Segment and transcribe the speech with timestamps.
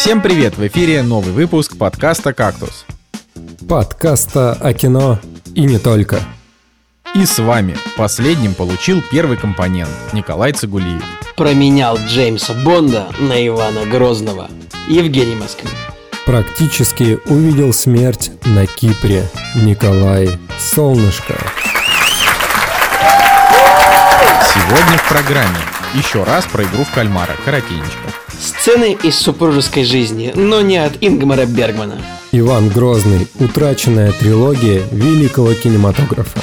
[0.00, 0.56] Всем привет!
[0.56, 2.86] В эфире новый выпуск подкаста «Кактус».
[3.68, 5.18] Подкаста о кино
[5.54, 6.20] и не только.
[7.14, 11.02] И с вами последним получил первый компонент Николай Цигулиев.
[11.36, 14.48] Променял Джеймса Бонда на Ивана Грозного.
[14.88, 15.70] Евгений Москвин.
[16.24, 19.28] Практически увидел смерть на Кипре.
[19.54, 21.34] Николай Солнышко.
[24.54, 25.58] Сегодня в программе
[25.94, 27.98] еще раз про игру в кальмара коротенечко.
[28.38, 32.00] Сцены из супружеской жизни, но не от Ингмара Бергмана.
[32.32, 33.28] Иван Грозный.
[33.38, 36.40] Утраченная трилогия великого кинематографа.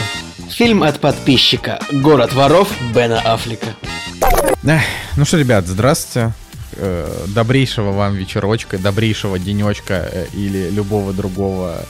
[0.49, 3.67] Фильм от подписчика «Город воров» Бена Аффлека.
[4.65, 4.81] Эх,
[5.15, 6.33] ну что, ребят, здравствуйте.
[6.73, 11.85] Э, добрейшего вам вечерочка, добрейшего денечка э, или любого другого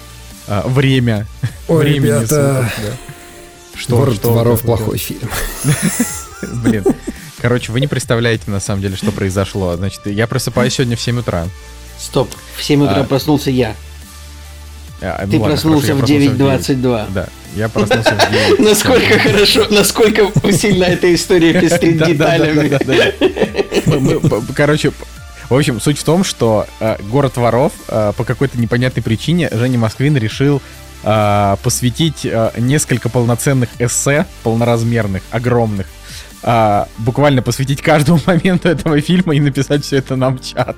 [0.47, 1.25] э, время.
[1.67, 3.80] Ой, времени ребята, суток, да.
[3.80, 5.30] Что, Город что, воров плохой фильм.
[6.63, 6.85] Блин.
[7.39, 9.75] Короче, вы не представляете на самом деле, что произошло.
[9.75, 11.47] Значит, я просыпаюсь сегодня в 7 утра.
[11.99, 13.03] Стоп, в 7 утра А.
[13.03, 13.75] проснулся я.
[15.02, 17.13] А, ну Ты ладно, проснулся хорошо, в я проснулся 9.22.
[17.13, 18.59] Да, я проснулся в 9.
[18.67, 22.79] Насколько хорошо, насколько сильно эта история пестрит деталями.
[24.55, 24.91] Короче,
[25.49, 29.77] в общем, суть в том, что э, город воров э, по какой-то непонятной причине Женя
[29.77, 30.61] Москвин решил
[31.03, 35.88] э, посвятить несколько полноценных эссе, полноразмерных, огромных,
[36.48, 40.76] э, буквально посвятить каждому моменту этого фильма и написать все это нам в чат.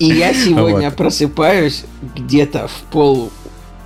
[0.00, 0.96] И я сегодня Вот.
[0.96, 1.84] просыпаюсь
[2.16, 3.30] где-то в пол...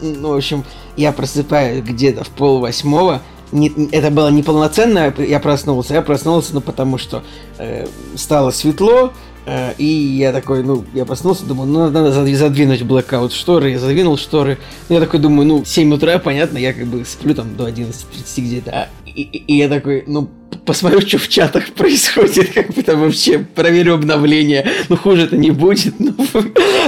[0.01, 0.65] Ну, в общем,
[0.97, 3.21] я просыпаюсь где-то в пол восьмого.
[3.53, 5.95] Не- это было неполноценно, я проснулся.
[5.95, 7.23] Я проснулся, ну, потому что
[7.59, 9.13] э, стало светло,
[9.47, 13.71] э, и я такой, ну, я проснулся, думаю, ну, надо задви- задвинуть блэкаут шторы.
[13.73, 14.59] Я задвинул шторы.
[14.89, 18.41] Ну, я такой думаю, ну, 7 утра, понятно, я как бы сплю там до 11.30
[18.41, 18.71] где-то.
[18.71, 18.89] А,
[19.23, 20.29] И, я такой, ну,
[20.65, 24.67] посмотрю, что в чатах происходит, как бы там вообще проверю обновления.
[24.89, 25.95] Ну, хуже это не будет.
[25.99, 26.13] Но,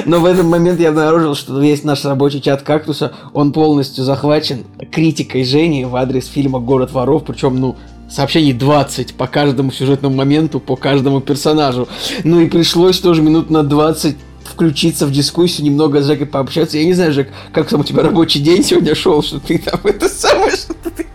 [0.06, 4.64] но в этот момент я обнаружил, что весь наш рабочий чат кактуса, он полностью захвачен
[4.90, 7.76] критикой Жени в адрес фильма «Город воров», причем, ну,
[8.10, 11.88] сообщений 20 по каждому сюжетному моменту, по каждому персонажу.
[12.24, 14.16] Ну и пришлось тоже минут на 20
[14.50, 16.78] включиться в дискуссию, немного с Жекой пообщаться.
[16.78, 19.80] Я не знаю, Жек, как там у тебя рабочий день сегодня шел, что ты там
[19.84, 21.06] это самое, что ты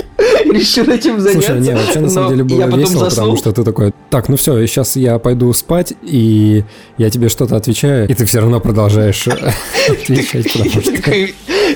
[0.52, 1.54] решил этим заняться.
[1.54, 3.10] Слушай, не, вообще на самом деле было я весело, заснул.
[3.10, 6.64] потому что ты такой, так, ну все, сейчас я пойду спать, и
[6.98, 9.28] я тебе что-то отвечаю, и ты все равно продолжаешь
[9.90, 11.02] отвечать, потому что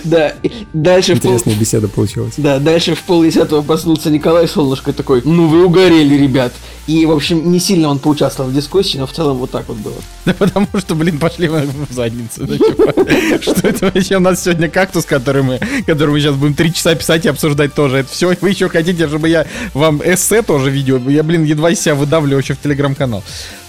[0.03, 1.31] Да, и дальше пол...
[1.31, 2.33] интересная беседа получилась.
[2.37, 6.53] Да, дальше в полдесятого проснулся Николай Солнышко такой, ну вы угорели, ребят.
[6.87, 9.77] И, в общем, не сильно он поучаствовал в дискуссии, но в целом вот так вот
[9.77, 9.93] было.
[10.25, 12.47] Да потому что, блин, пошли мы в задницу.
[12.47, 12.93] типа,
[13.41, 16.95] Что это вообще у нас сегодня кактус, который мы, который мы сейчас будем три часа
[16.95, 17.97] писать и обсуждать тоже.
[17.97, 20.97] Это все, вы еще хотите, чтобы я вам эссе тоже видео?
[21.09, 23.23] Я, блин, едва себя выдавливаю вообще в телеграм-канал.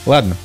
[0.07, 0.37] Ладно,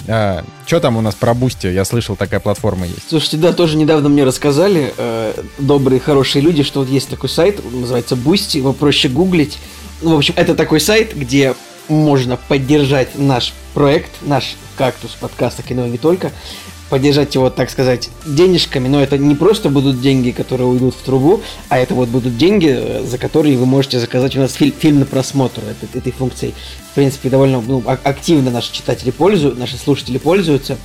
[0.65, 1.67] что там у нас про Boosty?
[1.67, 3.09] Я слышал, такая платформа есть.
[3.09, 7.61] Слушайте, да, тоже недавно мне рассказали э, добрые, хорошие люди, что вот есть такой сайт,
[7.71, 9.57] называется Boosty, его проще гуглить.
[10.01, 11.55] Ну, в общем, это такой сайт, где
[11.87, 16.31] можно поддержать наш проект, наш кактус подкаста кино и не только,
[16.89, 21.41] поддержать его, так сказать, денежками, но это не просто будут деньги, которые уйдут в трубу,
[21.69, 24.99] а это вот будут деньги, э, за которые вы можете заказать у нас фильм, фильм
[24.99, 26.53] на просмотр этой, этой функцией.
[26.91, 30.77] В принципе, довольно ну, активно наши читатели пользуются, наши слушатели пользуются.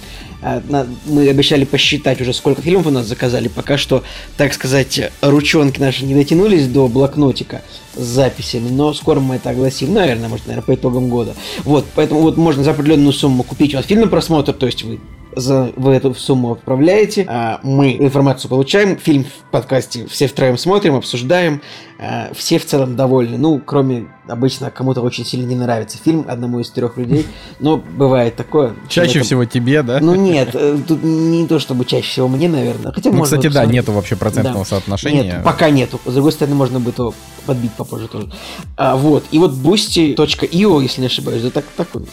[0.42, 0.62] А,
[1.06, 3.48] Мы обещали посчитать уже, сколько фильмов у нас заказали.
[3.48, 4.02] Пока что,
[4.36, 7.62] так сказать, ручонки наши не дотянулись до блокнотика
[7.94, 11.34] с записями, но скоро мы это огласим, наверное, может, наверное, по итогам года.
[11.64, 14.82] Вот, поэтому вот можно за определенную сумму купить у вас фильм на просмотр, то есть
[14.82, 14.98] вы
[15.36, 20.94] за, вы эту сумму отправляете, а, мы информацию получаем, фильм в подкасте все втроем смотрим,
[20.96, 21.60] обсуждаем,
[21.98, 26.60] а, все в целом довольны, ну, кроме обычно кому-то очень сильно не нравится фильм одному
[26.60, 27.26] из трех людей,
[27.58, 28.74] но бывает такое.
[28.88, 29.98] Чаще Это- всего тебе, да?
[30.00, 32.92] Ну нет, э, тут не то чтобы чаще всего мне, наверное.
[32.92, 33.82] Хотя Ну, можно кстати, вот да, посмотреть.
[33.82, 34.64] нету вообще процентного Да.
[34.64, 35.22] соотношения.
[35.22, 36.00] Нет, пока нету.
[36.04, 37.12] С другой стороны, можно будет его
[37.46, 38.30] подбить попозже тоже.
[38.76, 39.24] А, вот.
[39.32, 42.06] И вот boosty.io, если не ошибаюсь, да так, так он.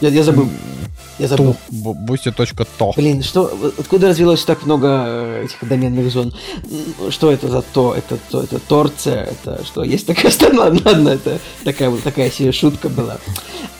[0.00, 0.48] Я, я забыл.
[1.18, 1.56] Я забыл.
[1.70, 2.92] Boosty.to.
[2.96, 6.34] Блин, что, откуда развилось так много э, этих доменных зон?
[7.08, 7.94] Что это за то?
[7.94, 9.82] Это то, это Торция, это что?
[9.82, 10.64] Есть такая страна?
[10.84, 13.18] Ладно, это такая, вот такая себе шутка была.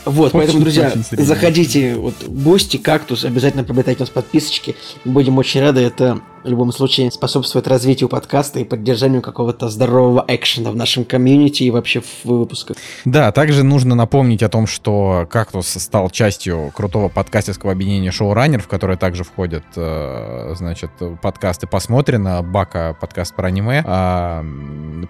[0.07, 4.77] Вот, Очень, поэтому, друзья, заходите, вот, Boosty, Кактус, обязательно приобретайте у нас подписочки.
[5.05, 10.71] Будем очень рады, это в любом случае способствует развитию подкаста и поддержанию какого-то здорового экшена
[10.71, 12.77] в нашем комьюнити и вообще в выпусках.
[13.05, 18.69] Да, также нужно напомнить о том, что «Кактус» стал частью крутого подкастерского объединения «Шоураннер», в
[18.69, 24.45] которое также входят, э, значит, подкасты «Посмотрено», «Бака» подкаст про аниме, а,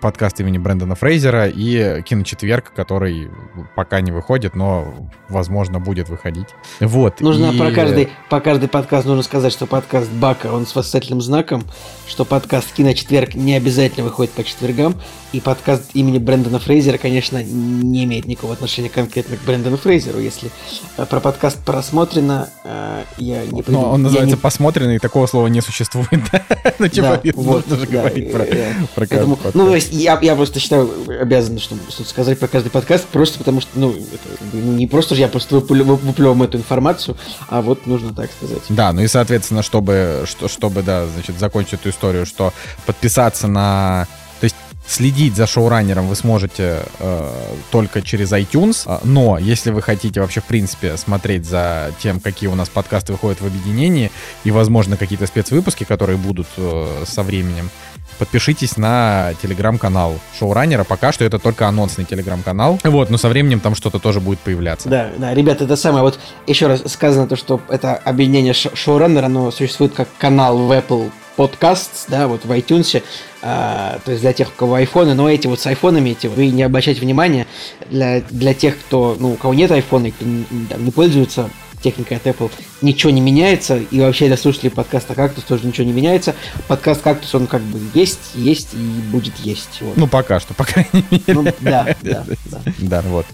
[0.00, 3.30] подкаст имени Брэндона Фрейзера и «Киночетверг», который
[3.74, 4.85] пока не выходит, но,
[5.28, 6.48] возможно, будет выходить.
[6.80, 7.20] Вот.
[7.20, 7.58] Нужно и...
[7.58, 11.64] про каждый, по каждый подкаст нужно сказать, что подкаст Бака, он с восклицательным знаком,
[12.06, 14.94] что подкаст Киночетверг не обязательно выходит по четвергам,
[15.32, 20.18] и подкаст имени Брэндона Фрейзера, конечно, не имеет никакого отношения конкретно к Брэндону Фрейзеру.
[20.18, 20.50] Если
[20.96, 24.40] э, про подкаст просмотрено, э, я не Но он называется не...
[24.40, 26.08] «Посмотренный», такого слова не существует.
[26.78, 28.46] ну, типа, нужно же говорить про,
[28.94, 30.90] про каждый Ну, я, просто считаю
[31.20, 35.28] обязан что сказать про каждый подкаст, просто потому что, ну, это, не просто же я
[35.28, 37.16] просто выплевываю эту информацию,
[37.48, 38.62] а вот нужно так сказать.
[38.68, 42.52] Да, ну и, соответственно, чтобы, что, чтобы да, значит, закончить эту историю, что
[42.84, 44.06] подписаться на...
[44.40, 44.56] То есть
[44.86, 50.40] следить за шоураннером вы сможете э, только через iTunes, а, но если вы хотите вообще,
[50.40, 54.12] в принципе, смотреть за тем, какие у нас подкасты выходят в объединении,
[54.44, 57.70] и, возможно, какие-то спецвыпуски, которые будут э, со временем,
[58.16, 60.84] подпишитесь на телеграм-канал шоураннера.
[60.84, 62.78] Пока что это только анонсный телеграм-канал.
[62.84, 64.88] Вот, но со временем там что-то тоже будет появляться.
[64.88, 66.02] Да, да, ребята, это самое.
[66.02, 71.10] Вот еще раз сказано то, что это объединение шоураннера, оно существует как канал в Apple
[71.36, 73.02] Podcasts, да, вот в iTunes,
[73.42, 76.48] а, то есть для тех, у кого айфоны, но эти вот с айфонами, эти вы
[76.48, 77.46] не обращайте внимания,
[77.90, 80.46] для, для тех, кто, ну, у кого нет айфона и кто не,
[80.78, 81.50] не пользуется
[81.82, 82.50] техникой от Apple,
[82.82, 86.34] ничего не меняется, и вообще для слушателей подкаста «Кактус» тоже ничего не меняется.
[86.68, 89.80] Подкаст «Кактус», он как бы есть, есть и будет есть.
[89.80, 89.96] Вот.
[89.96, 91.22] Ну, пока что, по крайней мере.
[91.28, 92.60] Ну, да, да, да.
[92.78, 93.26] Да, вот.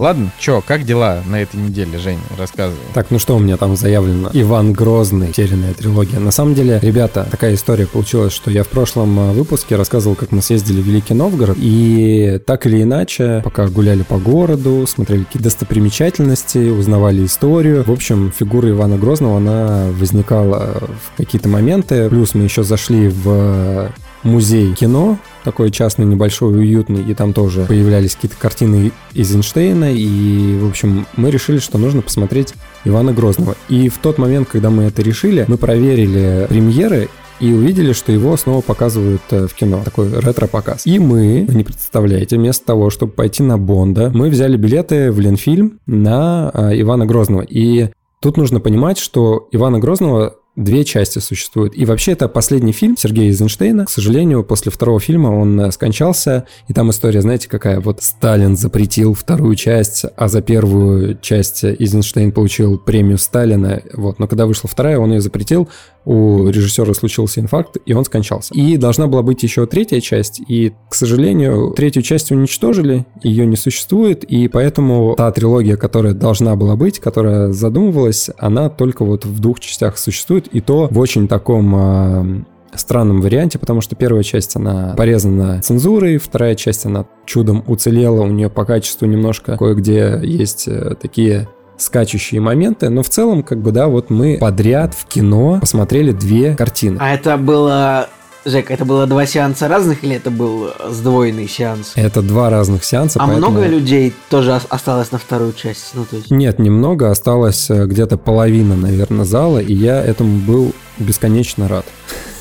[0.00, 2.20] Ладно, чё, как дела на этой неделе, Жень?
[2.38, 2.80] Рассказывай.
[2.94, 4.30] Так, ну что у меня там заявлено?
[4.32, 6.18] Иван Грозный, терянная трилогия.
[6.18, 10.32] На самом деле, ребята, такая история получилась, что я в прошлом а, выпуске рассказывал, как
[10.32, 15.42] мы съездили в Великий Новгород, и так или иначе, пока гуляли по городу, смотрели какие
[15.42, 22.44] достопримечательности, узнавали историю, в общем, фигура Ивана Грозного, она возникала в какие-то моменты, плюс мы
[22.44, 23.90] еще зашли в
[24.22, 30.58] музей кино, такой частный, небольшой, уютный, и там тоже появлялись какие-то картины из Эйнштейна, и,
[30.58, 33.56] в общем, мы решили, что нужно посмотреть Ивана Грозного.
[33.68, 37.08] И в тот момент, когда мы это решили, мы проверили премьеры,
[37.40, 39.80] и увидели, что его снова показывают э, в кино.
[39.82, 40.86] Такой ретро-показ.
[40.86, 45.18] И мы, вы не представляете, вместо того, чтобы пойти на Бонда, мы взяли билеты в
[45.18, 47.40] Ленфильм на э, Ивана Грозного.
[47.40, 47.88] И
[48.20, 51.76] тут нужно понимать, что Ивана Грозного две части существуют.
[51.76, 53.86] И вообще это последний фильм Сергея Эйзенштейна.
[53.86, 57.80] К сожалению, после второго фильма он э, скончался, и там история, знаете, какая?
[57.80, 63.80] Вот Сталин запретил вторую часть, а за первую часть Эйзенштейн получил премию Сталина.
[63.94, 64.18] Вот.
[64.18, 65.68] Но когда вышла вторая, он ее запретил,
[66.04, 68.54] у режиссера случился инфаркт, и он скончался.
[68.54, 73.56] И должна была быть еще третья часть, и, к сожалению, третью часть уничтожили, ее не
[73.56, 79.38] существует, и поэтому та трилогия, которая должна была быть, которая задумывалась, она только вот в
[79.40, 82.44] двух частях существует, и то в очень таком э,
[82.74, 88.28] странном варианте, потому что первая часть, она порезана цензурой, вторая часть, она чудом уцелела, у
[88.28, 93.72] нее по качеству немножко кое-где есть э, такие скачущие моменты, но в целом, как бы,
[93.72, 96.98] да, вот мы подряд в кино посмотрели две картины.
[97.00, 98.08] А это было
[98.44, 101.92] Жек, это было два сеанса разных или это был сдвоенный сеанс?
[101.94, 103.18] Это два разных сеанса.
[103.20, 103.50] А поэтому...
[103.50, 105.90] много людей тоже осталось на вторую часть?
[105.94, 106.30] Ну, то есть...
[106.30, 107.10] Нет, немного.
[107.10, 111.84] Осталось э, где-то половина, наверное, зала, и я этому был бесконечно рад.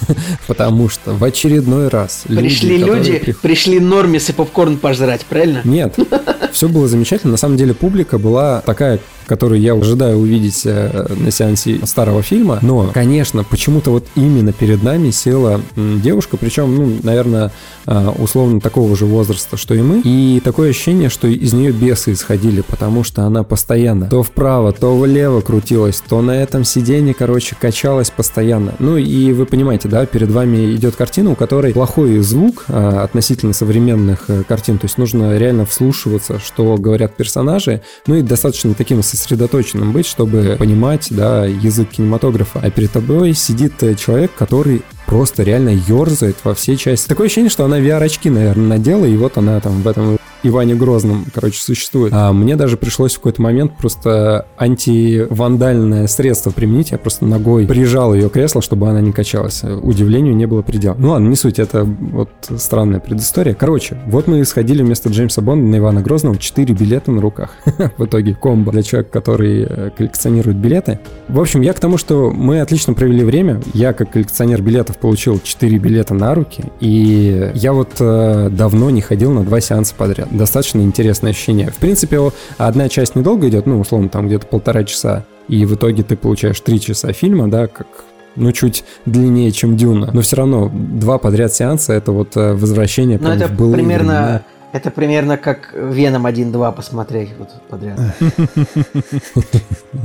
[0.47, 5.61] Потому что в очередной раз Пришли люди, люди пришли нормис и попкорн пожрать, правильно?
[5.65, 5.97] Нет,
[6.53, 7.31] все было замечательно.
[7.31, 12.57] На самом деле публика была такая, которую я ожидаю увидеть э, на сеансе старого фильма.
[12.63, 17.51] Но, конечно, почему-то вот именно перед нами села девушка, причем, ну, наверное,
[17.85, 20.01] э, условно такого же возраста, что и мы.
[20.03, 24.97] И такое ощущение, что из нее бесы исходили, потому что она постоянно то вправо, то
[24.97, 28.73] влево крутилась, то на этом сиденье, короче, качалась постоянно.
[28.79, 33.53] Ну и вы понимаете, да, перед вами идет картина, у которой плохой звук э, относительно
[33.53, 39.91] современных картин, то есть нужно реально вслушиваться, что говорят персонажи, ну и достаточно таким сосредоточенным
[39.91, 42.59] быть, чтобы понимать, да, язык кинематографа.
[42.61, 47.07] А перед тобой сидит э, человек, который просто реально ерзает во все части.
[47.07, 51.25] Такое ощущение, что она VR-очки, наверное, надела, и вот она там в этом Иване Грозном,
[51.33, 52.13] короче, существует.
[52.13, 56.91] А мне даже пришлось в какой-то момент просто антивандальное средство применить.
[56.91, 59.63] Я просто ногой прижал ее кресло, чтобы она не качалась.
[59.63, 60.95] Удивлению не было предела.
[60.97, 63.53] Ну ладно, не суть, это вот странная предыстория.
[63.53, 67.55] Короче, вот мы сходили вместо Джеймса Бонда на Ивана Грозного 4 билета на руках.
[67.97, 70.99] в итоге комбо для человека, который э, коллекционирует билеты.
[71.27, 73.61] В общем, я к тому, что мы отлично провели время.
[73.73, 76.65] Я, как коллекционер билетов, получил 4 билета на руки.
[76.79, 80.27] И я вот э, давно не ходил на два сеанса подряд.
[80.31, 81.71] Достаточно интересное ощущение.
[81.71, 82.19] В принципе,
[82.57, 85.25] одна часть недолго идет, ну, условно, там где-то полтора часа.
[85.47, 87.87] И в итоге ты получаешь 3 часа фильма, да, как
[88.35, 90.11] ну, чуть длиннее, чем Дюна.
[90.13, 93.73] Но все равно два подряд сеанса— это вот э, возвращение Ну, это примерно...
[93.73, 94.41] Времена.
[94.71, 97.99] Это примерно как Веном 1-2 посмотреть вот подряд.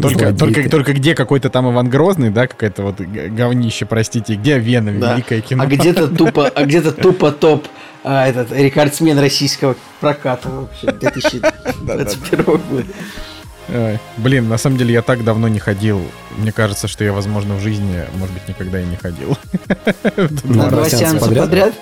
[0.01, 4.95] Только, только, только где какой-то там Иван Грозный, да, какая-то вот говнище, простите, где Веном,
[4.97, 5.65] великое кино.
[5.65, 7.67] А где-то тупо, а где-то тупо топ
[8.03, 12.85] а, этот рекордсмен российского проката вообще 2021 года.
[14.19, 16.03] Блин, на самом деле я так давно не ходил.
[16.37, 19.37] Мне кажется, что я, возможно, в жизни, может быть, никогда и не ходил.
[20.45, 21.75] На два сеанса подряд?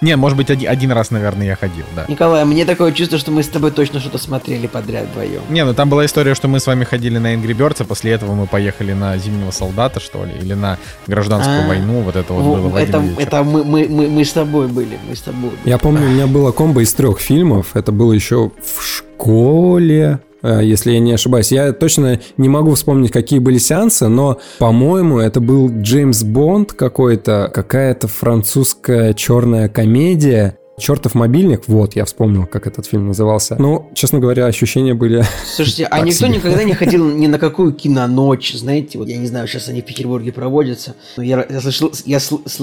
[0.00, 2.04] Не, может быть, один, один раз, наверное, я ходил, да.
[2.08, 5.42] Николай, мне такое чувство, что мы с тобой точно что-то смотрели подряд вдвоем.
[5.48, 8.12] Не, ну там была история, что мы с вами ходили на Angry Birds, а после
[8.12, 12.32] этого мы поехали на Зимнего Солдата, что ли, или на Гражданскую а, войну, вот это
[12.32, 15.52] вот было в Это, это мы, мы, мы, мы с тобой были, мы с тобой.
[15.64, 20.92] Я помню, у меня было комбо из трех фильмов, это было еще в школе, если
[20.92, 21.52] я не ошибаюсь.
[21.52, 27.50] Я точно не могу вспомнить, какие были сеансы, но, по-моему, это был Джеймс Бонд какой-то,
[27.52, 33.56] какая-то французская черная комедия, Чертов мобильник, вот, я вспомнил, как этот фильм назывался.
[33.58, 35.24] Ну, честно говоря, ощущения были...
[35.46, 36.36] Слушайте, а никто себе.
[36.36, 39.84] никогда не ходил ни на какую киноночь, знаете, вот я не знаю, сейчас они в
[39.84, 42.18] Петербурге проводятся, но я, я слышал, я,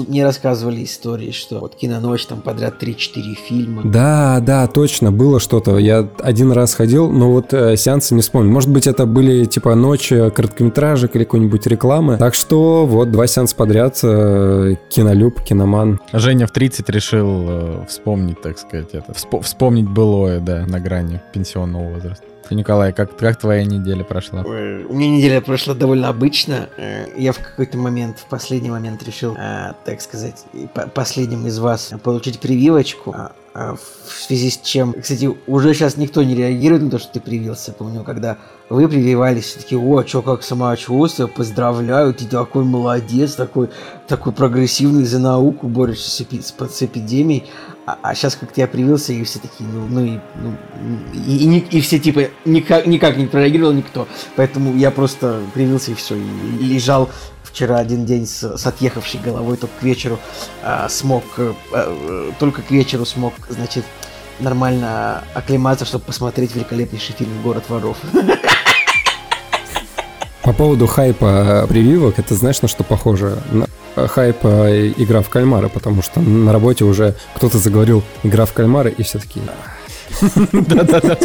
[0.08, 3.82] мне рассказывали истории, что вот киноночь там подряд 3-4 фильма.
[3.84, 5.78] Да, да, точно, было что-то.
[5.78, 8.52] Я один раз ходил, но вот э, сеансы не вспомню.
[8.52, 12.18] Может быть, это были типа ночи короткометражек или какой-нибудь рекламы.
[12.18, 15.98] Так что вот два сеанса подряд, э, кинолюб, киноман.
[16.12, 18.01] Женя в 30 решил э, вспомнить,
[18.42, 19.12] так сказать, это.
[19.42, 22.24] Вспомнить былое, да, на грани пенсионного возраста.
[22.50, 24.42] Николай, как, как твоя неделя прошла?
[24.42, 26.68] У меня неделя прошла довольно обычно.
[26.76, 30.44] Э, я в какой-то момент, в последний момент решил, э, так сказать,
[30.94, 33.14] последним из вас получить прививочку.
[33.54, 37.20] А, в связи с чем, кстати, уже сейчас никто не реагирует на то, что ты
[37.20, 37.72] привился.
[37.72, 38.38] Помню, когда
[38.70, 43.68] вы прививались, все таки о, что как самочувствие, поздравляю, ты такой молодец, такой,
[44.08, 47.44] такой прогрессивный за науку, борешься с эпидемией.
[47.84, 50.56] А, а сейчас как-то я привился, и все такие, ну, ну и, ну,
[51.12, 54.08] и, и, и все типа никак, никак не прореагировал никто.
[54.34, 56.14] Поэтому я просто привился и все.
[56.16, 56.22] И,
[56.60, 57.10] и лежал
[57.52, 60.18] вчера один день с, с отъехавшей головой, только к вечеру
[60.62, 63.84] а, смог, а, только к вечеру смог, значит,
[64.40, 67.98] нормально оклематься, чтобы посмотреть великолепнейший фильм «Город воров».
[70.42, 73.38] По поводу хайпа прививок, это знаешь, на что похоже?
[73.94, 79.02] хайп игра в кальмара, потому что на работе уже кто-то заговорил игра в кальмара, и
[79.02, 79.40] все таки
[80.52, 81.16] да-да-да,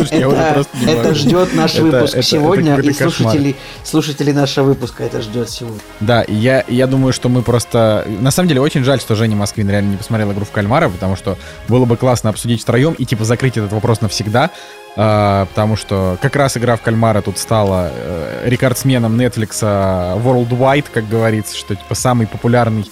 [0.88, 5.80] Это ждет наш выпуск сегодня, и слушатели нашего выпуска это ждет сегодня.
[6.00, 8.06] Да, я я думаю, что мы просто...
[8.20, 11.16] На самом деле, очень жаль, что Женя Москвин реально не посмотрел игру в кальмара, потому
[11.16, 14.52] что было бы классно обсудить втроем и, типа, закрыть этот вопрос навсегда,
[14.98, 21.08] Uh, потому что как раз игра в кальмара тут стала uh, рекордсменом Netflix Worldwide, как
[21.08, 22.90] говорится, что типа самый популярный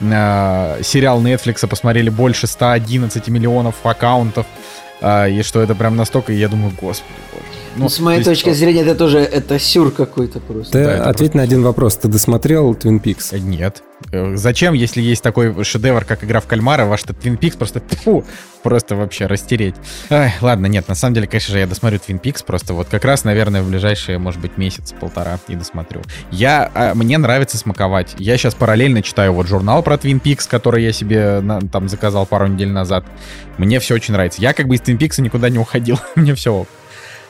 [0.00, 4.44] uh, сериал Netflix посмотрели больше 111 миллионов аккаунтов.
[5.00, 7.65] А, и что это прям настолько, я думаю, господи, боже.
[7.76, 10.72] Ну, ну, с моей точки есть, зрения, это тоже это сюр какой-то просто.
[10.72, 11.36] Ты да, ответь просто...
[11.36, 11.96] на один вопрос.
[11.96, 13.28] Ты досмотрел Twin Peaks?
[13.32, 13.82] Э, нет.
[14.12, 18.24] Э, зачем, если есть такой шедевр, как игра в кальмара, ваш Twin Peaks просто фу,
[18.62, 19.74] просто вообще растереть.
[20.10, 23.04] Ай, ладно, нет, на самом деле, конечно же, я досмотрю Twin Peaks, просто вот как
[23.04, 26.02] раз, наверное, в ближайшие, может быть, месяц-полтора и досмотрю.
[26.30, 28.14] Я, а, мне нравится смаковать.
[28.18, 32.26] Я сейчас параллельно читаю вот журнал про Twin Peaks, который я себе на, там заказал
[32.26, 33.04] пару недель назад.
[33.58, 34.40] Мне все очень нравится.
[34.40, 35.98] Я как бы из Twin Peaks никуда не уходил.
[36.14, 36.66] мне все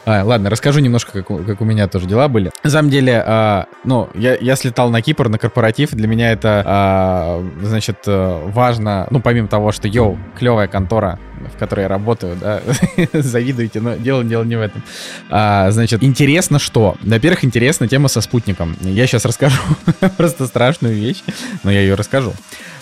[0.06, 2.52] а, ладно, расскажу немножко, как, у, как у меня тоже дела были.
[2.62, 5.90] На самом деле, а, ну, я, я слетал на Кипр на корпоратив.
[5.90, 11.18] Для меня это, а, значит, э, важно, ну, помимо того, что, йоу, клевая контора,
[11.52, 12.60] в которой я работаю, да,
[13.12, 14.80] завидуете, но дело, дело не в этом.
[15.28, 16.96] А, значит, интересно что?
[17.02, 18.76] Во-первых, интересна тема со спутником.
[18.82, 19.60] Я сейчас расскажу
[20.16, 21.24] просто страшную вещь,
[21.64, 22.32] но я ее расскажу.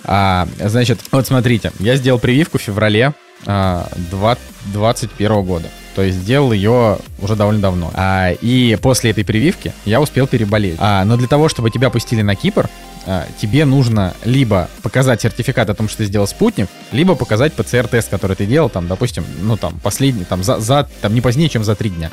[0.05, 3.15] А, значит, вот смотрите, я сделал прививку в феврале
[3.47, 5.69] а, 2021 года.
[5.95, 7.91] То есть сделал ее уже довольно давно.
[7.95, 10.77] А, и после этой прививки я успел переболеть.
[10.79, 12.69] А, но для того, чтобы тебя пустили на Кипр,
[13.07, 18.09] а, тебе нужно либо показать сертификат о том, что ты сделал спутник, либо показать ПЦР-тест,
[18.09, 21.65] который ты делал, там, допустим, ну, там, последний, там, за, за, там, не позднее, чем
[21.65, 22.11] за три дня.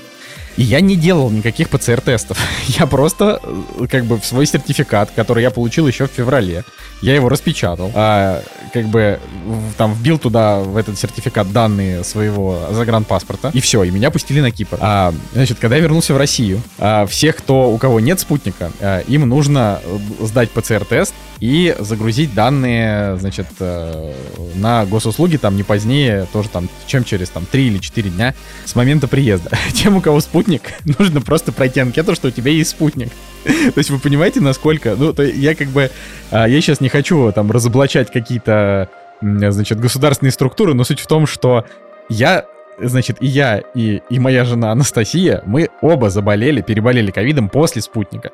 [0.58, 2.38] И я не делал никаких ПЦР-тестов.
[2.68, 6.64] Я просто, э, как бы, в свой сертификат, который я получил еще в феврале,
[7.02, 8.44] я его распечатал, а,
[8.74, 13.92] как бы, в, там, вбил туда, в этот сертификат, данные своего загранпаспорта, и все, и
[13.92, 14.78] меня пустили на Кипр.
[14.80, 19.00] А, значит, когда я вернулся в Россию, а, всех, кто, у кого нет спутника, а,
[19.00, 24.14] им нужно э, сдать ПЦР-тест и загрузить данные, значит, э,
[24.56, 28.76] на госуслуги, там, не позднее, тоже там, чем через, там, 3 или 4 дня с
[28.76, 29.50] момента приезда.
[29.74, 30.62] Тем, у кого спутник спутник,
[31.00, 33.10] нужно просто пройти анкету, что у тебя есть спутник.
[33.44, 34.96] То есть вы понимаете, насколько...
[34.96, 35.90] Ну, то я как бы...
[36.32, 38.90] А, я сейчас не хочу там разоблачать какие-то,
[39.22, 41.66] значит, государственные структуры, но суть в том, что
[42.10, 42.46] я
[42.80, 48.32] значит, и я, и, и моя жена Анастасия, мы оба заболели, переболели ковидом после спутника.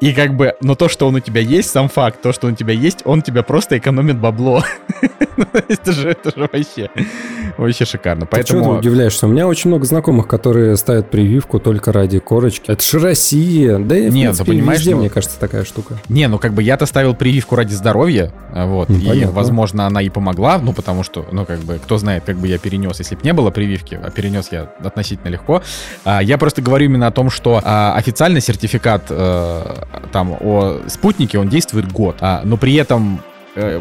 [0.00, 2.52] И как бы, но то, что он у тебя есть, сам факт, то, что он
[2.52, 4.62] у тебя есть, он тебя просто экономит бабло.
[5.38, 6.90] Ну, это же, это же вообще,
[7.56, 8.26] вообще шикарно.
[8.26, 8.60] Поэтому...
[8.60, 9.28] Ты ты удивляешься?
[9.28, 12.72] У меня очень много знакомых, которые ставят прививку только ради корочки.
[12.72, 13.78] Это же Россия.
[13.78, 15.02] Да и, Нет, принципе, понимаешь, везде, ну...
[15.02, 15.94] мне кажется, такая штука.
[16.08, 19.30] Не, ну как бы я-то ставил прививку ради здоровья, вот, ну, и, понятно.
[19.30, 22.58] возможно, она и помогла, ну, потому что, ну, как бы, кто знает, как бы я
[22.58, 25.62] перенес, если бы не было прививки, а перенес я относительно легко.
[26.04, 31.38] А, я просто говорю именно о том, что а, официальный сертификат а, там о спутнике,
[31.38, 33.20] он действует год, а, но при этом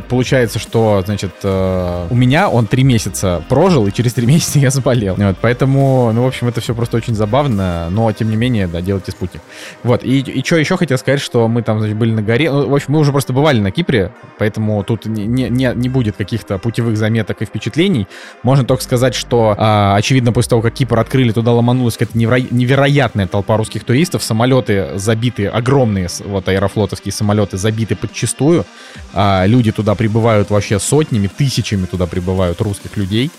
[0.10, 4.69] получается, что, значит, э, у меня он три месяца прожил, и через три месяца я
[4.69, 5.15] заболел.
[5.15, 8.81] Вот, поэтому, ну, в общем, это все просто очень забавно, но, тем не менее, да,
[8.81, 9.41] делайте спутник.
[9.84, 12.69] Вот, и, и что еще хотел сказать, что мы там, значит, были на горе, ну,
[12.69, 16.57] в общем, мы уже просто бывали на Кипре, поэтому тут не, не, не будет каких-то
[16.57, 18.07] путевых заметок и впечатлений.
[18.43, 23.27] Можно только сказать, что, а, очевидно, после того, как Кипр открыли, туда ломанулась какая-то невероятная
[23.27, 28.65] толпа русских туристов, самолеты забиты, огромные, вот, аэрофлотовские самолеты забиты подчистую,
[29.13, 33.31] а, люди люди туда прибывают вообще сотнями, тысячами туда прибывают русских людей.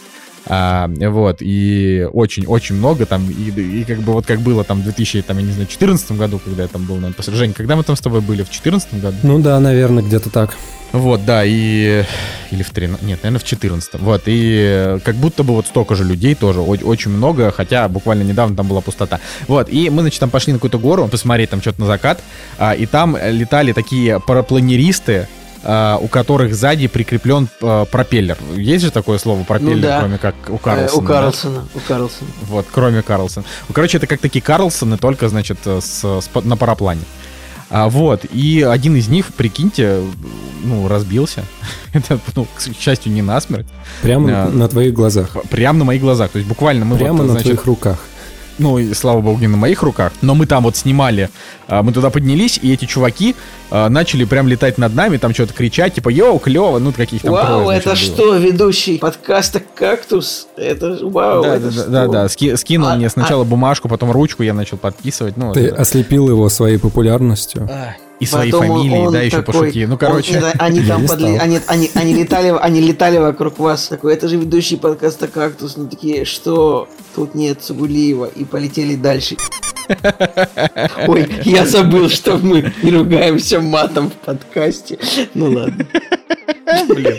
[0.51, 4.85] А, вот, и очень-очень много там, и, и как бы вот как было там в
[4.85, 7.35] 2000, там, я не знаю, 2014 году, когда я там был, наверное, после...
[7.35, 8.43] Жень, когда мы там с тобой были?
[8.43, 9.17] В 2014 году?
[9.25, 10.57] Ну да, наверное, где-то так.
[10.93, 12.05] Вот, да, и...
[12.51, 13.03] Или в 13...
[13.03, 17.11] Нет, наверное, в 14 Вот, и как будто бы вот столько же людей тоже, очень
[17.11, 19.21] много, хотя буквально недавно там была пустота.
[19.49, 22.23] Вот, и мы, значит, там пошли на какую-то гору, посмотреть там что-то на закат,
[22.59, 25.29] а, и там летали такие парапланеристы,
[26.01, 28.39] у которых сзади прикреплен uh, пропеллер.
[28.57, 29.99] Есть же такое слово пропеллер, ну, да.
[29.99, 30.89] кроме как у Карлсона?
[30.89, 31.55] Э, у Карлсона.
[31.55, 31.63] Да?
[31.75, 32.31] У Карлсона.
[32.43, 33.45] Вот, кроме Карлсона.
[33.69, 37.03] Ну, короче, это как такие Карлсоны, только, значит, с, с, на параплане.
[37.71, 40.01] А, вот, и один из них, прикиньте,
[40.65, 41.45] ну, разбился.
[41.93, 43.67] это, ну, к счастью, не насмерть.
[44.01, 45.37] Прямо а, на твоих глазах.
[45.51, 46.31] Прямо на моих глазах.
[46.31, 47.99] То есть буквально мы Прямо вот, на значит, твоих руках
[48.59, 51.31] ну, и, слава богу, не на моих руках, но мы там вот снимали,
[51.67, 53.35] а, мы туда поднялись, и эти чуваки
[53.71, 57.33] а, начали прям летать над нами, там что-то кричать, типа, йоу, клево, ну, каких там
[57.33, 58.39] Вау, трое, это что, было.
[58.39, 60.49] ведущий подкаста «Кактус»?
[60.57, 61.91] Это, вау, да, это да, что?
[61.91, 63.45] Да, да, Ски, скинул а, мне сначала а...
[63.45, 65.53] бумажку, потом ручку, я начал подписывать, ну.
[65.53, 65.77] Ты да.
[65.77, 67.69] ослепил его своей популярностью.
[67.71, 69.87] А и своей фамилии, да, еще такой, пошути.
[69.87, 70.39] Ну, короче.
[70.39, 73.89] Он, они там подли, они, они, они, летали, они летали вокруг вас.
[73.89, 75.77] Такой, это же ведущий подкаста «Кактус».
[75.77, 78.27] Ну, такие, что тут нет Сугулиева.
[78.27, 79.37] И полетели дальше.
[81.07, 84.99] Ой, я забыл, что мы не ругаемся матом в подкасте.
[85.35, 85.87] Ну ладно.
[86.89, 87.19] Блин.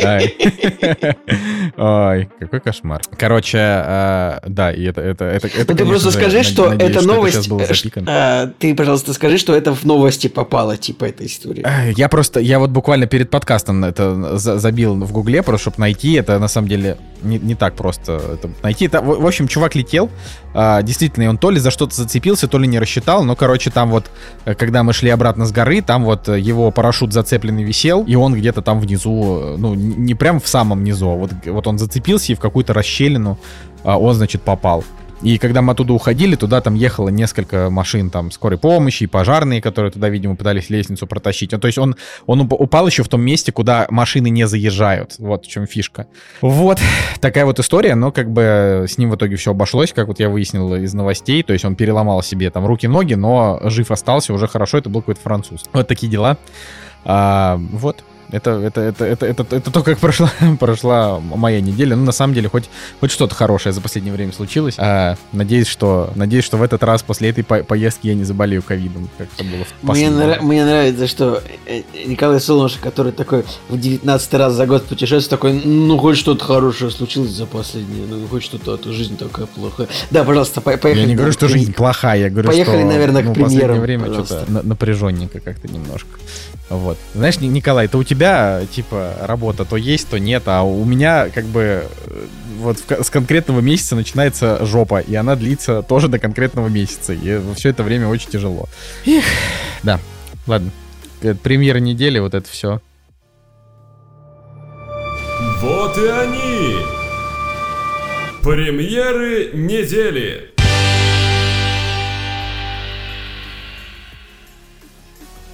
[1.76, 3.02] Ой, какой кошмар.
[3.18, 5.00] Короче, э, да, и это...
[5.00, 7.48] это, это, это ну, ты просто скажи, что это новость...
[8.06, 11.62] Э, ты, пожалуйста, скажи, что это в новости попало, типа, эта история.
[11.62, 12.40] Э, я просто...
[12.40, 16.14] Я вот буквально перед подкастом это забил в гугле, просто чтобы найти.
[16.14, 18.86] Это, на самом деле, не, не так просто это найти.
[18.86, 20.10] Это, в, в общем, чувак летел.
[20.54, 23.22] Действительно, он то ли за что-то зацепился, то ли не рассчитал.
[23.22, 24.10] Но, короче, там вот,
[24.44, 28.62] когда мы шли обратно с горы, там вот его парашют зацепленный висел, и он где-то
[28.62, 32.40] там внизу, ну, не прям в самом низу, а вот, вот он зацепился и в
[32.40, 33.38] какую-то расщелину
[33.84, 34.84] а, он, значит, попал.
[35.22, 39.60] И когда мы оттуда уходили, туда там ехало несколько машин там скорой помощи и пожарные,
[39.60, 41.52] которые туда, видимо, пытались лестницу протащить.
[41.52, 45.16] Ну, то есть он, он упал еще в том месте, куда машины не заезжают.
[45.18, 46.06] Вот в чем фишка.
[46.40, 46.78] Вот
[47.20, 50.30] такая вот история, но как бы с ним в итоге все обошлось, как вот я
[50.30, 51.42] выяснил из новостей.
[51.42, 55.20] То есть он переломал себе там руки-ноги, но жив остался, уже хорошо, это был какой-то
[55.20, 55.64] француз.
[55.72, 56.38] Вот такие дела.
[57.04, 58.04] А, вот.
[58.32, 61.96] Это, это, это, это, это, это то, как прошла, прошла моя неделя.
[61.96, 62.68] Ну, на самом деле, хоть,
[63.00, 64.74] хоть что-то хорошее за последнее время случилось.
[64.78, 68.62] А, надеюсь, что, надеюсь, что в этот раз после этой по поездки я не заболею
[68.62, 73.44] ковидом, как это было в мне, нрав, мне нравится, что э, Николай Солнышев, который такой
[73.68, 78.26] в 19 раз за год путешествует, такой, ну, хоть что-то хорошее случилось за последнее, ну,
[78.28, 79.88] хоть что-то, а то жизнь такая плохая.
[80.10, 81.02] Да, пожалуйста, по поехали.
[81.02, 83.80] Я не говорю, что жизнь плохая, я говорю, поехали, что наверное, к ну, премьерам, последнее
[83.80, 86.08] время что-то напряженненько как-то немножко.
[86.70, 86.98] Вот.
[87.14, 91.44] Знаешь, Николай, это у тебя, типа, работа то есть, то нет, а у меня, как
[91.46, 92.26] бы, э,
[92.60, 97.40] вот в, с конкретного месяца начинается жопа, и она длится тоже до конкретного месяца, и
[97.56, 98.68] все это время очень тяжело.
[99.04, 99.24] Эх,
[99.82, 99.98] да,
[100.46, 100.70] ладно.
[101.42, 102.80] Премьера недели, вот это все.
[105.60, 106.76] Вот и они!
[108.42, 110.59] Премьеры недели!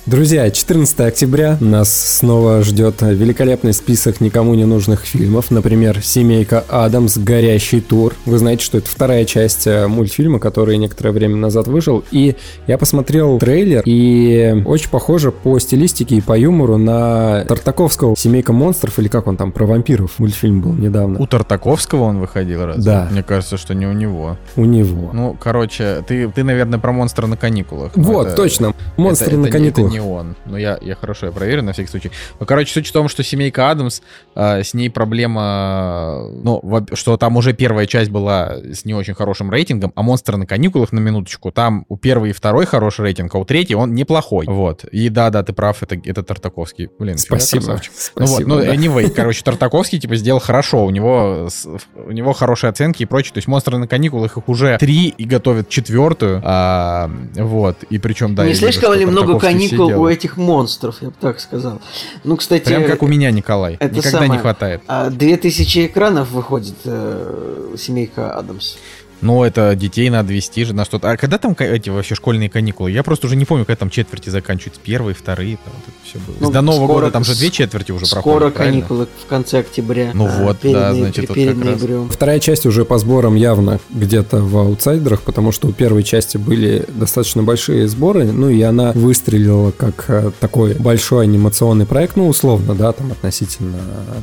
[0.06, 5.50] Друзья, 14 октября нас снова ждет великолепный список никому не нужных фильмов.
[5.50, 7.18] Например, «Семейка Адамс.
[7.18, 8.14] Горящий тур».
[8.24, 12.04] Вы знаете, что это вторая часть э, мультфильма, который некоторое время назад вышел.
[12.12, 12.36] И
[12.68, 19.00] я посмотрел трейлер, и очень похоже по стилистике и по юмору на Тартаковского «Семейка монстров»,
[19.00, 21.18] или как он там, про вампиров мультфильм был недавно.
[21.18, 22.76] У Тартаковского он выходил раз?
[22.84, 23.08] Да.
[23.10, 24.36] Мне кажется, что не у него.
[24.54, 25.10] У него.
[25.12, 27.90] Ну, короче, ты, ты наверное, про «Монстра на каникулах».
[27.96, 28.72] Вот, это, точно.
[28.96, 30.36] «Монстры это, на это, каникулах» не он.
[30.44, 32.10] Но я, я хорошо, я проверю на всякий случай.
[32.38, 34.02] Ну, короче, суть в том, что семейка Адамс,
[34.34, 39.50] э, с ней проблема, ну, что там уже первая часть была с не очень хорошим
[39.50, 43.38] рейтингом, а «Монстры на каникулах», на минуточку, там у первой и второй хороший рейтинг, а
[43.38, 44.46] у третьей он неплохой.
[44.46, 44.84] Вот.
[44.84, 46.90] И да-да, ты прав, это, это Тартаковский.
[46.98, 47.62] Блин, спасибо.
[47.62, 47.86] спасибо.
[48.16, 48.74] Ну вот, ну, да.
[48.74, 51.48] anyway, короче, Тартаковский, типа, сделал хорошо, у него,
[51.94, 55.24] у него хорошие оценки и прочее, то есть «Монстры на каникулах» их уже три и
[55.24, 58.46] готовят четвертую, а, вот, и причем, да...
[58.46, 60.02] Не слишком ли много каникул сидел.
[60.02, 61.80] у этих монстров, я бы так сказал.
[62.24, 62.64] Ну, кстати...
[62.64, 63.74] Прям как у меня, Николай.
[63.74, 64.82] Это Никогда самое, не хватает.
[64.86, 68.76] А, две тысячи экранов выходит э, «Семейка Адамс».
[69.20, 71.10] Ну, это детей надо вести же на что-то.
[71.10, 72.90] А когда там эти вообще школьные каникулы?
[72.90, 74.80] Я просто уже не помню, когда там четверти заканчиваются.
[74.82, 76.36] Первые, вторые, там вот это все было.
[76.40, 79.26] Ну, До Нового скоро, года там же две четверти уже скоро проходят, Скоро каникулы в
[79.26, 80.10] конце октября.
[80.14, 82.08] Ну а, вот, перед, да, значит, перед вот ноябрем.
[82.08, 86.84] Вторая часть уже по сборам явно где-то в аутсайдерах, потому что у первой части были
[86.88, 92.74] достаточно большие сборы, ну и она выстрелила как э, такой большой анимационный проект, ну условно,
[92.74, 93.78] да, там относительно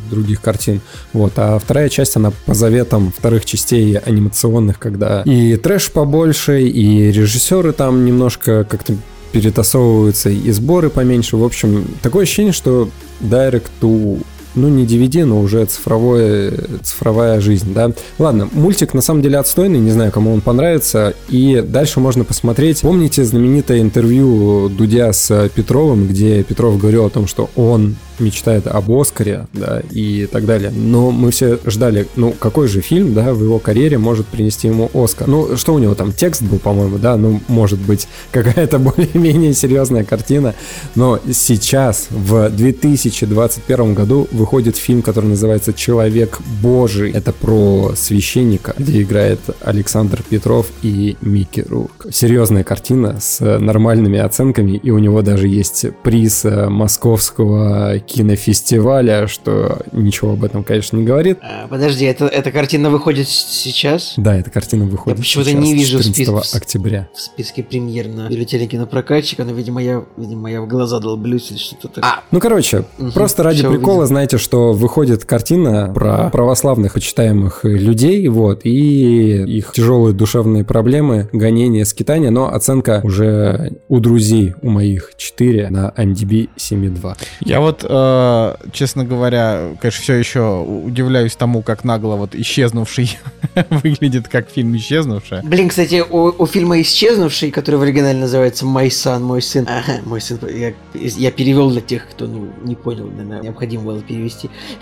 [0.10, 0.82] других картин.
[1.14, 7.12] Вот, а вторая часть, она по заветам вторых частей анимационных, когда и трэш побольше, и
[7.12, 8.96] режиссеры там немножко как-то
[9.32, 11.38] перетасовываются, и сборы поменьше.
[11.38, 12.90] В общем, такое ощущение, что
[13.22, 14.24] Direct to
[14.56, 17.92] ну, не DVD, но уже цифровое, цифровая жизнь, да.
[18.20, 22.82] Ладно, мультик на самом деле отстойный, не знаю, кому он понравится, и дальше можно посмотреть.
[22.82, 28.92] Помните знаменитое интервью Дудя с Петровым, где Петров говорил о том, что он мечтает об
[28.92, 30.72] Оскаре, да, и так далее.
[30.72, 34.90] Но мы все ждали, ну, какой же фильм, да, в его карьере может принести ему
[34.94, 35.28] Оскар.
[35.28, 40.04] Ну, что у него там, текст был, по-моему, да, ну, может быть, какая-то более-менее серьезная
[40.04, 40.56] картина.
[40.96, 47.12] Но сейчас, в 2021 году, выходит фильм, который называется «Человек Божий».
[47.12, 52.08] Это про священника, где играет Александр Петров и Микки Рурк.
[52.12, 60.34] Серьезная картина с нормальными оценками, и у него даже есть приз московского кинофестиваля, что ничего
[60.34, 61.38] об этом, конечно, не говорит.
[61.42, 64.16] А, подожди, это, эта картина выходит сейчас?
[64.18, 66.54] Да, эта картина выходит я почему-то не вижу 14 спис...
[66.54, 67.08] октября.
[67.16, 71.58] В списке премьер на бюллетене кинопрокатчика, но, видимо, я, видимо, я в глаза долблюсь или
[71.58, 72.04] что-то такое.
[72.04, 74.08] А, ну, короче, угу, просто ради прикола, увидел.
[74.08, 81.86] знаете, что выходит картина про православных почитаемых людей, вот, и их тяжелые душевные проблемы, гонения,
[81.86, 87.18] скитания, но оценка уже у друзей, у моих 4 на MDB 7.2.
[87.42, 93.18] Я вот э, честно говоря, конечно, все еще удивляюсь тому, как нагло вот «Исчезнувший»
[93.70, 95.44] выглядит как фильм «Исчезнувшая».
[95.44, 100.02] Блин, кстати, у, у фильма «Исчезнувший», который в оригинале называется «Мой сан, мой сын», ага,
[100.06, 104.23] мой сын, я, я перевел для тех, кто ну, не понял, наверное, необходимо было перевести.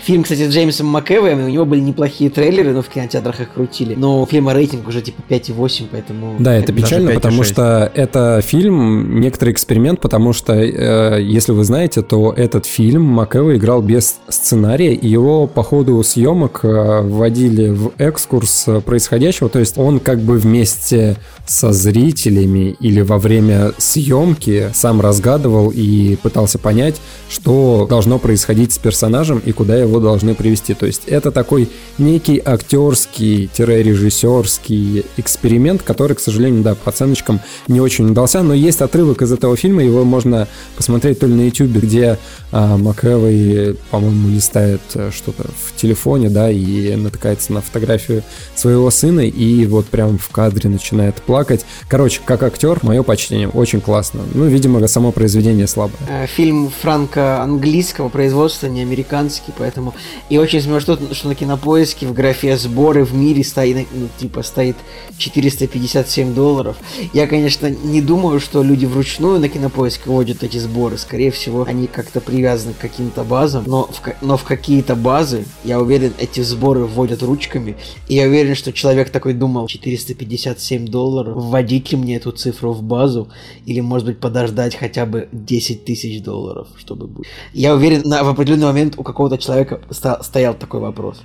[0.00, 3.94] Фильм, кстати, с Джеймсом МакЭвоем, у него были неплохие трейлеры, но в кинотеатрах их крутили.
[3.94, 6.36] Но у фильма рейтинг уже типа 5,8, поэтому...
[6.38, 12.02] Да, это печально, потому что это фильм, некоторый эксперимент, потому что, э, если вы знаете,
[12.02, 17.92] то этот фильм Макэва играл без сценария, и его по ходу съемок э, вводили в
[17.98, 25.00] экскурс происходящего, то есть он как бы вместе со зрителями или во время съемки сам
[25.00, 30.74] разгадывал и пытался понять, что должно происходить с персонажем, персонажем и куда его должны привести.
[30.74, 31.68] То есть это такой
[31.98, 39.22] некий актерский-режиссерский эксперимент, который, к сожалению, да, по оценочкам не очень удался, но есть отрывок
[39.22, 42.18] из этого фильма, его можно посмотреть то ли на YouTube, где
[42.52, 48.22] а, МакЭвой, по-моему, листает э, что-то в телефоне, да, и натыкается на фотографию
[48.54, 51.64] своего сына, и вот прям в кадре начинает плакать.
[51.88, 54.20] Короче, как актер, мое почтение, очень классно.
[54.34, 55.96] Ну, видимо, само произведение слабое.
[56.08, 59.94] Э, фильм франко-английского производства, не американский, поэтому...
[60.28, 64.76] И очень смешно, что на кинопоиске в графе сборы в мире стоит, ну, типа, стоит
[65.16, 66.76] 457 долларов.
[67.14, 70.98] Я, конечно, не думаю, что люди вручную на кинопоиске вводят эти сборы.
[70.98, 73.62] Скорее всего, они как-то привязаны к каким-то базам.
[73.68, 77.76] Но в, но в какие-то базы, я уверен, эти сборы вводят ручками.
[78.08, 82.82] И я уверен, что человек такой думал, 457 долларов, вводить ли мне эту цифру в
[82.82, 83.28] базу?
[83.64, 87.08] Или, может быть, подождать хотя бы 10 тысяч долларов, чтобы.
[87.52, 91.22] Я уверен, на, в определенный момент у какого-то человека стоял такой вопрос.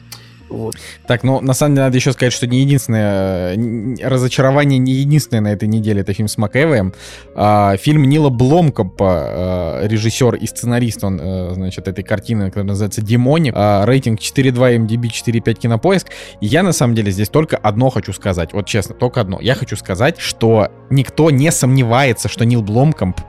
[0.49, 0.75] Вот.
[1.07, 3.57] Так, ну, на самом деле, надо еще сказать, что не единственное,
[4.01, 6.93] разочарование не единственное на этой неделе, это фильм с МакЭвоем.
[7.35, 13.01] А, фильм Нила Бломкопа, а, режиссер и сценарист, он, а, значит, этой картины, которая называется
[13.01, 16.07] «Демоник», а, рейтинг 4.2, MDB 4.5 кинопоиск.
[16.41, 19.39] И я, на самом деле, здесь только одно хочу сказать, вот честно, только одно.
[19.41, 23.19] Я хочу сказать, что никто не сомневается, что Нил Бломкомп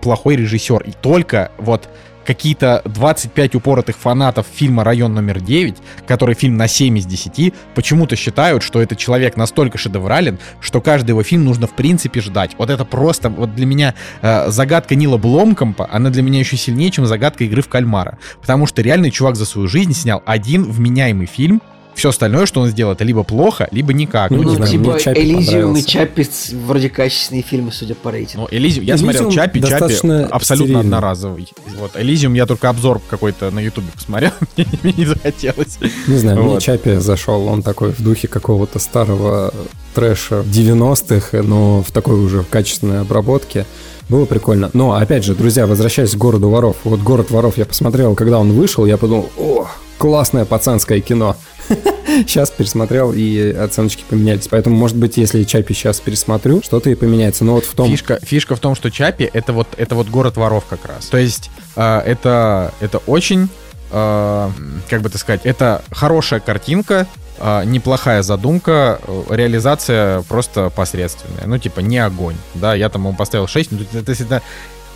[0.00, 1.88] плохой режиссер, и только вот
[2.28, 8.16] какие-то 25 упоротых фанатов фильма «Район номер 9», который фильм на 7 из 10, почему-то
[8.16, 12.54] считают, что этот человек настолько шедеврален, что каждый его фильм нужно в принципе ждать.
[12.58, 16.90] Вот это просто, вот для меня э, загадка Нила Бломкомпа, она для меня еще сильнее,
[16.90, 18.18] чем загадка игры в кальмара.
[18.42, 21.62] Потому что реальный чувак за свою жизнь снял один вменяемый фильм,
[21.98, 24.30] все остальное, что он сделал, это либо плохо, либо никак.
[24.30, 26.26] Ну, ну знаю, типа Элизиум и Чаппи
[26.64, 28.48] вроде качественные фильмы, судя по рейтингу.
[28.50, 29.94] Ну, Элизиум, я Элизиум смотрел Чаппи, Чаппи
[30.30, 30.80] абсолютно стерильный.
[30.80, 31.48] одноразовый.
[31.76, 35.78] Вот, Элизиум я только обзор какой-то на Ютубе посмотрел, мне не захотелось.
[36.06, 36.50] Не знаю, вот.
[36.52, 39.52] мне Чаппи зашел, он такой в духе какого-то старого
[39.94, 43.66] трэша 90-х, но в такой уже качественной обработке.
[44.08, 44.70] Было прикольно.
[44.72, 46.76] Но, опять же, друзья, возвращаясь к городу воров.
[46.84, 49.66] Вот город воров я посмотрел, когда он вышел, я подумал, о,
[49.98, 51.36] классное пацанское кино.
[52.06, 54.48] Сейчас пересмотрел, и оценочки поменялись.
[54.48, 57.44] Поэтому, может быть, если Чапи сейчас пересмотрю, что-то и поменяется.
[57.44, 57.88] Но вот в том...
[57.88, 61.06] Фишка, фишка в том, что Чапи— это вот, это вот город воров как раз.
[61.06, 63.48] То есть э, это, это очень...
[63.90, 64.50] Э,
[64.88, 67.06] как бы так сказать, это хорошая картинка,
[67.38, 71.46] э, неплохая задумка, реализация просто посредственная.
[71.46, 72.36] Ну, типа, не огонь.
[72.54, 73.72] Да, я там ему поставил 6.
[73.72, 74.42] Ну, это, это,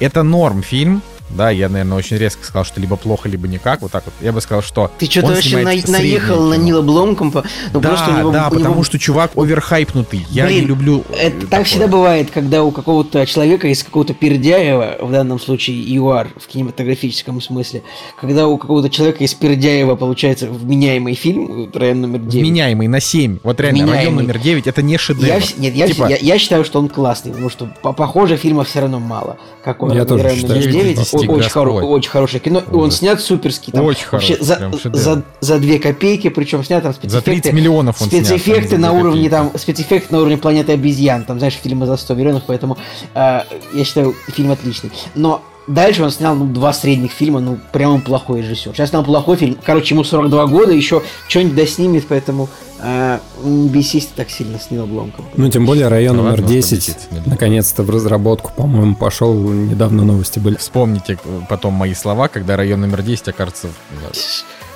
[0.01, 1.03] это норм фильм,
[1.35, 4.15] да, я, наверное, очень резко сказал, что либо плохо, либо никак, вот так вот.
[4.21, 7.45] Я бы сказал, что Ты что-то вообще на, наехал на Нила Бломкомпа.
[7.73, 8.85] Ну, да, просто у него, да, у потому него...
[8.85, 10.27] что чувак оверхайпнутый.
[10.31, 14.15] Я Блин, не люблю э, это Так всегда бывает, когда у какого-то человека из какого-то
[14.15, 17.83] Пердяева, в данном случае ЮАР в кинематографическом смысле,
[18.21, 22.35] когда у какого-то человека из Пердяева получается вменяемый фильм, район номер 9.
[22.35, 23.39] Вменяемый на 7.
[23.43, 23.99] Вот реально, вменяемый.
[23.99, 25.27] район номер 9 это не шедевр.
[25.27, 26.09] Я, нет, я, типа...
[26.09, 29.39] я, я считаю, что он классный, потому что похоже фильма все равно мало.
[29.65, 30.61] Как он, я тоже район считаю.
[30.61, 32.59] номер 9 очень, хоро- очень хорошее кино.
[32.61, 32.73] Ужас.
[32.73, 33.71] Он снят суперски.
[33.71, 37.19] Там, очень вообще хороший, за, за, за 2 копейки, причем снят там спецэффекты.
[37.19, 41.25] За 30 миллионов он Спецэффекты снят, на уровне там, спецэффекты на уровне планеты обезьян.
[41.25, 42.77] Там, знаешь, фильмы за 100 миллионов, поэтому
[43.15, 43.41] э,
[43.75, 44.91] я считаю, фильм отличный.
[45.15, 48.73] Но Дальше он снял ну, два средних фильма, ну, прямо плохой режиссер.
[48.75, 49.57] Сейчас снял плохой фильм.
[49.65, 52.49] Короче, ему 42 года, еще что-нибудь доснимет, поэтому
[52.81, 55.25] э, не бесись так сильно с Нил Бломком.
[55.37, 59.35] Ну, тем более район ну, номер 10 наконец-то в разработку, по-моему, пошел.
[59.35, 60.57] Недавно новости были.
[60.57, 63.69] Вспомните потом мои слова, когда район номер 10 окажется...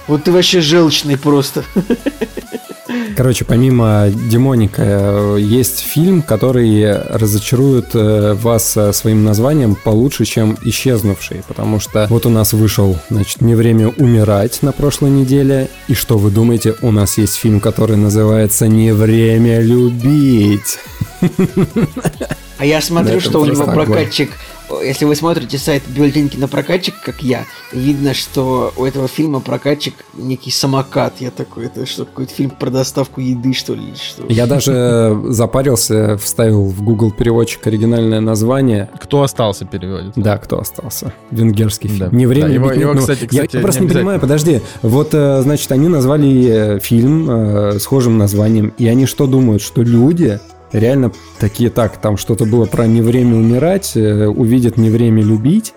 [0.07, 1.65] Вот ты вообще желчный просто.
[3.17, 10.59] Короче, помимо Демоника, э, есть фильм, который разочарует э, вас э, своим названием получше, чем
[10.63, 15.95] «Исчезнувший», потому что вот у нас вышел, значит, «Не время умирать» на прошлой неделе, и
[15.95, 20.79] что вы думаете, у нас есть фильм, который называется «Не время любить».
[22.59, 24.31] А я смотрю, что у него прокатчик
[24.83, 30.51] если вы смотрите сайт бюллетень кинопрокатчик, как я, видно, что у этого фильма прокатчик некий
[30.51, 31.15] самокат.
[31.21, 33.95] Я такой, это что, какой-то фильм про доставку еды, что ли?
[33.95, 34.25] Что?
[34.29, 38.91] Я даже запарился, вставил в Google переводчик оригинальное название.
[39.01, 40.13] Кто остался переводит?
[40.17, 41.13] Да, кто остался.
[41.31, 42.11] Венгерский фильм.
[42.11, 42.17] Да.
[42.17, 42.49] Не время.
[42.49, 44.61] Да, его, его, ну, кстати, кстати, я, я просто не, не понимаю, подожди.
[44.83, 49.83] Вот, э, значит, они назвали э, фильм э, схожим названием, и они что думают, что
[49.83, 50.41] люди
[50.73, 55.75] реально такие, так, там что-то было про не время умирать, э, увидят не время любить.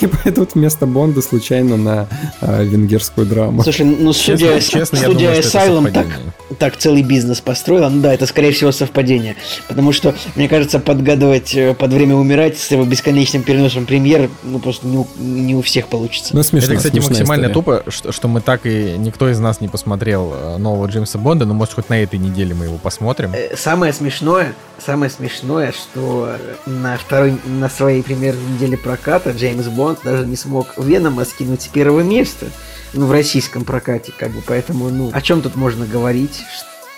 [0.00, 2.08] И пойдут вместо Бонда случайно на
[2.40, 3.62] э, венгерскую драму.
[3.62, 7.88] Слушай, ну студия, Честно- студия думаю, Asylum так, целый бизнес построила.
[7.88, 9.36] Ну да, это скорее всего совпадение.
[9.68, 14.58] Потому что, мне кажется, подгадывать э, под время умирать с его бесконечным переносом премьер, ну
[14.58, 16.34] просто не у, не у всех получится.
[16.34, 17.54] Ну, смешно, Это, кстати, максимально история.
[17.54, 21.44] тупо, что, что мы так и никто из нас не посмотрел э, нового Джеймса Бонда,
[21.46, 23.32] но может хоть на этой неделе мы его посмотрим.
[23.34, 26.30] Э, Самое смешное, самое смешное, что
[26.66, 31.68] на второй, на своей примерной неделе проката Джеймс Бонд даже не смог Венома скинуть с
[31.68, 32.46] первого места,
[32.92, 36.42] ну, в российском прокате, как бы, поэтому, ну, о чем тут можно говорить,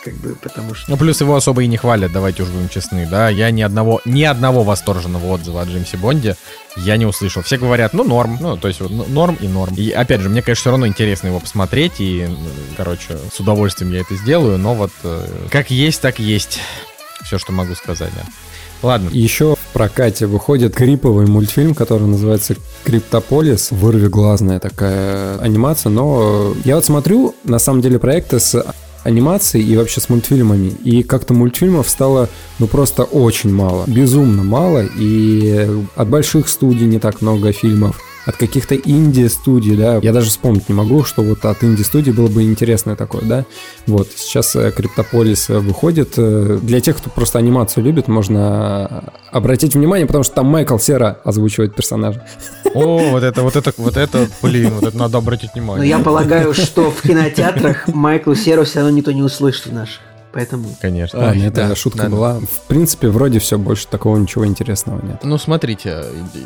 [0.04, 0.90] как бы, потому что...
[0.90, 3.28] Ну, плюс его особо и не хвалят, давайте уж будем честны, да.
[3.28, 6.36] Я ни одного, ни одного восторженного отзыва о Джеймсе Бонде
[6.76, 7.42] я не услышал.
[7.42, 9.74] Все говорят, ну, норм, ну, то есть ну, норм и норм.
[9.76, 12.28] И, опять же, мне, конечно, все равно интересно его посмотреть, и,
[12.76, 16.60] короче, с удовольствием я это сделаю, но вот э, как есть, так есть.
[17.22, 18.22] Все, что могу сказать, да.
[18.83, 19.09] Ладно.
[19.12, 23.71] Еще в прокате выходит криповый мультфильм, который называется Криптополис.
[23.71, 28.64] Вырвиглазная такая анимация, но я вот смотрю, на самом деле, проекты с
[29.05, 30.68] анимацией и вообще с мультфильмами.
[30.85, 33.85] И как-то мультфильмов стало, ну, просто очень мало.
[33.87, 34.85] Безумно мало.
[34.99, 38.01] И от больших студий не так много фильмов.
[38.24, 42.42] От каких-то инди-студий, да, я даже вспомнить не могу, что вот от инди-студии было бы
[42.44, 43.44] интересное такое, да.
[43.87, 46.14] Вот, сейчас э, Криптополис э, выходит.
[46.16, 51.18] Э, Для тех, кто просто анимацию любит, можно обратить внимание, потому что там Майкл Сера
[51.24, 52.24] озвучивает персонажа.
[52.74, 55.88] О, вот это, вот это, вот это, блин, вот это надо обратить Но внимание.
[55.88, 60.00] я полагаю, что в кинотеатрах Майклу Серу все равно никто не услышит в наших.
[60.33, 60.68] Поэтому...
[60.81, 61.29] Конечно.
[61.29, 62.11] Ой, это да, шутка да, да.
[62.11, 62.40] была.
[62.40, 65.21] В принципе, вроде все, больше такого ничего интересного нет.
[65.23, 66.05] Ну, смотрите,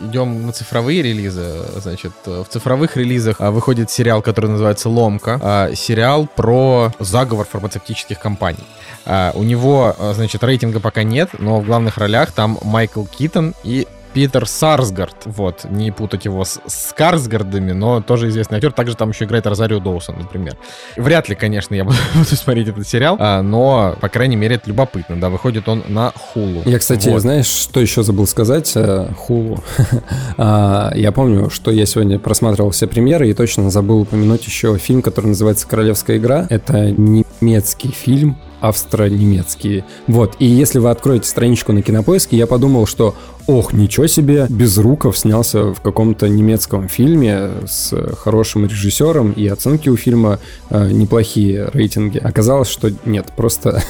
[0.09, 1.63] идем на цифровые релизы.
[1.77, 5.39] Значит, в цифровых релизах а, выходит сериал, который называется «Ломка».
[5.43, 8.65] А, Сериал про заговор фармацевтических компаний.
[9.05, 13.55] А, У него, а, значит, рейтинга пока нет, но в главных ролях там Майкл Китон
[13.63, 15.27] и Питер Сарсгард.
[15.27, 18.73] Вот, не путать его с Скарсгардами, но тоже известный актер.
[18.73, 20.57] Также там еще играет Розарио Доусон, например.
[20.97, 25.21] Вряд ли, конечно, я буду смотреть этот сериал, а, но, по крайней мере, это любопытно.
[25.21, 26.63] Да, выходит он на Хулу.
[26.65, 27.21] Я, кстати, Вот.
[27.21, 28.73] знаешь, что еще забыл сказать?
[28.75, 29.63] Э, Хулу.
[30.39, 35.03] А, Я помню, что я сегодня просматривал все премьеры и точно забыл упомянуть еще фильм,
[35.03, 36.47] который называется «Королевская игра».
[36.49, 39.85] Это немецкий фильм, австро-немецкий.
[40.07, 43.15] Вот, и если вы откроете страничку на Кинопоиске, я подумал, что
[43.47, 49.97] ох, ничего себе, Безруков снялся в каком-то немецком фильме с хорошим режиссером, и оценки у
[49.97, 50.39] фильма
[50.71, 52.19] э, неплохие рейтинги.
[52.19, 53.83] Оказалось, что нет, просто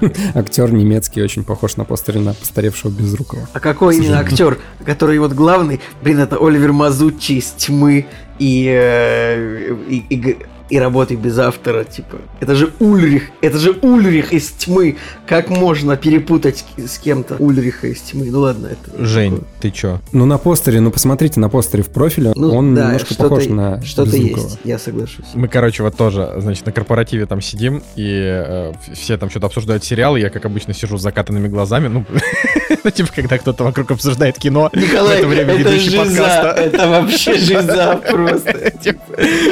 [0.34, 3.48] актер немецкий очень похож на постере на постаревшего Безрукова.
[3.52, 8.06] А какой именно актер, который вот главный, блин, это Оливер Мазуччи из «Тьмы»
[8.38, 10.36] и, э, и, и
[10.68, 12.18] и работы без автора, типа.
[12.40, 14.96] Это же Ульрих, это же Ульрих из «Тьмы».
[15.26, 18.26] Как можно перепутать с кем-то Ульриха из «Тьмы»?
[18.30, 19.04] Ну ладно, это...
[19.04, 19.48] Жень, такое.
[19.60, 20.00] ты чё?
[20.12, 23.46] Ну, на постере, ну, посмотрите на постере в профиле, Ну, он да, немножко что-то- похож
[23.46, 25.26] на Что-то есть, я соглашусь.
[25.34, 29.84] Мы, короче, вот тоже, значит, на корпоративе там сидим, и э, все там что-то обсуждают
[29.84, 32.04] сериал, и я, как обычно, сижу с закатанными глазами, ну,
[32.84, 36.60] ну, типа, когда кто-то вокруг обсуждает кино, Николай, в это время это ведущий жиза, подкаста.
[36.60, 38.70] это вообще жиза просто.
[38.82, 39.00] Типа,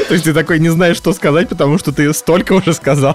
[0.08, 3.14] То есть ты такой не знаешь, что сказать, потому что ты столько уже сказал.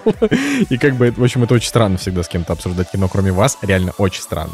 [0.69, 3.58] И как бы, в общем, это очень странно всегда с кем-то обсуждать кино, кроме вас.
[3.63, 4.54] Реально очень странно.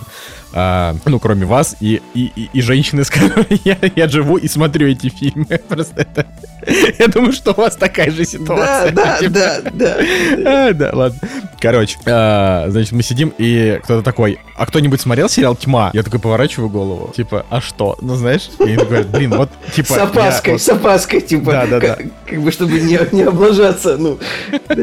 [0.54, 4.48] А, ну, кроме вас и, и, и, и женщины, с которой я, я живу и
[4.48, 5.60] смотрю эти фильмы.
[5.68, 6.26] Просто это...
[7.00, 8.92] Я думаю, что у вас такая же Да, ситуация.
[8.92, 9.98] да, Типа, да, да.
[10.68, 11.20] а, да, ладно.
[11.60, 15.92] Короче, а, значит, мы сидим, и кто-то такой, а кто-нибудь смотрел сериал «Тьма»?
[15.94, 17.98] Я такой поворачиваю голову, типа, а что?
[18.02, 19.94] Ну, знаешь, и говорят, блин, вот, типа...
[19.94, 24.20] С опаской, с опаской, типа, Да, да, как, как бы, чтобы не, не облажаться, ну.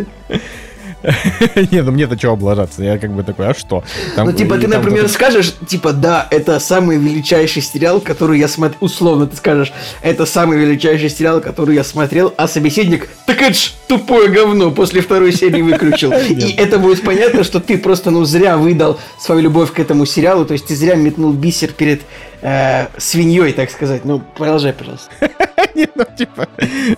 [1.70, 2.82] Не, ну мне-то чего облажаться?
[2.82, 3.82] Я как бы такой, а что?
[4.14, 8.38] Там- ну, типа, ты, там например, кто-то- скажешь, типа, да, это самый величайший сериал, который
[8.38, 13.42] я смотрел, условно ты скажешь, это самый величайший сериал, который я смотрел, а собеседник, так
[13.42, 16.12] это ж тупое говно, после второй серии выключил.
[16.28, 20.44] И это будет понятно, что ты просто, ну, зря выдал свою любовь к этому сериалу,
[20.44, 22.02] то есть ты зря метнул бисер перед
[22.42, 24.04] э, свиньей, так сказать.
[24.04, 25.10] Ну, продолжай, пожалуйста.
[25.74, 26.48] Нет, ну типа...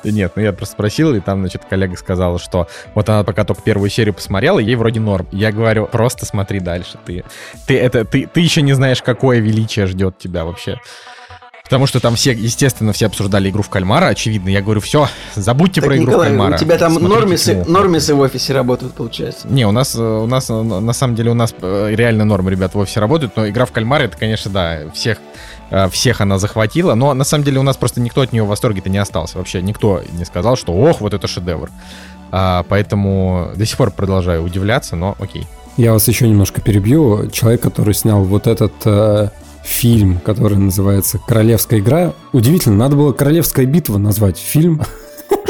[0.04, 3.62] Нет, ну я просто спросил, и там, значит, коллега сказала, что вот она пока только
[3.62, 5.26] первую серию посмотрела, ей вроде норм.
[5.32, 6.98] Я говорю, просто смотри дальше.
[7.04, 7.24] Ты,
[7.66, 10.78] ты, это, ты, ты еще не знаешь, какое величие ждет тебя вообще.
[11.64, 14.50] Потому что там все, естественно, все обсуждали игру в кальмара, очевидно.
[14.50, 16.56] Я говорю, все, забудьте Так, про игру Николай, в кальмара.
[16.56, 17.72] у тебя там Смотрите нормисы, «Тьму».
[17.72, 19.48] нормисы в офисе работают, получается.
[19.48, 22.50] Не, у нас, э, у нас, э, на самом деле, у нас э, реально норм
[22.50, 25.18] ребят в офисе работают, но игра в кальмара, это, конечно, да, всех,
[25.90, 28.90] всех она захватила, но на самом деле у нас просто никто от нее в восторге-то
[28.90, 29.38] не остался.
[29.38, 31.70] Вообще никто не сказал, что ох, вот это шедевр.
[32.31, 35.46] А, поэтому до сих пор продолжаю удивляться, но окей.
[35.77, 37.31] Я вас еще немножко перебью.
[37.31, 39.29] Человек, который снял вот этот э,
[39.64, 42.12] фильм, который называется «Королевская игра».
[42.33, 44.83] Удивительно, надо было «Королевская битва» назвать фильм.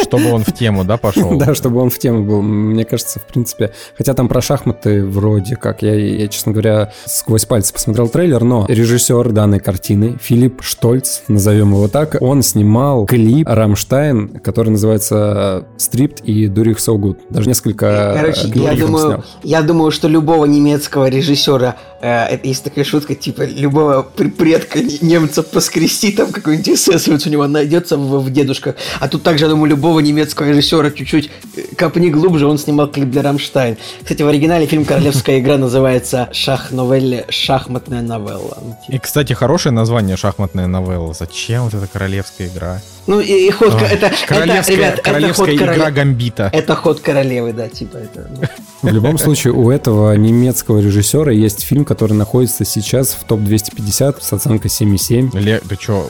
[0.00, 1.38] Чтобы он в тему, да, пошел?
[1.44, 2.42] Да, чтобы он в тему был.
[2.42, 5.82] Мне кажется, в принципе, хотя там про шахматы вроде как.
[5.82, 11.72] Я, я, честно говоря, сквозь пальцы посмотрел трейлер, но режиссер данной картины, Филипп Штольц, назовем
[11.72, 17.18] его так, он снимал клип Рамштайн, который называется «Стриpt» и «Do You So Good».
[17.30, 19.24] Даже несколько Короче, я клипов он думаю, снял.
[19.42, 24.80] я думаю, что любого немецкого режиссера, э, это есть такая шутка, типа, любого пр- предка
[24.80, 28.76] немца поскрести, там какой-нибудь эсэсовец у него найдется в, в дедушках.
[29.00, 33.10] А тут также, я думаю, любого немецкого режиссера чуть-чуть э, копни глубже, он снимал клип
[33.10, 33.76] для Рамштайн.
[34.02, 38.58] Кстати, в оригинале фильм «Королевская игра» называется «Шах-новелле», «Шахматная новелла».
[38.60, 38.96] Ну, типа.
[38.96, 41.14] И, кстати, хорошее название шахматная новелла.
[41.14, 42.82] Зачем вот эта королевская игра?
[43.06, 45.90] Ну и, и ход, Ой, это, королевская это, ребят, это королевская ход игра королевы.
[45.92, 46.50] Гамбита.
[46.52, 48.30] Это ход королевы, да, типа это.
[48.30, 48.88] ну.
[48.90, 54.32] В любом случае, у этого немецкого режиссера есть фильм, который находится сейчас в топ-250 с
[54.32, 55.38] оценкой 7,7.
[55.38, 56.06] Ле, ты чё,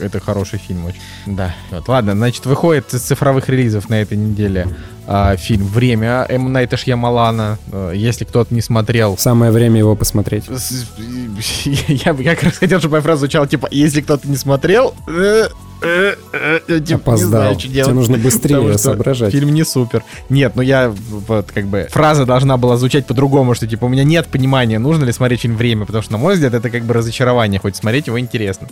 [0.00, 1.00] это хороший фильм очень.
[1.26, 1.54] Да.
[1.70, 4.66] Вот, ладно, значит, выходит из цифровых релизов на этой неделе
[5.06, 6.52] а, фильм «Время» М.
[6.52, 7.58] Найта Шьямалана.
[7.72, 10.44] А, Если кто-то не смотрел, Самое время его посмотреть.
[11.88, 15.48] я бы как раз хотел, чтобы моя фраза звучала, типа, если кто-то не смотрел, э,
[15.82, 17.56] э, э, э, типа, Опоздал.
[17.56, 19.32] Тебе нужно быстрее соображать.
[19.32, 20.02] Фильм не супер.
[20.28, 24.04] Нет, ну я вот как бы фраза должна была звучать по-другому, что типа у меня
[24.04, 26.94] нет понимания, нужно ли смотреть фильм «Время», потому что, на мой взгляд, это как бы
[26.94, 28.68] разочарование, хоть смотреть его интересно.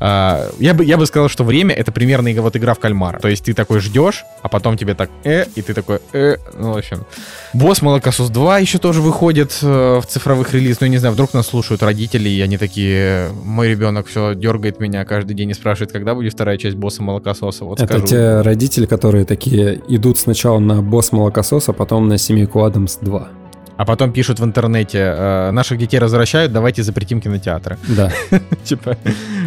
[0.00, 3.18] А, я, бы, я бы сказал, что «Время»— это примерно вот игра в кальмара.
[3.18, 6.72] То есть ты такой ждешь, а потом тебе так «э», и ты такой «э», ну,
[6.72, 7.04] в общем.
[7.52, 10.80] «Босс Молокосос 2» еще тоже выходит в цифровых релиз.
[10.80, 14.80] Ну, я не знаю, вдруг нас слушают родители, и они такие «Мой ребенок все дергает
[14.80, 17.64] меня каждый день и спрашивает, когда будет вторая часть «Босса Молокососа».
[17.64, 18.06] Вот Это скажу.
[18.06, 23.28] те родители, которые такие идут сначала на босс молокососа, потом на семейку Адамс 2.
[23.76, 27.78] А потом пишут в интернете, э, наших детей возвращают, давайте запретим кинотеатры.
[27.88, 28.12] Да.
[28.64, 28.96] Типа,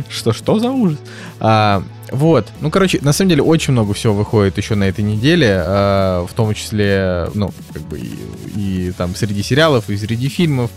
[0.09, 0.99] что, что за ужас?
[1.39, 5.63] А, вот, ну, короче, на самом деле очень много всего выходит еще на этой неделе,
[5.65, 8.11] а, в том числе, ну, как бы и,
[8.57, 10.69] и там среди сериалов, и среди фильмов.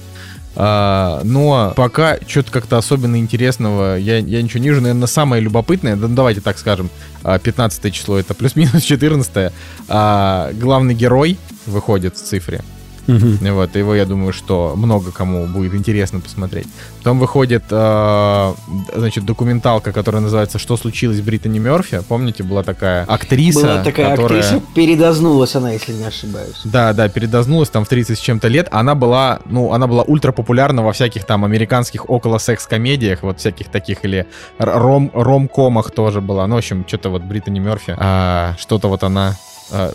[0.55, 4.81] А, но пока что-то как-то особенно интересного я, я ничего не вижу.
[4.81, 6.91] Наверное, самое любопытное, да, ну, давайте так скажем,
[7.23, 9.53] а, 15 число это плюс-минус 14
[9.89, 12.63] а, главный герой выходит в цифре.
[13.07, 13.39] Мгм.
[13.55, 16.67] Вот, его, я думаю, что много кому будет интересно посмотреть.
[16.99, 18.55] Потом выходит, э,
[18.95, 22.03] значит, документалка, которая называется «Что случилось с Бриттани Мерфи».
[22.09, 24.41] Помните, была такая актриса, Была такая которая...
[24.41, 26.61] актриса, передознулась она, если не ошибаюсь.
[26.65, 28.69] Да, да, передознулась там в 30 с чем-то лет.
[28.71, 33.69] Она была, ну, она была ультра популярна во всяких там американских около секс-комедиях, вот всяких
[33.69, 34.27] таких, или
[34.59, 36.47] ром, ромкомах тоже была.
[36.47, 39.37] Ну, в общем, что-то вот Бриттани Мерфи, а, что-то вот она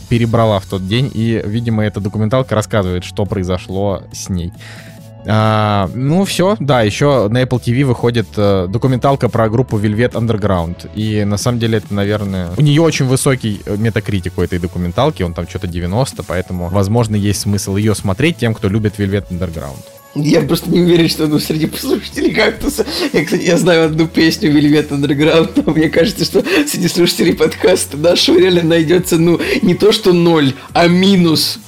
[0.09, 4.51] перебрала в тот день, и, видимо, эта документалка рассказывает, что произошло с ней.
[5.30, 10.89] А, ну, все, да, еще на Apple TV выходит э, документалка про группу Velvet Underground.
[10.95, 12.51] И на самом деле это, наверное...
[12.57, 17.15] У нее очень высокий э, метакритик у этой документалки, он там что-то 90, поэтому, возможно,
[17.18, 19.84] есть смысл ее смотреть тем, кто любит Velvet Underground.
[20.16, 22.86] Я просто не уверен, что ну, среди слушателей кактуса.
[23.14, 27.97] Я, кстати, я знаю одну песню Velvet Underground, но мне кажется, что среди слушателей подкаста
[27.97, 31.60] нашего реально найдется, ну, не то что ноль, а минус,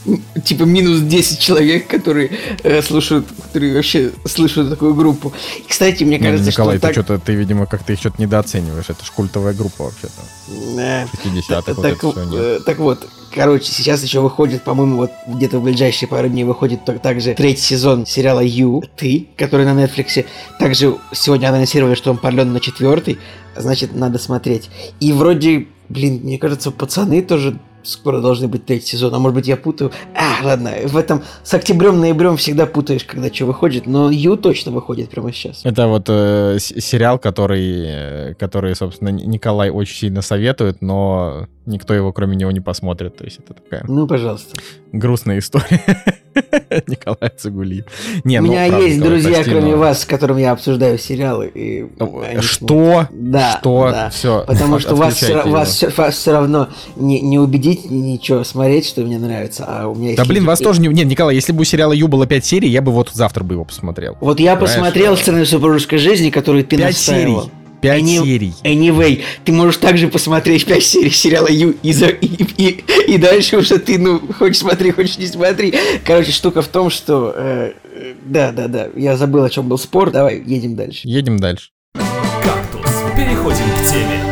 [0.44, 2.32] типа минус 10 человек, которые
[2.64, 5.32] э, слушают, которые вообще слышат такую группу.
[5.58, 7.06] И, кстати, мне Не, кажется, Николай, что ты так...
[7.06, 8.86] что-то, ты, видимо, как-то их что-то недооцениваешь.
[8.90, 10.80] Это ж культовая группа вообще-то.
[10.80, 15.64] Э, 50-х вот так, э, так вот, короче, сейчас еще выходит, по-моему, вот где-то в
[15.64, 20.26] ближайшие пару дней выходит так- также третий сезон сериала Ю, Ты, который на Нетфликсе.
[20.60, 23.20] Также сегодня анонсировали, что он продлен на четвертый,
[23.56, 24.70] значит, надо смотреть.
[25.00, 29.48] И вроде, блин, мне кажется, пацаны тоже скоро должны быть третий сезон, а может быть
[29.48, 29.92] я путаю.
[30.16, 35.10] А, ладно, в этом с октябрем-ноябрем всегда путаешь, когда что выходит, но Ю точно выходит
[35.10, 35.62] прямо сейчас.
[35.64, 42.12] Это вот э, сериал, который, э, который, собственно, Николай очень сильно советует, но никто его
[42.12, 43.18] кроме него не посмотрит.
[43.18, 44.60] То есть это такая Ну, пожалуйста.
[44.92, 45.82] грустная история
[46.88, 47.86] Николая Цигулиев.
[48.24, 50.52] Не, У ну, меня правда, есть Николай, друзья, почти, кроме но- вас, с которыми я
[50.52, 51.52] обсуждаю сериалы.
[51.54, 53.08] И Ну, они Что?
[53.12, 53.90] Да, Что?
[53.92, 54.10] да.
[54.10, 54.44] Все.
[54.48, 59.88] Потому что вас, все равно не, не убедить ни- ничего смотреть, что мне нравится, а
[59.88, 60.18] у меня есть...
[60.18, 60.88] Да блин, вас тоже не...
[60.88, 63.56] Нет, Николай, если бы у сериала Ю было 5 серий, я бы вот завтра бы
[63.56, 64.18] его посмотрел.
[64.22, 67.38] Вот я Понимаешь, посмотрел сцены супружеской жизни, которые ты 5 серий.
[67.82, 68.54] 5 Они- серий.
[68.64, 72.28] Anyway, ты можешь также посмотреть 5 серий сериала Ю и, за- и,
[72.58, 75.74] и- и дальше уже ты, ну, хочешь смотри, хочешь не смотри.
[76.06, 77.34] Короче, штука в том, что...
[77.36, 80.12] э, э, да, да, да, я забыл, о чем был спор.
[80.12, 81.02] Давай, едем дальше.
[81.04, 81.70] Едем дальше.
[82.44, 82.92] «Кактус».
[83.16, 84.29] Переходим к теме.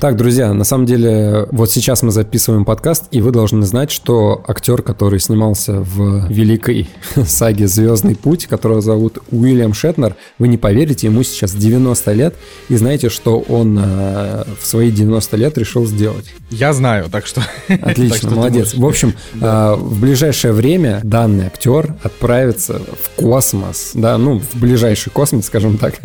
[0.00, 4.44] Так, друзья, на самом деле, вот сейчас мы записываем подкаст, и вы должны знать, что
[4.46, 6.88] актер, который снимался в великой
[7.26, 12.36] саге «Звездный путь», которого зовут Уильям Шетнер, вы не поверите, ему сейчас 90 лет,
[12.68, 16.32] и знаете, что он э, в свои 90 лет решил сделать?
[16.50, 17.42] Я знаю, так что...
[17.68, 18.74] Отлично, так что молодец.
[18.74, 19.72] В общем, да.
[19.72, 25.76] э, в ближайшее время данный актер отправится в космос, да, ну, в ближайший космос, скажем
[25.76, 25.96] так.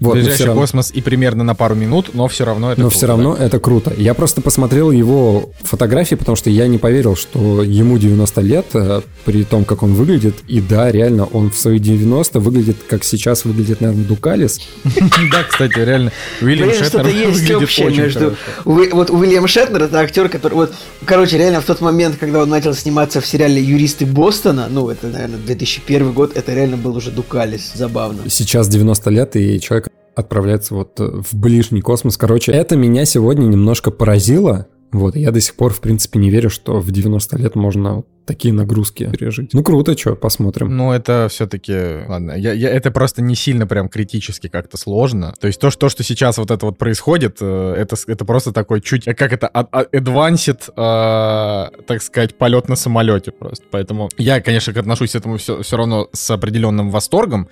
[0.00, 3.06] вот, ближайший космос и примерно на пару минут, но все равно это Но круто, все
[3.06, 3.92] равно это круто.
[3.96, 9.02] Я просто посмотрел его фотографии, потому что я не поверил, что ему 90 лет, э,
[9.24, 10.36] при том, как он выглядит.
[10.48, 14.60] И да, реально, он в свои 90 выглядит, как сейчас выглядит, наверное, Дукалис.
[15.32, 16.12] Да, кстати, реально.
[16.40, 18.36] Уильям Шетнер выглядит очень между...
[18.64, 20.54] Вот Уильям Шетнер это актер, который...
[20.54, 20.74] Вот,
[21.04, 25.08] короче, реально в тот момент, когда он начал сниматься в сериале «Юристы Бостона», ну, это,
[25.08, 27.72] наверное, 2001 год, это реально был уже Дукалис.
[27.74, 28.28] Забавно.
[28.28, 32.16] Сейчас 90 лет, и человек отправляться вот э, в ближний космос.
[32.16, 34.66] Короче, это меня сегодня немножко поразило.
[34.92, 38.54] Вот, я до сих пор, в принципе, не верю, что в 90 лет можно такие
[38.54, 39.52] нагрузки пережить.
[39.52, 40.76] Ну круто, что, посмотрим.
[40.76, 45.34] Ну это все-таки, ладно, я, я, это просто не сильно прям критически как-то сложно.
[45.40, 48.80] То есть то, что, что сейчас вот это вот происходит, э, это, это просто такой
[48.80, 53.64] чуть, как это, advanced, э, так сказать, полет на самолете просто.
[53.70, 57.48] Поэтому я, конечно, отношусь к этому все, все равно с определенным восторгом,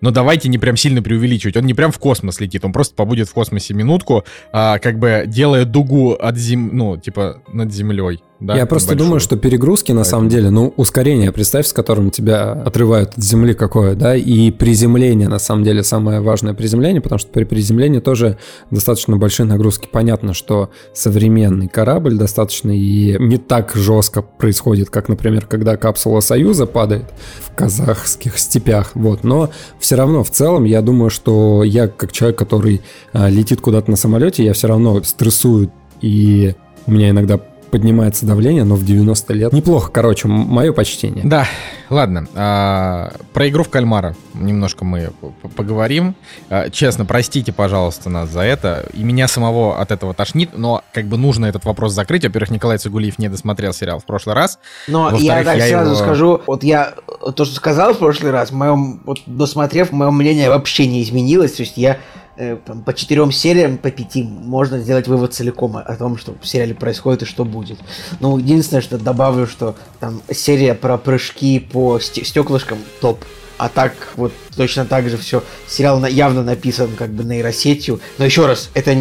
[0.00, 1.56] но давайте не прям сильно преувеличивать.
[1.56, 5.24] Он не прям в космос летит, он просто побудет в космосе минутку, э, как бы
[5.26, 6.70] делая дугу от зем...
[6.72, 8.20] ну, типа, над землей.
[8.38, 9.06] Да, я просто большую.
[9.06, 13.54] думаю, что перегрузки на самом деле, ну, ускорение, представь, с которым тебя отрывают от земли
[13.54, 18.36] какое, да, и приземление, на самом деле, самое важное приземление, потому что при приземлении тоже
[18.70, 19.88] достаточно большие нагрузки.
[19.90, 26.66] Понятно, что современный корабль достаточно и не так жестко происходит, как, например, когда капсула Союза
[26.66, 27.06] падает
[27.40, 32.38] в казахских степях, вот, но все равно, в целом, я думаю, что я, как человек,
[32.38, 32.82] который
[33.14, 35.72] а, летит куда-то на самолете, я все равно стрессую
[36.02, 36.54] и
[36.86, 37.40] у меня иногда
[37.76, 39.52] поднимается давление, но в 90 лет.
[39.52, 41.22] Неплохо, короче, мое почтение.
[41.26, 41.46] Да,
[41.90, 42.26] ладно.
[42.34, 45.10] А, про игру в кальмара немножко мы
[45.56, 46.14] поговорим.
[46.48, 48.86] А, честно, простите, пожалуйста, нас за это.
[48.94, 52.24] И меня самого от этого тошнит, но как бы нужно этот вопрос закрыть.
[52.24, 54.58] Во-первых, Николай Цигулиев не досмотрел сериал в прошлый раз.
[54.88, 56.02] Но я так я сразу его...
[56.02, 56.94] скажу, вот я
[57.34, 61.52] то, что сказал в прошлый раз, в моем, вот досмотрев, мое мнение вообще не изменилось.
[61.52, 61.98] То есть я
[62.36, 66.74] там, по четырем сериям, по пяти можно сделать вывод целиком о том, что в сериале
[66.74, 67.78] происходит и что будет.
[68.20, 73.24] Ну, единственное, что добавлю, что там серия про прыжки по стеклышкам топ.
[73.58, 75.42] А так, вот точно так же все.
[75.66, 78.00] Сериал явно написан как бы нейросетью.
[78.18, 78.94] Но еще раз, это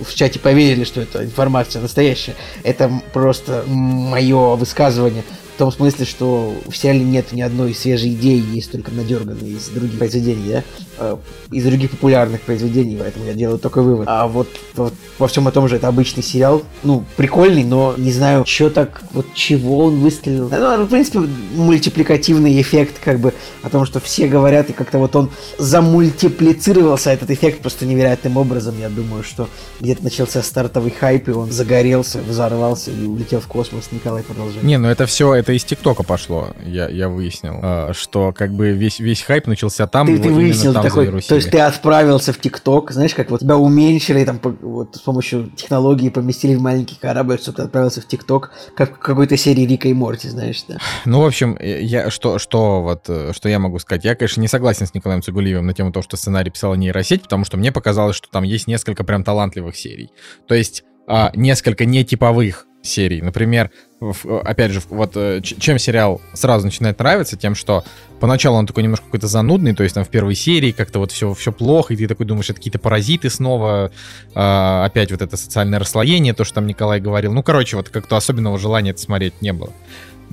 [0.00, 2.34] в чате поверили, что это информация настоящая.
[2.62, 5.24] Это просто мое высказывание.
[5.58, 9.66] В том смысле, что в сериале нет ни одной свежей идеи, есть только надерганные из
[9.70, 10.64] других произведений, да?
[10.98, 11.16] Э,
[11.50, 14.06] из других популярных произведений, поэтому я делаю такой вывод.
[14.08, 18.44] А вот, вот во всем этом же это обычный сериал, ну, прикольный, но не знаю,
[18.46, 20.48] что так, вот чего он выстрелил.
[20.48, 21.20] Ну, в принципе,
[21.54, 23.32] мультипликативный эффект, как бы,
[23.62, 28.78] о том, что все говорят, и как-то вот он замультиплицировался, этот эффект просто невероятным образом.
[28.78, 29.48] Я думаю, что
[29.80, 33.88] где-то начался стартовый хайп, и он загорелся, взорвался и улетел в космос.
[33.90, 34.62] Николай продолжает.
[34.62, 38.52] Не, ну это все, это это из ТикТока пошло, я, я выяснил, а, что как
[38.52, 40.06] бы весь, весь хайп начался там.
[40.06, 43.56] Ты, ты выяснил там такой, то есть ты отправился в ТикТок, знаешь, как вот тебя
[43.56, 48.50] уменьшили там вот с помощью технологии поместили в маленький корабль, чтобы ты отправился в ТикТок,
[48.76, 50.76] как в какой-то серии Рика и Морти, знаешь, да.
[51.06, 54.04] Ну, в общем, я что, что вот, э, что я могу сказать?
[54.04, 57.46] Я, конечно, не согласен с Николаем Цигулиевым на тему того, что сценарий писала нейросеть, потому
[57.46, 60.10] что мне показалось, что там есть несколько прям талантливых серий.
[60.46, 63.22] То есть а, несколько нетиповых серий.
[63.22, 63.70] Например,
[64.00, 67.84] опять же, вот э, чем сериал сразу начинает нравиться, тем, что
[68.20, 71.34] поначалу он такой немножко какой-то занудный, то есть там в первой серии как-то вот все,
[71.34, 73.90] все плохо, и ты такой думаешь, это какие-то паразиты снова,
[74.34, 77.32] а, опять вот это социальное расслоение, то, что там Николай говорил.
[77.32, 79.72] Ну, короче, вот как-то особенного желания это смотреть не было.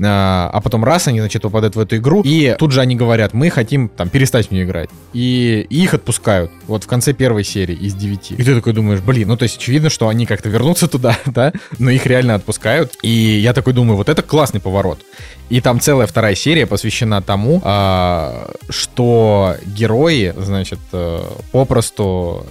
[0.03, 3.33] А, а потом раз они, значит, попадают в эту игру, и тут же они говорят,
[3.33, 4.89] мы хотим там перестать в нее играть.
[5.13, 6.51] И, и их отпускают.
[6.67, 8.35] Вот в конце первой серии из девяти.
[8.35, 11.53] И ты такой думаешь, блин, ну то есть очевидно, что они как-то вернутся туда, да,
[11.79, 12.93] но их реально отпускают.
[13.01, 14.99] И я такой думаю, вот это классный поворот.
[15.49, 22.47] И там целая вторая серия посвящена тому, а, что герои, значит, э, попросту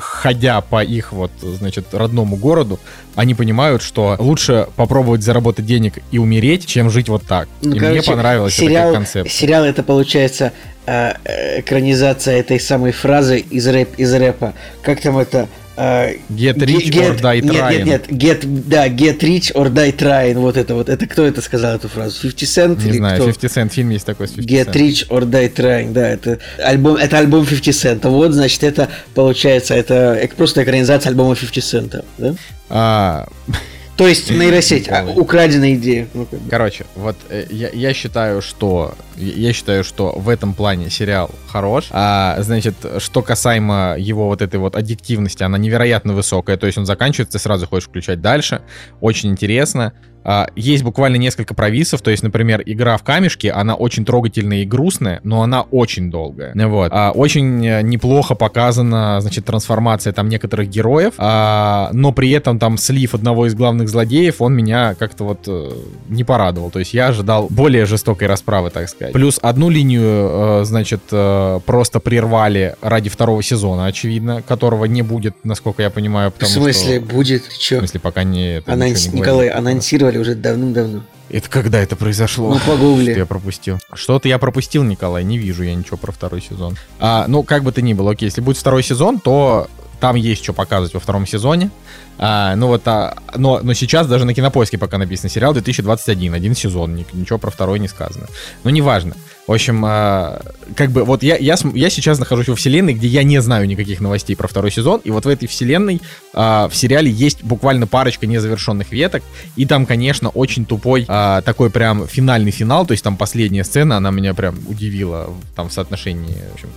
[0.00, 2.78] ходя по их вот, значит, родному городу,
[3.16, 7.48] они понимают, что лучше попробовать заработать денег и умереть, чем жить вот так.
[7.62, 9.32] Ну, и короче, мне понравилась сериал, эта концепция.
[9.32, 10.52] Сериал это получается
[10.84, 14.52] э, экранизация этой самой фразы из рэп из рэпа.
[14.82, 15.48] Как там это?
[15.78, 17.84] А, Get rich get- or die нет, trying.
[17.84, 20.88] Нет, нет, get, да, get rich or die trying, вот это вот.
[20.88, 22.18] Это кто это сказал эту фразу?
[22.22, 23.32] 50 Cent Не или знаю, кто?
[23.32, 24.74] 50 Cent, фильм есть такой с 50 Get Cent.
[24.74, 28.08] Rich or Die Trying, да, это альбом, это альбом 50 Cent.
[28.08, 31.62] Вот, значит, это получается, это просто экранизация альбома 50
[31.92, 32.34] Cent, да?
[32.70, 33.28] А,
[33.96, 36.06] То есть нейросеть, а, украденная идея.
[36.12, 36.28] Ну.
[36.50, 41.88] Короче, вот э, я, я считаю, что я считаю, что в этом плане сериал хорош.
[41.90, 46.56] А, значит, что касаемо его вот этой вот аддиктивности, она невероятно высокая.
[46.58, 48.60] То есть он заканчивается, ты сразу хочешь включать дальше.
[49.00, 49.94] Очень интересно.
[50.28, 52.02] А, есть буквально несколько провисов.
[52.02, 56.52] То есть, например, игра в камешки, она очень трогательная и грустная, но она очень долгая.
[56.66, 56.90] Вот.
[56.92, 61.14] А, очень э, неплохо показана, значит, трансформация там некоторых героев.
[61.18, 65.70] А, но при этом там слив одного из главных злодеев, он меня как-то вот э,
[66.08, 66.72] не порадовал.
[66.72, 69.12] То есть я ожидал более жестокой расправы, так сказать.
[69.12, 75.82] Плюс одну линию, э, значит, просто прервали ради второго сезона, очевидно, которого не будет, насколько
[75.82, 77.14] я понимаю, В потому смысле, что...
[77.14, 77.44] будет?
[77.44, 78.58] Ты В смысле, пока не...
[78.66, 80.15] Анонс- не Николай, говорили.
[80.16, 81.02] Анонсировали уже давным-давно.
[81.28, 82.54] Это когда это произошло?
[82.54, 83.10] Ну, погугли.
[83.10, 83.78] Что я пропустил?
[83.92, 86.76] Что-то я пропустил, Николай, не вижу я ничего про второй сезон.
[87.00, 90.44] А, ну, как бы то ни было, окей, если будет второй сезон, то там есть
[90.44, 91.70] что показывать во втором сезоне.
[92.18, 96.54] А, ну вот, а, но, но сейчас даже на кинопоиске пока написано сериал 2021, один
[96.54, 98.26] сезон, ни- ничего про второй не сказано.
[98.62, 99.14] Ну, неважно.
[99.46, 100.40] В общем, а,
[100.74, 104.00] как бы вот я, я, я сейчас нахожусь во вселенной, где я не знаю никаких
[104.00, 106.02] новостей про второй сезон, и вот в этой вселенной
[106.34, 109.22] а, в сериале есть буквально парочка незавершенных веток,
[109.54, 113.98] и там, конечно, очень тупой а, такой прям финальный финал, то есть там последняя сцена,
[113.98, 116.68] она меня прям удивила там в соотношении, в общем,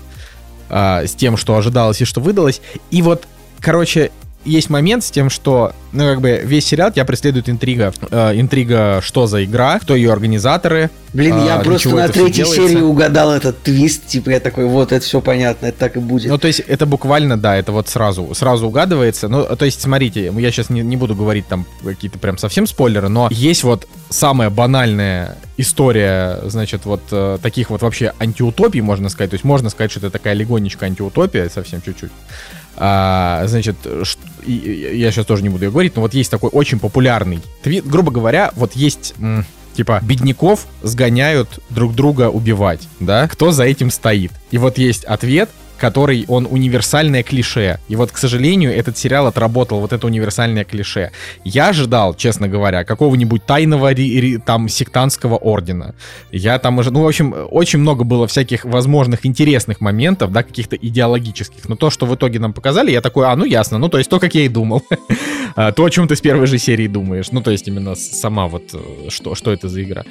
[0.69, 2.61] с тем, что ожидалось и что выдалось.
[2.91, 3.27] И вот,
[3.59, 4.11] короче,
[4.45, 7.93] есть момент с тем, что, ну, как бы, весь сериал тебя преследует интрига.
[8.09, 10.89] Э, интрига, что за игра, кто ее организаторы.
[11.13, 15.03] Блин, а, я просто на третьей серии угадал этот твист, типа я такой, вот, это
[15.03, 16.29] все понятно, это так и будет.
[16.29, 19.27] Ну, то есть, это буквально, да, это вот сразу, сразу угадывается.
[19.27, 23.09] Ну, то есть, смотрите, я сейчас не, не буду говорить там какие-то прям совсем спойлеры,
[23.09, 29.31] но есть вот самая банальная история, значит, вот э, таких вот вообще антиутопий, можно сказать.
[29.31, 32.11] То есть, можно сказать, что это такая легонечко антиутопия, совсем чуть-чуть.
[32.81, 33.75] А, значит,
[34.45, 37.41] и- и- я сейчас тоже не буду ее говорить, но вот есть такой очень популярный
[37.63, 39.13] твит, грубо говоря, вот есть...
[39.75, 43.29] Типа, бедняков сгоняют друг друга убивать, да?
[43.29, 44.31] Кто за этим стоит?
[44.51, 45.49] И вот есть ответ,
[45.79, 47.79] который, он универсальное клише.
[47.87, 51.11] И вот, к сожалению, этот сериал отработал вот это универсальное клише.
[51.43, 53.89] Я ожидал, честно говоря, какого-нибудь тайного
[54.45, 55.95] там сектантского ордена.
[56.31, 60.75] Я там уже, ну, в общем, очень много было всяких возможных интересных моментов, да, каких-то
[60.75, 61.67] идеологических.
[61.67, 64.09] Но то, что в итоге нам показали, я такой, а, ну, ясно, ну, то есть
[64.09, 64.83] то, как я и думал.
[65.55, 67.31] А, То, о чем ты с первой же серии думаешь.
[67.31, 70.05] Ну, то есть именно сама вот, э, что, что это за игра.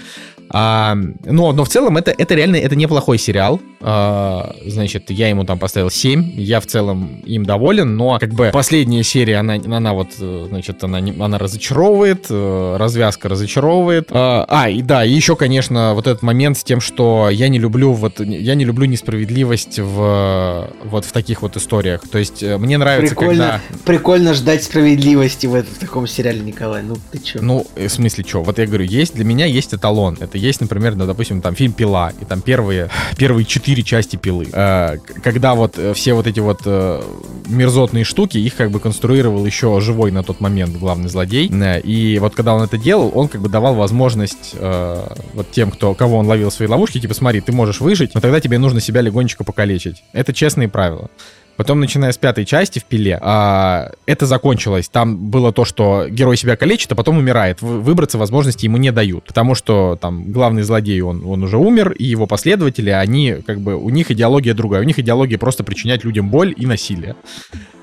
[0.51, 3.61] А, но, но в целом это, это реально это неплохой сериал.
[3.81, 6.33] А, значит, я ему там поставил 7.
[6.37, 10.83] Я в целом им доволен, но как бы последняя серия, она, она вот, э, значит,
[10.83, 14.09] она, она разочаровывает, э, развязка разочаровывает.
[14.11, 17.59] А, а, и да, и еще, конечно, вот этот момент с тем, что я не
[17.59, 22.03] люблю вот, я не люблю несправедливость в вот в таких вот историях.
[22.11, 23.83] То есть э, мне нравится, прикольно, когда...
[23.85, 26.83] прикольно ждать справедливости в, этом, в таком сериале, Николай.
[26.83, 27.41] Ну, ты чё?
[27.43, 28.43] Ну, в смысле, что?
[28.43, 30.17] Вот я говорю, есть для меня есть эталон.
[30.21, 34.49] Это есть, например, ну, допустим, там фильм «Пила», и там первые, первые четыре части «Пилы».
[34.53, 37.03] Э, когда вот э, все вот эти вот э,
[37.47, 41.51] мерзотные штуки, их как бы конструировал еще живой на тот момент главный злодей.
[41.51, 45.71] Э, И вот когда он это делал, он как бы давал возможность э, вот тем,
[45.71, 48.59] кто, кого он ловил в свои ловушки, типа, смотри, ты можешь выжить, но тогда тебе
[48.59, 50.03] нужно себя легонечко покалечить.
[50.13, 51.11] Это честные правила.
[51.59, 54.89] Потом, начиная с пятой части в пиле, а, это закончилось.
[54.89, 57.61] Там было то, что герой себя калечит, а потом умирает.
[57.61, 59.25] Вы- Выбраться возможности ему не дают.
[59.27, 63.75] Потому что там главный злодей, он, он уже умер, и его последователи, они как бы,
[63.75, 64.83] у них идеология другая.
[64.83, 67.17] У них идеология просто причинять людям боль и насилие.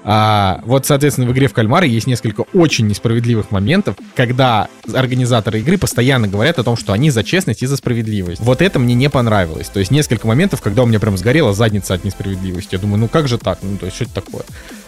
[0.08, 5.80] А, вот, соответственно, в игре в кальмары есть несколько очень несправедливых моментов, когда организаторы игры
[5.80, 8.40] постоянно говорят о том, что они за честность и за справедливость.
[8.40, 9.68] Вот это мне не понравилось.
[9.68, 12.76] То есть несколько моментов, когда у меня прям сгорела задница от несправедливости.
[12.76, 13.58] Я думаю, ну как же так?
[13.64, 14.44] Ну, то есть, что это такое?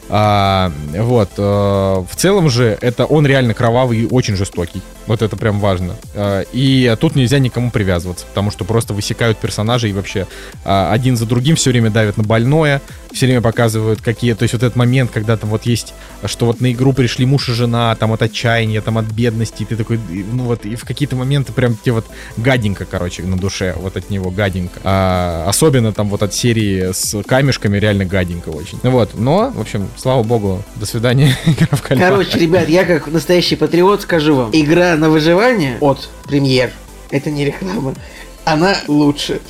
[0.10, 1.30] А, вот.
[1.38, 4.82] э, в целом же, это он реально кровавый и очень жестокий.
[5.08, 5.95] Вот это прям важно.
[6.14, 10.28] А, и тут нельзя никому привязываться, потому что просто высекают персонажей и вообще
[10.66, 12.82] а, один за другим все время давят на больное,
[13.12, 14.34] все время показывают какие...
[14.34, 15.93] То есть вот этот момент, когда там вот есть,
[16.26, 19.66] что вот на игру пришли муж и жена, там от отчаяния, там от бедности, и
[19.66, 22.05] ты такой, ну вот, и в какие-то моменты прям тебе вот
[22.36, 24.80] гаденько, короче, на душе, вот от него гаденько.
[24.84, 28.80] А, особенно там вот от серии с камешками реально гаденько очень.
[28.84, 31.82] Вот, но, в общем, слава богу, до свидания, игра в.
[31.82, 34.52] Короче, ребят, я как настоящий патриот скажу вам.
[34.54, 36.72] Игра на выживание от премьер,
[37.10, 37.93] это не реклама,
[38.45, 39.41] она лучше.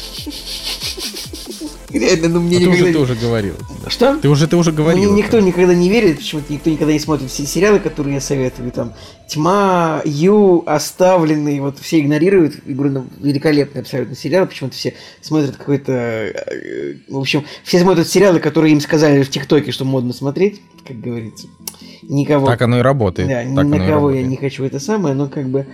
[1.90, 2.92] Реально, ну мне А ты уже, никогда...
[2.92, 3.54] ты уже говорил.
[3.88, 4.18] Что?
[4.18, 5.12] Ты уже, ты уже говорил.
[5.14, 8.72] Мне никто никогда не верит, почему-то никто никогда не смотрит все сериалы, которые я советую.
[8.72, 8.94] Там
[9.30, 12.56] Тьма, Ю, Оставленный, вот все игнорируют.
[12.66, 15.94] И говорю, ну, великолепный абсолютно сериал, почему-то все смотрят какой-то...
[15.94, 21.00] э, В общем, все смотрят сериалы, которые им сказали в ТикТоке, что модно смотреть, как
[21.00, 21.48] говорится.
[22.10, 22.48] Никого...
[22.48, 23.28] Так оно и работает.
[23.28, 25.66] Да, так на кого я не хочу это самое, но как бы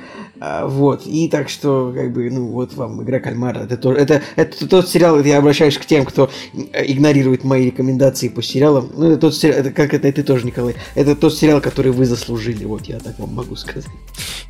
[0.45, 1.05] а, вот.
[1.05, 3.59] И так что, как бы, ну вот вам игра кальмара.
[3.59, 8.27] Это, тоже, это, это тот сериал, я обращаюсь к тем, кто э, игнорирует мои рекомендации
[8.27, 8.89] по сериалам.
[8.93, 10.75] Ну, это тот сериал, это как это и ты тоже, Николай.
[10.95, 12.65] Это тот сериал, который вы заслужили.
[12.65, 13.89] Вот я так вам могу сказать.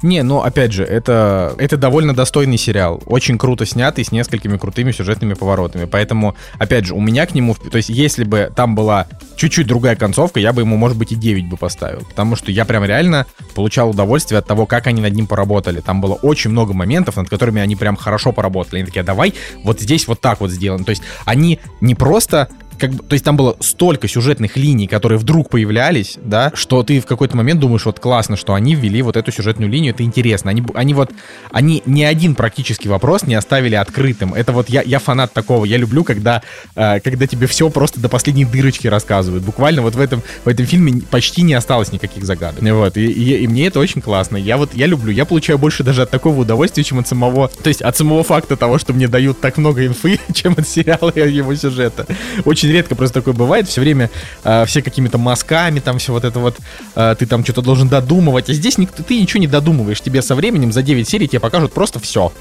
[0.01, 3.03] Не, ну опять же, это, это довольно достойный сериал.
[3.05, 5.85] Очень круто снятый, с несколькими крутыми сюжетными поворотами.
[5.85, 7.55] Поэтому, опять же, у меня к нему...
[7.55, 11.15] То есть, если бы там была чуть-чуть другая концовка, я бы ему, может быть, и
[11.15, 11.72] 9 бы поставил.
[12.09, 15.79] Потому что я прям реально получал удовольствие от того, как они над ним поработали.
[15.79, 18.79] Там было очень много моментов, над которыми они прям хорошо поработали.
[18.79, 20.83] Они такие, «А давай вот здесь вот так вот сделаем.
[20.83, 22.49] То есть, они не просто
[22.79, 26.99] как бы, то есть там было столько сюжетных линий, которые вдруг появлялись, да, что ты
[26.99, 30.51] в какой-то момент думаешь, вот классно, что они ввели вот эту сюжетную линию, это интересно.
[30.51, 31.11] Они, они вот,
[31.51, 34.33] они ни один практически вопрос не оставили открытым.
[34.33, 36.41] Это вот я, я фанат такого, я люблю, когда,
[36.75, 39.43] э, когда тебе все просто до последней дырочки рассказывают.
[39.43, 42.61] Буквально вот в этом, в этом фильме почти не осталось никаких загадок.
[42.61, 44.37] Вот, и, и, и мне это очень классно.
[44.37, 47.67] Я вот, я люблю, я получаю больше даже от такого удовольствия, чем от самого, то
[47.67, 51.31] есть от самого факта того, что мне дают так много инфы, чем от сериала и
[51.31, 52.05] его сюжета.
[52.45, 54.09] Очень редко просто такое бывает, все время
[54.43, 56.57] э, все какими-то мазками, там все вот это вот,
[56.95, 60.35] э, ты там что-то должен додумывать, а здесь никто, ты ничего не додумываешь, тебе со
[60.35, 62.31] временем за 9 серий тебе покажут просто все.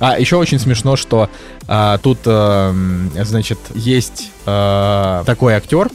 [0.00, 1.30] А еще очень смешно, что
[1.68, 2.74] а, тут, э,
[3.22, 5.88] значит, есть э, такой актер,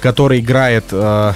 [0.00, 1.32] который играет, э,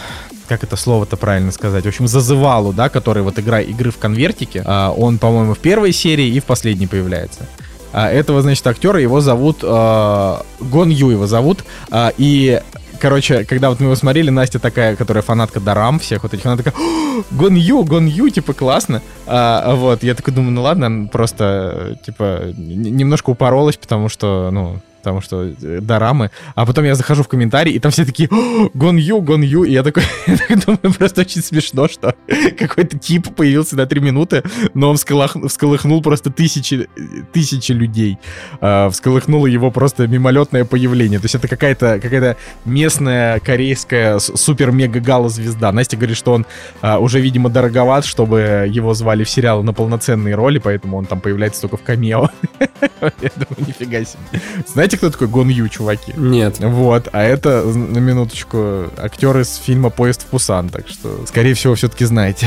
[0.46, 4.62] как это слово-то правильно сказать, в общем, зазывалу, да, который вот игра игры в конвертике.
[4.66, 7.46] А, он, по-моему, в первой серии и в последней появляется.
[7.92, 12.60] А, этого, значит, актера его зовут э, Гон Ю его зовут, а, и
[13.00, 16.58] Короче, когда вот мы его смотрели, Настя такая, которая фанатка Дарам всех вот этих, она
[16.58, 19.00] такая, «О, Гон Ю, Гон Ю, типа, классно.
[19.26, 25.20] А, вот, я такой думаю, ну ладно, просто, типа, немножко упоролась, потому что, ну, потому
[25.20, 26.30] что э, дорамы.
[26.54, 29.64] А потом я захожу в комментарии, и там все такие, «О, Гон Ю, Гон Ю,
[29.64, 32.14] и я такой, я думаю, просто очень смешно, что
[32.58, 34.42] какой-то тип появился на три минуты,
[34.74, 36.88] но он всколыхнул просто тысячи,
[37.32, 38.18] тысячи людей.
[38.60, 41.18] А, всколыхнуло его просто мимолетное появление.
[41.18, 45.72] То есть это какая-то какая местная корейская супер-мега-гала-звезда.
[45.72, 46.46] Настя говорит, что он
[46.80, 51.20] а, уже, видимо, дороговат, чтобы его звали в сериал на полноценные роли, поэтому он там
[51.20, 52.30] появляется только в камео.
[53.00, 54.40] Я думаю, нифига себе.
[54.66, 56.12] Знаете, кто такой Гон Ю, чуваки?
[56.16, 56.58] Нет.
[56.60, 61.74] Вот, а это, на минуточку, актер из фильма «Поезд в Пусан», так что, скорее всего,
[61.74, 62.46] все-таки знаете.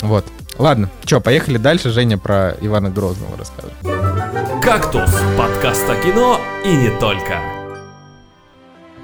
[0.00, 0.24] Вот.
[0.58, 1.90] Ладно, что, поехали дальше.
[1.90, 3.72] Женя про Ивана Грозного расскажет.
[4.62, 7.38] «Кактус»— подкаст о кино и не только.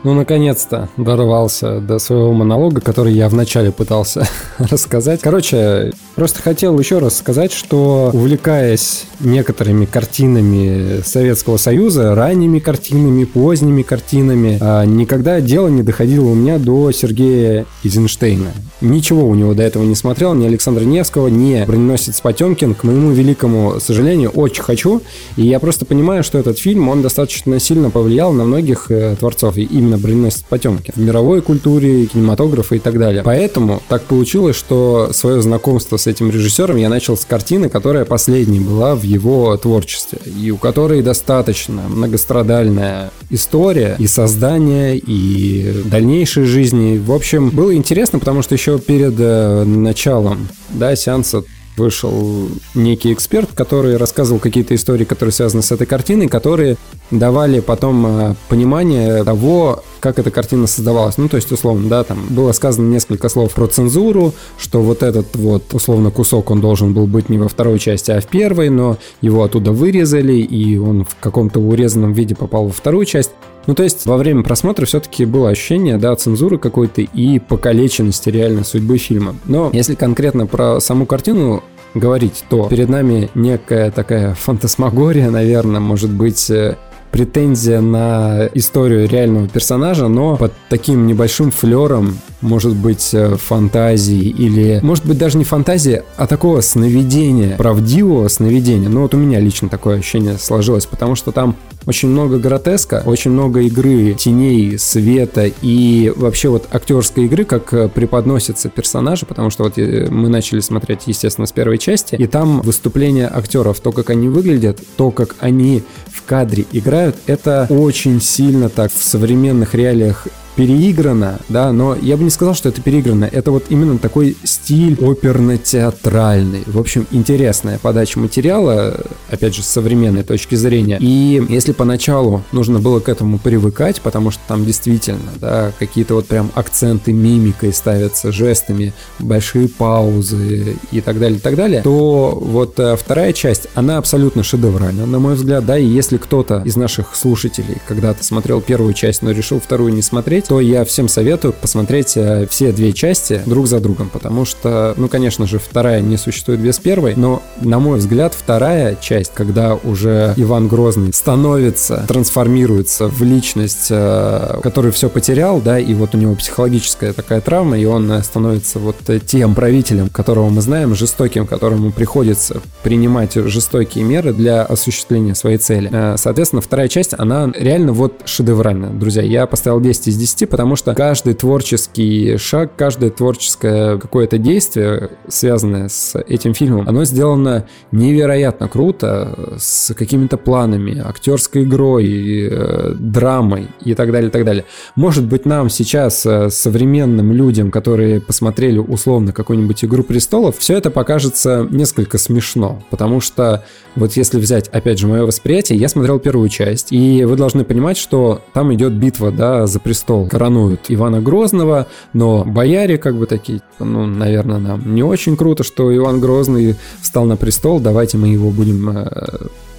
[0.05, 5.21] Ну, наконец-то дорвался до своего монолога, который я вначале пытался рассказать.
[5.21, 13.83] Короче, просто хотел еще раз сказать, что увлекаясь некоторыми картинами Советского Союза, ранними картинами, поздними
[13.83, 18.51] картинами, а, никогда дело не доходило у меня до Сергея Эйзенштейна.
[18.81, 22.75] Ничего у него до этого не смотрел, ни Александра Невского, ни Броненосец Потемкин.
[22.75, 25.03] К моему великому сожалению, очень хочу.
[25.37, 29.57] И я просто понимаю, что этот фильм, он достаточно сильно повлиял на многих э, творцов.
[29.57, 30.95] И именно Броненосец Потемкин.
[30.97, 33.23] В мировой культуре, кинематографа и так далее.
[33.25, 38.61] Поэтому так получилось, что свое знакомство с этим режиссером я начал с картины, которая последней
[38.61, 40.19] была в его творчестве.
[40.25, 46.99] И у которой достаточно многострадальная история и создание, и дальнейшей жизни.
[46.99, 51.45] В общем, было интересно, потому что еще перед э, началом да, сеанса
[51.79, 56.77] вышел некий эксперт, который рассказывал какие-то истории, которые связаны с этой картиной, которые
[57.11, 61.19] давали потом э, понимание того, как эта картина создавалась.
[61.19, 65.37] Ну, то есть, условно, да, там было сказано несколько слов про цензуру, что вот этот
[65.37, 68.99] вот, условно, кусок, он должен был быть не во второй части, а в первой, но
[69.21, 73.31] его оттуда вырезали, и он в каком-то урезанном виде попал во вторую часть.
[73.67, 78.65] Ну, то есть, во время просмотра все-таки было ощущение, да, цензуры какой-то и покалеченности реально
[78.65, 79.35] судьбы фильма.
[79.45, 81.63] Но если конкретно про саму картину
[81.95, 86.77] говорить, то перед нами некая такая фантасмагория, наверное, может быть, э,
[87.11, 94.81] претензия на историю реального персонажа, но под таким небольшим флером, может быть, э, фантазии или,
[94.83, 98.89] может быть, даже не фантазии, а такого сновидения, правдивого сновидения.
[98.89, 101.57] Ну вот у меня лично такое ощущение сложилось, потому что там
[101.87, 107.89] очень много гротеска, очень много игры теней, света и вообще вот актерской игры, как э,
[107.89, 112.61] преподносятся персонажи, потому что вот э, мы начали смотреть, естественно, с первой части, и там
[112.61, 115.83] выступление актеров, то, как они выглядят, то, как они
[116.29, 120.29] кадре играют, это очень сильно так в современных реалиях
[120.59, 123.27] переиграно, да, но я бы не сказал, что это переиграно.
[123.27, 126.65] Это вот именно такой стиль оперно-театральный.
[126.67, 128.99] В общем, интересная подача материала,
[129.31, 130.99] опять же, с современной точки зрения.
[131.01, 136.27] И если поначалу нужно было к этому привыкать, потому что там действительно, да, какие-то вот
[136.27, 142.81] прям акценты мимикой ставятся, жестами, большие паузы и так далее, и так далее, то вот
[142.81, 147.15] э, вторая часть, она абсолютно шедевральна, на мой взгляд, да, и если кто-то из наших
[147.15, 152.17] слушателей когда-то смотрел первую часть, но решил вторую не смотреть, то я всем советую посмотреть
[152.17, 156.59] э, все две части друг за другом, потому что, ну, конечно же, вторая не существует
[156.59, 163.23] без первой, но, на мой взгляд, вторая часть, когда уже Иван Грозный становится, трансформируется в
[163.23, 168.11] личность, э, который все потерял, да, и вот у него психологическая такая травма, и он
[168.11, 168.97] э, становится вот
[169.27, 175.91] тем правителем, которого мы знаем, жестоким, которому приходится принимать жестокие меры для осуществления своей цели.
[176.17, 179.23] Соответственно, вторая часть, она реально вот шедевральная, друзья.
[179.23, 185.11] Я поставил 10 из 10, вести, потому что каждый творческий шаг, каждое творческое какое-то действие,
[185.29, 193.69] связанное с этим фильмом, оно сделано невероятно круто, с какими-то планами, актерской игрой, э, драмой
[193.85, 194.65] и так далее, и так далее.
[194.97, 200.91] Может быть, нам сейчас, э, современным людям, которые посмотрели условно какую-нибудь «Игру престолов», все это
[200.91, 203.65] покажется несколько смешно, потому что
[203.97, 207.97] вот если взять, опять же, мое восприятие, я смотрел первую часть, и вы должны понимать,
[207.97, 213.61] что там идет битва, да, за престол, коронуют Ивана Грозного, но бояре как бы такие,
[213.79, 218.51] ну, наверное, нам не очень круто, что Иван Грозный встал на престол, давайте мы его
[218.51, 219.09] будем э,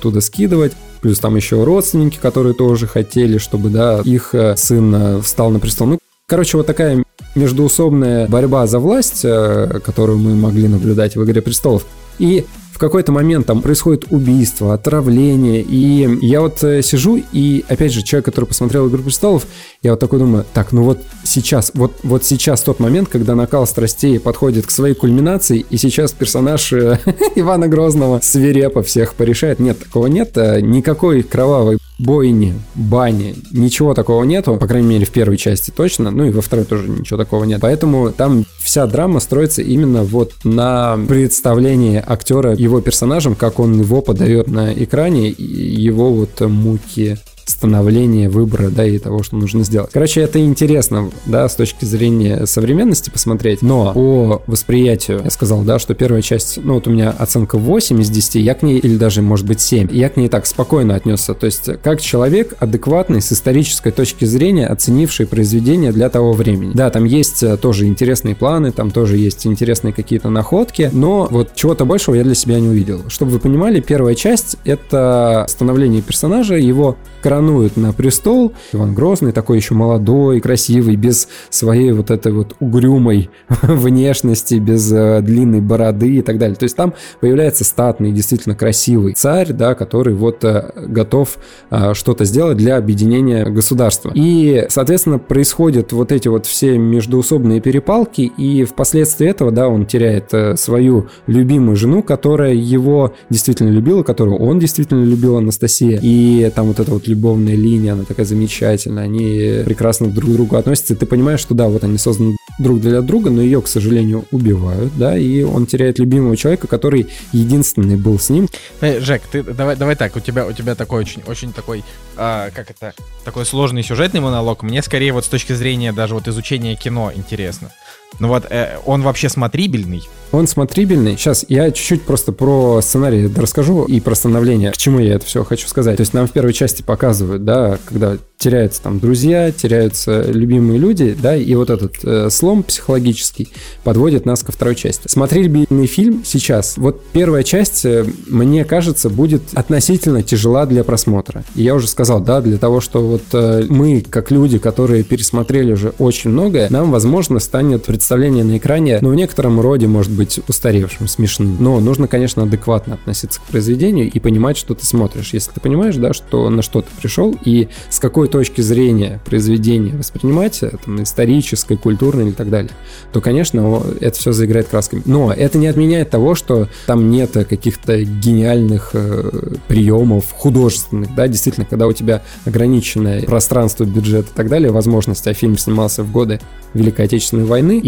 [0.02, 0.74] туда скидывать.
[1.02, 5.60] Плюс там еще родственники, которые тоже хотели, чтобы, да, их э, сын э, встал на
[5.60, 5.88] престол.
[5.88, 7.04] Ну, короче, вот такая
[7.36, 11.86] междуусобная борьба за власть, которую мы могли наблюдать в «Игре престолов».
[12.18, 12.46] И
[12.80, 18.02] в какой-то момент там происходит убийство, отравление, и я вот э, сижу, и опять же,
[18.04, 19.48] человек, который посмотрел «Игру престолов»,
[19.82, 23.68] я вот такой думаю, так, ну вот сейчас, вот, вот сейчас тот момент, когда накал
[23.68, 27.00] страстей подходит к своей кульминации, и сейчас персонаж э,
[27.36, 29.60] Ивана Грозного свирепо всех порешает.
[29.60, 35.12] Нет, такого нет, э, никакой кровавой бойни, бани, ничего такого нету, по крайней мере в
[35.12, 37.60] первой части точно, ну и во второй тоже ничего такого нет.
[37.62, 44.02] Поэтому там вся драма строится именно вот на представлении актера его персонажем, как он его
[44.02, 47.18] подает на экране, его вот муки
[47.50, 49.92] становления выбора, да, и того, что нужно сделать.
[49.92, 55.80] Короче, это интересно, да, с точки зрения современности посмотреть, но по восприятию я сказал, да,
[55.80, 58.98] что первая часть, ну вот у меня оценка 8 из 10, я к ней, или
[58.98, 63.22] даже, может быть, 7, я к ней так спокойно отнесся, то есть как человек адекватный
[63.22, 66.72] с исторической точки зрения, оценивший произведение для того времени.
[66.74, 71.56] Да, там есть э, тоже интересные планы, там тоже есть интересные какие-то находки, но вот
[71.56, 73.02] чего-то большего я для себя не увидел.
[73.10, 76.98] Чтобы вы понимали, первая часть— это становление персонажа, его
[77.40, 78.52] коронуют на престол.
[78.74, 83.30] Иван Грозный такой еще молодой, красивый, без своей вот этой вот угрюмой
[83.62, 86.58] внешности, без э, длинной бороды и так далее.
[86.58, 91.38] То есть там появляется статный, действительно красивый царь, да, который вот э, готов
[91.72, 94.12] э, что-то сделать для объединения государства.
[94.14, 100.34] И, соответственно, происходят вот эти вот все междуусобные перепалки, и впоследствии этого, да, он теряет
[100.34, 106.00] э, свою любимую жену, которая его действительно любила, которую он действительно любил, Анастасия.
[106.02, 110.56] И там вот это вот любовная линия, она такая замечательная, они прекрасно друг к другу
[110.56, 114.26] относятся, ты понимаешь, что да, вот они созданы друг для друга, но ее, к сожалению,
[114.32, 118.48] убивают, да, и он теряет любимого человека, который единственный был с ним.
[118.82, 121.84] Э, Жек, ты давай, давай так, у тебя, у тебя такой очень, очень такой,
[122.18, 124.64] а, как это, такой сложный сюжетный монолог.
[124.64, 127.72] Мне скорее вот с точки зрения даже вот изучения кино интересно.
[128.20, 130.04] Ну вот, э, он вообще смотрибельный?
[130.32, 131.18] Он смотрибельный.
[131.18, 134.72] Сейчас я чуть-чуть просто про сценарий расскажу и про становление.
[134.72, 135.98] К чему я это все хочу сказать.
[135.98, 141.16] То есть нам в первой части показывают, да, когда теряются там друзья, теряются любимые люди,
[141.22, 143.50] да, и вот этот э, слом психологический
[143.84, 145.08] подводит нас ко второй части.
[145.08, 146.78] Смотрибельный фильм сейчас.
[146.78, 151.44] Вот первая часть, э, мне кажется, будет относительно тяжела для просмотра.
[151.56, 155.74] И я уже сказал, да, для того, что вот э, мы, как люди, которые пересмотрели
[155.74, 160.40] уже очень многое, нам, возможно, станет представление на экране, ну, в некотором роде, может быть,
[160.48, 161.58] устаревшим, смешным.
[161.60, 165.34] Но нужно, конечно, адекватно относиться к произведению и понимать, что ты смотришь.
[165.34, 169.98] Если ты понимаешь, да, что на что ты пришел и с какой точки зрения произведения
[169.98, 172.72] воспринимать, э, там, исторической, культурной и так далее,
[173.12, 175.02] то, конечно, это все заиграет красками.
[175.04, 181.66] Но это не отменяет того, что там нет каких-то гениальных э, приемов художественных, да, действительно,
[181.66, 186.40] когда у тебя ограниченное пространство, бюджет и так далее, возможности, а фильм снимался в годы
[186.74, 187.80] Великой Отечественной войны,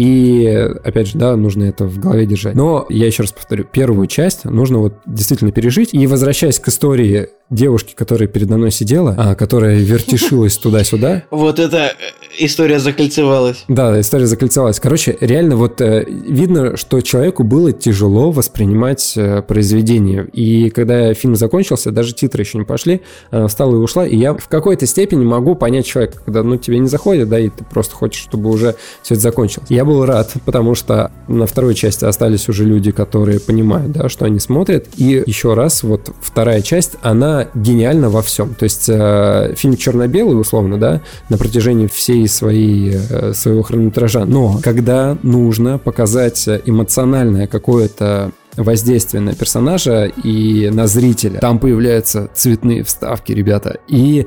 [0.84, 2.54] опять же, да, нужно это в голове держать.
[2.54, 7.28] Но, я еще раз повторю, первую часть нужно вот действительно пережить, и возвращаясь к истории
[7.52, 11.24] девушки, которая передо мной сидела, а, которая вертишилась туда-сюда.
[11.30, 11.92] Вот эта э,
[12.38, 13.64] история закольцевалась.
[13.68, 14.80] Да, история закольцевалась.
[14.80, 20.26] Короче, реально вот э, видно, что человеку было тяжело воспринимать э, произведение.
[20.32, 24.06] И когда фильм закончился, даже титры еще не пошли, она встала и ушла.
[24.06, 27.50] И я в какой-то степени могу понять человека, когда ну тебе не заходит, да, и
[27.50, 29.66] ты просто хочешь, чтобы уже все это закончилось.
[29.68, 34.24] Я был рад, потому что на второй части остались уже люди, которые понимают, да, что
[34.24, 34.86] они смотрят.
[34.96, 38.54] И еще раз, вот вторая часть, она гениальна во всем.
[38.54, 44.24] То есть э, фильм черно-белый, условно, да, на протяжении всей своей, э, своего хронометража.
[44.24, 51.38] Но когда нужно показать эмоциональное какое-то воздействие на персонажа и на зрителя.
[51.38, 53.78] Там появляются цветные вставки, ребята.
[53.88, 54.26] И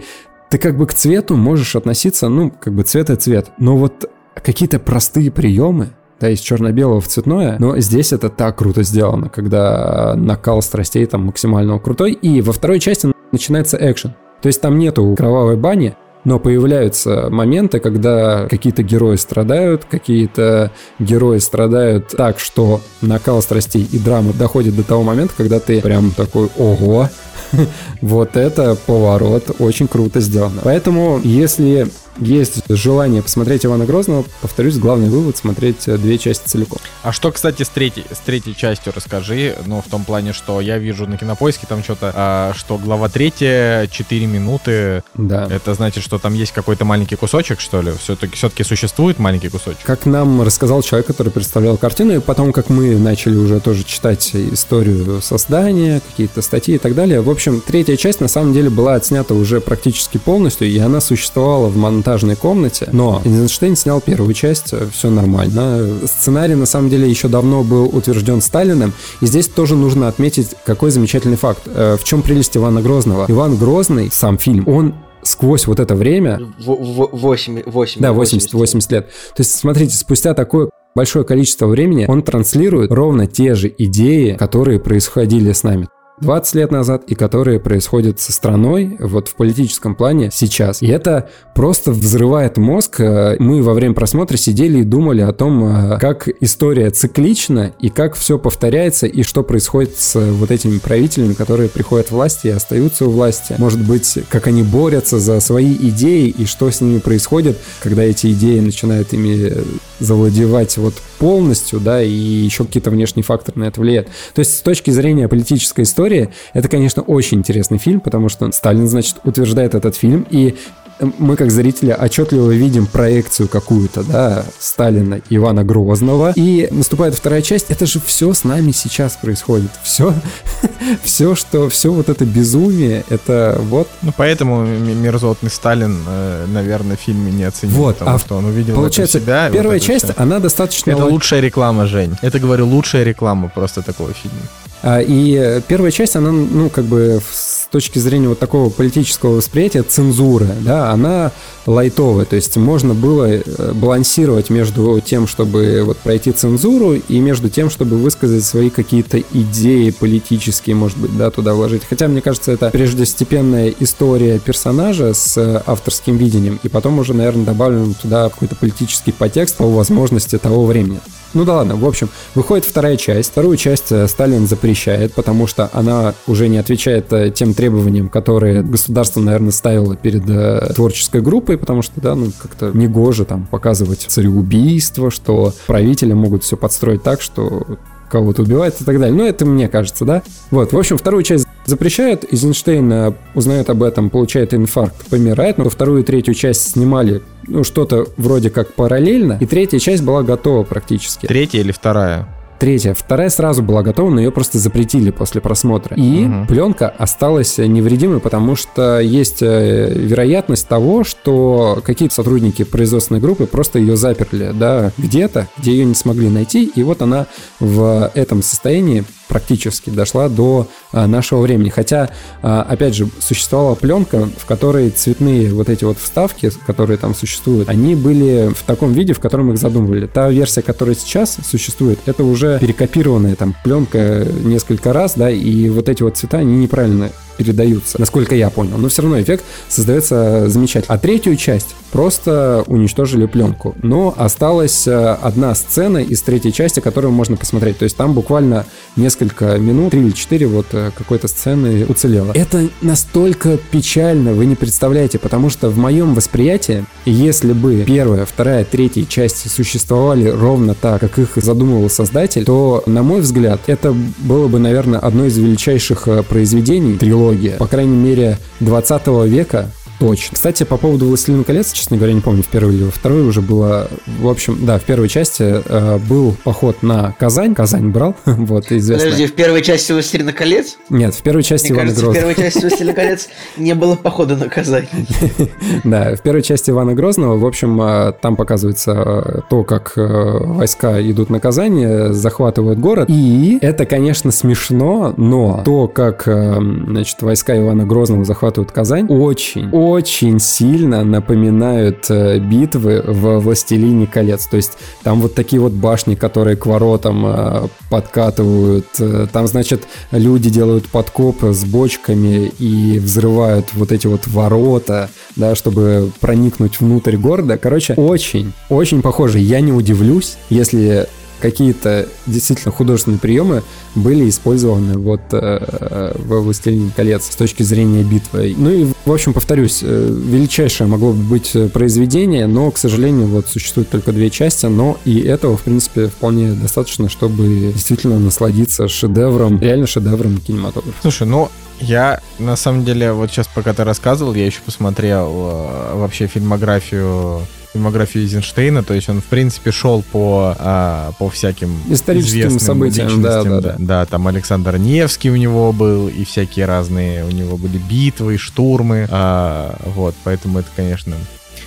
[0.49, 3.51] ты как бы к цвету можешь относиться, ну, как бы цвет и цвет.
[3.57, 8.84] Но вот какие-то простые приемы, да, из черно-белого в цветное, но здесь это так круто
[8.84, 14.13] сделано, когда накал страстей там максимально крутой, и во второй части начинается экшен.
[14.41, 15.95] То есть там нету кровавой бани,
[16.26, 23.97] но появляются моменты, когда какие-то герои страдают, какие-то герои страдают так, что накал страстей и
[23.97, 27.09] драмы доходит до того момента, когда ты прям такой «Ого!»
[28.01, 30.61] Вот это поворот очень круто сделано.
[30.63, 36.80] Поэтому, если есть желание посмотреть Ивана Грозного, повторюсь, главный вывод— смотреть э, две части целиком.
[37.03, 40.78] А что, кстати, с третьей, с третьей частью расскажи, ну, в том плане, что я
[40.78, 45.47] вижу на Кинопоиске там что-то, а, что глава третья, 4 минуты, да.
[45.49, 47.91] это значит, что там есть какой-то маленький кусочек, что ли?
[47.99, 49.84] Все-таки все существует маленький кусочек?
[49.84, 54.32] Как нам рассказал человек, который представлял картину, и потом, как мы начали уже тоже читать
[54.34, 57.22] историю создания, какие-то статьи и так далее.
[57.22, 61.68] В общем, третья часть на самом деле была отснята уже практически полностью, и она существовала
[61.68, 65.89] в монтажной комнате, но Эйзенштейн снял первую часть, э, все нормально.
[66.05, 70.91] Сценарий, на самом деле, еще давно был утвержден Сталиным, и здесь тоже нужно отметить, какой
[70.91, 71.63] замечательный факт.
[71.66, 73.26] Э, в чем прелесть Ивана Грозного?
[73.28, 74.93] Иван Грозный, сам фильм, он
[75.26, 76.39] сквозь вот это время...
[76.59, 79.07] 8, 8, да, 80, 80 лет.
[79.07, 84.80] То есть, смотрите, спустя такое большое количество времени он транслирует ровно те же идеи, которые
[84.80, 85.88] происходили с нами.
[86.22, 90.82] 20 лет назад и которые происходят со страной вот в политическом плане сейчас.
[90.82, 92.99] И это просто взрывает мозг.
[92.99, 97.89] Э, мы во время просмотра сидели и думали о том, э, как история циклична и
[97.89, 102.51] как все повторяется и что происходит с вот этими правителями, которые приходят в власти и
[102.51, 103.55] остаются у власти.
[103.57, 108.32] Может быть, как они борются за свои идеи и что с ними происходит, когда эти
[108.32, 109.51] идеи начинают ими
[109.99, 114.07] завладевать вот полностью, да, и еще какие-то внешние факторы на это влияют.
[114.33, 118.87] То есть с точки зрения политической истории, это, конечно, очень интересный фильм, потому что Сталин,
[118.87, 120.55] значит, утверждает этот фильм, и
[120.99, 126.33] мы как зрители отчетливо видим проекцию какую-то, да, Сталина, Ивана Грозного.
[126.35, 129.71] И наступает вторая часть, это же все с нами сейчас происходит.
[129.83, 130.13] Все,
[131.03, 133.87] все, что, все вот это безумие, это вот.
[134.01, 138.45] Ну, поэтому мерзотный Сталин, э, наверное, в фильме не оценил, вот, потому а что он
[138.45, 139.49] увидел получается, себя.
[139.51, 140.13] Первая вот часть, все.
[140.17, 140.91] она достаточно...
[140.91, 142.15] Это лучшая реклама, Жень.
[142.21, 144.39] Это, говорю, лучшая реклама просто такого фильма.
[144.81, 149.81] А, и первая часть, она, ну, как бы с точки зрения вот такого политического восприятия
[149.81, 151.31] цензуры, да, она
[151.66, 157.49] лайтовая, то есть можно было э, балансировать между тем, чтобы вот пройти цензуру и между
[157.49, 161.84] тем, чтобы высказать свои какие-то идеи политические, может быть, да, туда вложить.
[161.88, 167.93] Хотя, мне кажется, это преждестепенная история персонажа с авторским видением, и потом уже, наверное, добавим
[167.93, 170.99] туда какой-то политический подтекст по возможности того времени.
[171.36, 173.32] Ну да ладно, в общем, выходит вторая часть.
[173.32, 178.63] Вторую часть э, Сталин запрещает, потому что она уже не отвечает э, тем требованиям, которые
[178.63, 184.06] государство, наверное, ставило перед э, творческой группой, потому что, да, ну как-то негоже там показывать
[184.08, 187.66] цареубийство, что правители могут все подстроить так, что
[188.10, 189.16] кого-то убивает и так далее.
[189.16, 190.24] Но это мне кажется, да?
[190.51, 196.01] Вот, в общем, вторую часть запрещают, Эйзенштейн узнает об этом, получает инфаркт, помирает, но вторую
[196.01, 201.28] и третью часть снимали ну, что-то вроде как параллельно, и третья часть была готова практически.
[201.28, 202.28] Третья или вторая?
[202.60, 202.93] Третья.
[202.93, 205.95] Вторая сразу была готова, но ее просто запретили после просмотра.
[205.97, 206.45] И угу.
[206.47, 213.80] пленка осталась невредимой, потому что есть э, вероятность того, что какие-то сотрудники производственной группы просто
[213.80, 217.28] ее заперли, да, где-то, где ее не смогли найти, и вот она
[217.60, 221.70] в этом состоянии практически дошла до а, нашего времени.
[221.70, 222.10] Хотя,
[222.41, 227.70] а, опять же, существовала пленка, в которой цветные вот эти вот вставки, которые там существуют,
[227.70, 230.08] они были в таком виде, в котором их задумывали.
[230.08, 235.89] Та версия, которая сейчас существует, это уже перекопированная там пленка несколько раз, да, и вот
[235.89, 238.78] эти вот цвета, они неправильно передаются, насколько я понял.
[238.78, 240.95] Но все равно эффект создается замечательно.
[240.95, 243.76] А третью часть просто уничтожили пленку.
[243.82, 247.78] Но осталась э, одна сцена из третьей части, которую можно посмотреть.
[247.78, 252.32] То есть там буквально несколько минут, три или четыре вот э, какой-то сцены уцелело.
[252.34, 258.66] Это настолько печально, вы не представляете, потому что в моем восприятии, если бы первая, вторая,
[258.66, 264.47] третья части существовали ровно так, как их задумывал создатель, то, на мой взгляд, это было
[264.47, 267.55] бы, наверное, одно из величайших э, произведений трилогии.
[267.57, 270.35] По крайней мере, 20 века, Точно.
[270.35, 273.41] Кстати, по поводу «Властелина колец», честно говоря, не помню, в первой или во второй уже
[273.41, 273.89] было...
[274.19, 277.55] В общем, да, в первой части э, был поход на Казань.
[277.55, 279.05] Казань брал, вот, известно.
[279.05, 280.77] Подожди, в первой части «Властелина колец»?
[280.89, 282.31] Нет, в первой части Мне Ивана кажется, Грозного.
[282.31, 284.87] в первой части «Властелина колец» не было похода на Казань.
[285.83, 290.01] Да, в первой части Ивана Грозного, в общем, э, там показывается э, то, как э,
[290.05, 293.05] войска идут на Казань, захватывают город.
[293.09, 300.39] И это, конечно, смешно, но то, как, значит, войска Ивана Грозного захватывают Казань, очень, очень
[300.39, 304.47] сильно напоминают э, битвы в «Властелине колец».
[304.47, 304.73] То есть
[305.03, 308.88] там вот такие вот башни, которые к воротам э, подкатывают.
[308.99, 315.55] Э, Там, значит, люди делают подкоп с бочками и взрывают вот эти вот ворота, да,
[315.55, 317.57] чтобы проникнуть внутрь города.
[317.57, 319.39] Короче, очень, очень похоже.
[319.39, 321.07] Я не удивлюсь, если
[321.39, 323.63] какие-то действительно художественные приемы
[323.93, 328.53] были использованы вот э, в «Властелине колец» с точки зрения битвы.
[328.57, 333.27] Ну и, в общем, повторюсь, э, величайшее могло бы быть э, произведение, но, к сожалению,
[333.27, 338.88] вот существует только две части, но и этого, в принципе, вполне достаточно, чтобы действительно насладиться
[338.88, 340.97] шедевром, реально шедевром кинематографа.
[341.01, 345.95] Слушай, ну, я, на самом деле, вот сейчас, пока ты рассказывал, я еще посмотрел э,
[345.95, 347.41] вообще фильмографию
[347.76, 353.43] фильмографию Эйзенштейна, то есть он, в принципе, шел по, а, по всяким Историческим событиям, да,
[353.43, 353.76] да, да.
[353.78, 359.07] Да, там Александр Невский у него был, и всякие разные, у него были битвы, штурмы,
[359.11, 361.15] а, вот, поэтому это, конечно,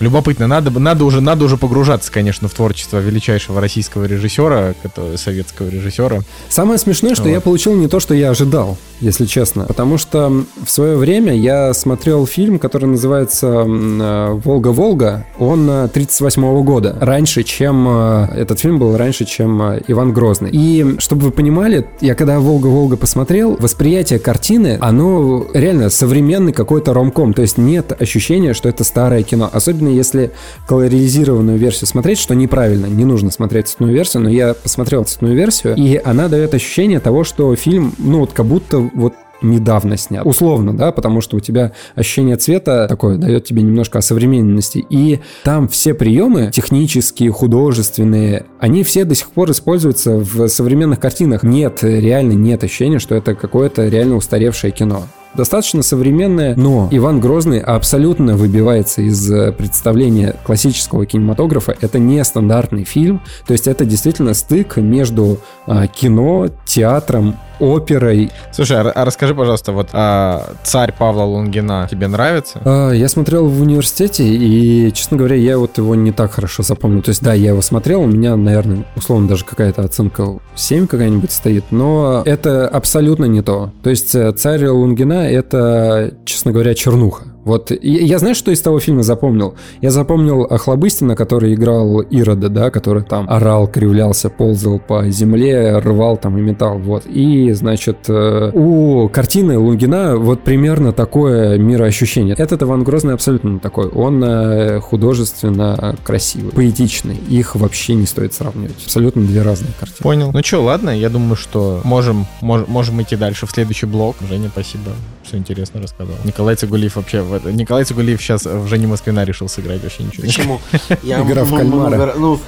[0.00, 4.74] Любопытно, надо, надо, уже, надо уже погружаться, конечно, в творчество величайшего российского режиссера,
[5.16, 6.20] советского режиссера.
[6.48, 7.30] Самое смешное, что Вот.
[7.30, 9.64] я получил не то, что я ожидал, если честно.
[9.64, 15.26] Потому что в свое время я смотрел фильм, который называется м, э, «Волга-Волга».
[15.38, 16.96] Он э, 38 года.
[17.00, 17.86] Раньше, чем...
[17.88, 20.50] э, Этот фильм был раньше, чем э, «Иван Грозный».
[20.52, 27.34] И, чтобы вы понимали, я когда «Волга-Волга» посмотрел, восприятие картины, оно реально современный какой-то ромком.
[27.34, 29.48] То есть нет ощущения, что это старое кино.
[29.52, 30.30] Особенно если
[30.66, 35.74] колоризированную версию смотреть, что неправильно, не нужно смотреть цветную версию, но я посмотрел цветную версию,
[35.76, 40.26] и она дает ощущение того, что фильм, ну вот как будто вот недавно снят.
[40.26, 44.84] Условно, да, потому что у тебя ощущение цвета такое дает тебе немножко осовремененности.
[44.90, 51.42] И там все приемы технические, художественные, они все до сих пор используются в современных картинах.
[51.42, 55.04] Нет, реально нет ощущения, что это какое-то реально устаревшее кино.
[55.34, 61.76] Достаточно современное, но Иван Грозный абсолютно выбивается из э, представления классического кинематографа.
[61.80, 68.30] Это не стандартный фильм, то есть это действительно стык между а, кино, театром, оперой.
[68.52, 72.60] Слушай, а, а расскажи, пожалуйста, вот а, царь Павла Лунгина тебе нравится?
[72.64, 77.02] А, Я смотрел в университете, и, честно говоря, я вот его не так хорошо запомнил.
[77.02, 81.32] То есть, да, я его смотрел, у меня, наверное, условно даже какая-то оценка 7 какая-нибудь
[81.32, 83.72] стоит, но это абсолютно не то.
[83.82, 87.24] То есть, э, царь Лунгина— это, честно говоря, чернуха.
[87.44, 89.54] Вот, и я знаю, что из того фильма запомнил?
[89.80, 96.16] Я запомнил Охлобыстина, который играл Ирода, да, который там орал, кривлялся, ползал по земле, рвал
[96.16, 97.06] там и металл, вот.
[97.06, 102.34] И, значит, э, у картины Лунгина вот примерно такое мироощущение.
[102.36, 103.88] Этот Иван Грозный абсолютно такой.
[103.88, 107.16] Он э, художественно красивый, поэтичный.
[107.28, 108.76] Их вообще не стоит сравнивать.
[108.84, 110.02] Абсолютно две разные картины.
[110.02, 110.30] Понял.
[110.32, 114.16] Ну что, ладно, я думаю, что можем, мож- можем идти дальше в следующий блок.
[114.28, 114.90] Женя, спасибо,
[115.28, 116.16] что интересно рассказал.
[116.24, 117.18] Николай Цигулиев вообще...
[117.52, 120.26] Николай Цигулиев сейчас в Жене Москвина решил сыграть вообще ничего.
[120.26, 120.60] Почему?
[121.02, 122.14] Я Игра в кальмара.
[122.16, 122.40] Ну,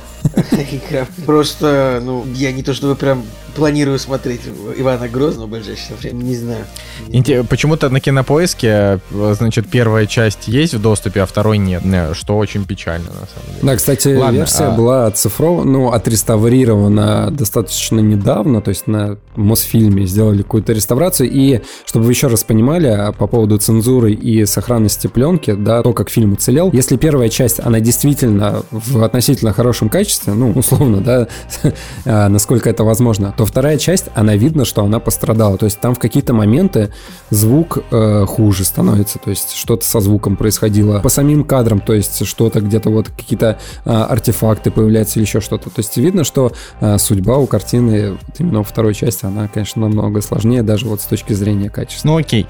[1.26, 3.22] просто, ну, я не то чтобы прям
[3.54, 4.42] планирую смотреть
[4.76, 6.64] Ивана Грозного в ближайшее время, не знаю.
[7.08, 11.82] Инте- Почему-то на кинопоиске, э, значит, первая часть есть в доступе, а второй нет.
[11.84, 13.58] Э, Что очень печально, на самом деле.
[13.62, 20.06] Да, кстати, Ладно, версия а- была оцифрована, ну, отреставрирована достаточно недавно, то есть на Мосфильме
[20.06, 25.06] сделали какую-то реставрацию, и чтобы вы еще раз понимали а, по поводу цензуры и сохранности
[25.06, 30.29] пленки, да, то, как фильм уцелел, если первая часть, она действительно в относительно хорошем качестве,
[30.34, 31.28] ну, условно, да,
[32.04, 35.58] а, насколько это возможно, то вторая часть, она видно, что она пострадала.
[35.58, 36.92] То есть там в какие-то моменты
[37.30, 41.00] звук э, хуже становится, то есть что-то со звуком происходило.
[41.00, 45.70] По самим кадрам, то есть что-то где-то вот какие-то э, артефакты появляются или еще что-то.
[45.70, 50.20] То есть видно, что э, судьба у картины вот именно второй части, она, конечно, намного
[50.20, 52.08] сложнее, даже вот с точки зрения качества.
[52.08, 52.46] Ну окей.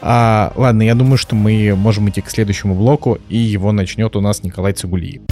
[0.00, 4.20] А, ладно, я думаю, что мы можем идти к следующему блоку, и его начнет у
[4.20, 5.22] нас Николай Цигулиев.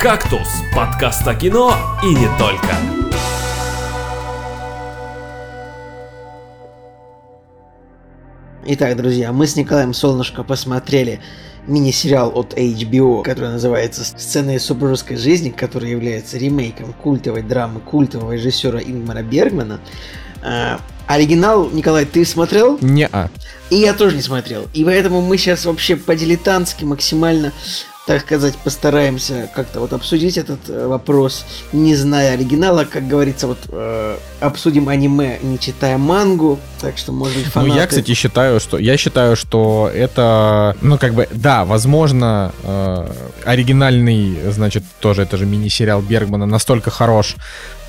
[0.00, 1.74] «Кактус»— подкаст о кино
[2.04, 2.76] и не только.
[8.68, 11.20] Итак, друзья, мы с Николаем Солнышко посмотрели
[11.68, 18.32] мини-сериал от HBO, который называется «Сцены из супружеской жизни», который является ремейком культовой драмы культового
[18.32, 19.80] режиссера Ингмара Бергмана.
[20.42, 22.78] А, оригинал, Николай, ты смотрел?
[22.80, 23.30] Не-а.
[23.70, 24.68] И я тоже не смотрел.
[24.74, 27.52] И поэтому мы сейчас вообще по-дилетантски максимально
[28.06, 33.58] так сказать, постараемся как-то вот обсудить этот э, вопрос, не зная оригинала, как говорится, вот
[33.68, 37.72] э, обсудим аниме, не читая мангу, так что, может быть, фанаты...
[37.72, 43.12] Ну, я, кстати, считаю, что я считаю, что это, ну, как бы, да, возможно, э,
[43.44, 47.34] оригинальный, значит, тоже это же мини-сериал Бергмана настолько хорош,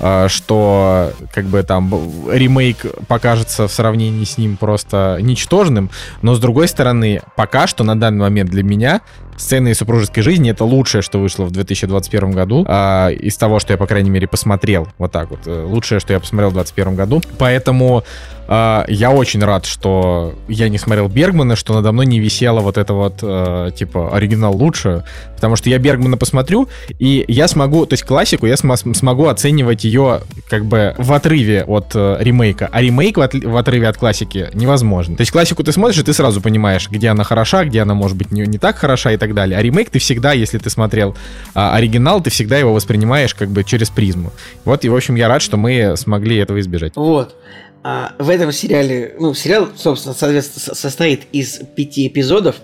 [0.00, 1.88] э, что, как бы, там
[2.28, 5.90] ремейк покажется в сравнении с ним просто ничтожным,
[6.22, 9.00] но с другой стороны, пока что на данный момент для меня
[9.38, 12.64] сцены из супружеской жизни это лучшее, что вышло в 2021 году.
[12.68, 14.88] А, из того, что я, по крайней мере, посмотрел.
[14.98, 15.40] Вот так вот.
[15.46, 17.22] Э, лучшее, что я посмотрел в 2021 году.
[17.38, 18.04] Поэтому
[18.48, 22.78] а, я очень рад, что я не смотрел Бергмана, что надо мной не висело вот
[22.78, 25.04] это вот, а, типа, оригинал лучше.
[25.34, 26.68] Потому что я Бергмана посмотрю,
[26.98, 31.62] и я смогу, то есть классику, я см- смогу оценивать ее как бы в отрыве
[31.64, 32.68] от э, ремейка.
[32.72, 35.16] А ремейк в отрыве от классики невозможно.
[35.16, 38.16] То есть классику ты смотришь, и ты сразу понимаешь, где она хороша, где она может
[38.16, 39.58] быть не, не так хороша и так далее.
[39.58, 41.14] А ремейк ты всегда, если ты смотрел
[41.54, 44.32] а, оригинал, ты всегда его воспринимаешь как бы через призму.
[44.64, 46.96] Вот, и, в общем, я рад, что мы смогли этого избежать.
[46.96, 47.34] Вот.
[47.82, 52.56] А, в этом сериале, ну, сериал, собственно, соответственно, состоит из пяти эпизодов.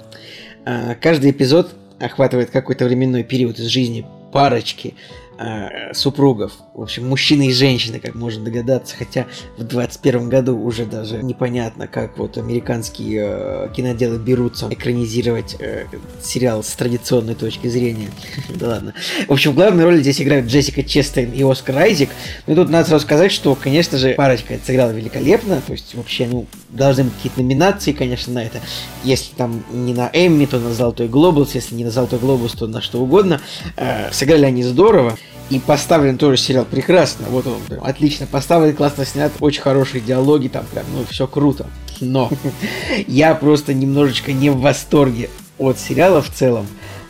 [0.65, 4.95] А, каждый эпизод охватывает какой-то временной период из жизни парочки
[5.39, 6.53] э, супругов.
[6.75, 8.97] В общем, мужчины и женщины, как можно догадаться.
[8.97, 9.27] Хотя
[9.57, 15.87] в 21 году уже даже непонятно, как вот американские э, киноделы берутся экранизировать э,
[16.21, 18.09] сериал с традиционной точки зрения.
[18.55, 18.95] Да ладно.
[19.29, 22.11] В общем, в главной роли здесь играют Джессика Честейн и Оскар Айзек.
[22.47, 25.61] Ну и тут надо сразу сказать, что, конечно же, парочка сыграла великолепно.
[25.65, 28.61] То есть вообще, ну, должны быть какие-то номинации, конечно, на это.
[29.05, 31.55] Если там не на Эмми, то на Золотой Глобус.
[31.55, 33.41] Если не на Золотой Глобус, то на что угодно.
[33.77, 35.17] Э, сыграли они здорово.
[35.51, 37.27] И поставлен тоже сериал прекрасно.
[37.29, 41.67] Вот он прям отлично поставлен, классно снят, очень хорошие диалоги, там прям, ну, все круто.
[42.01, 42.31] Но
[43.07, 46.67] я просто немножечко не в восторге от сериала в целом,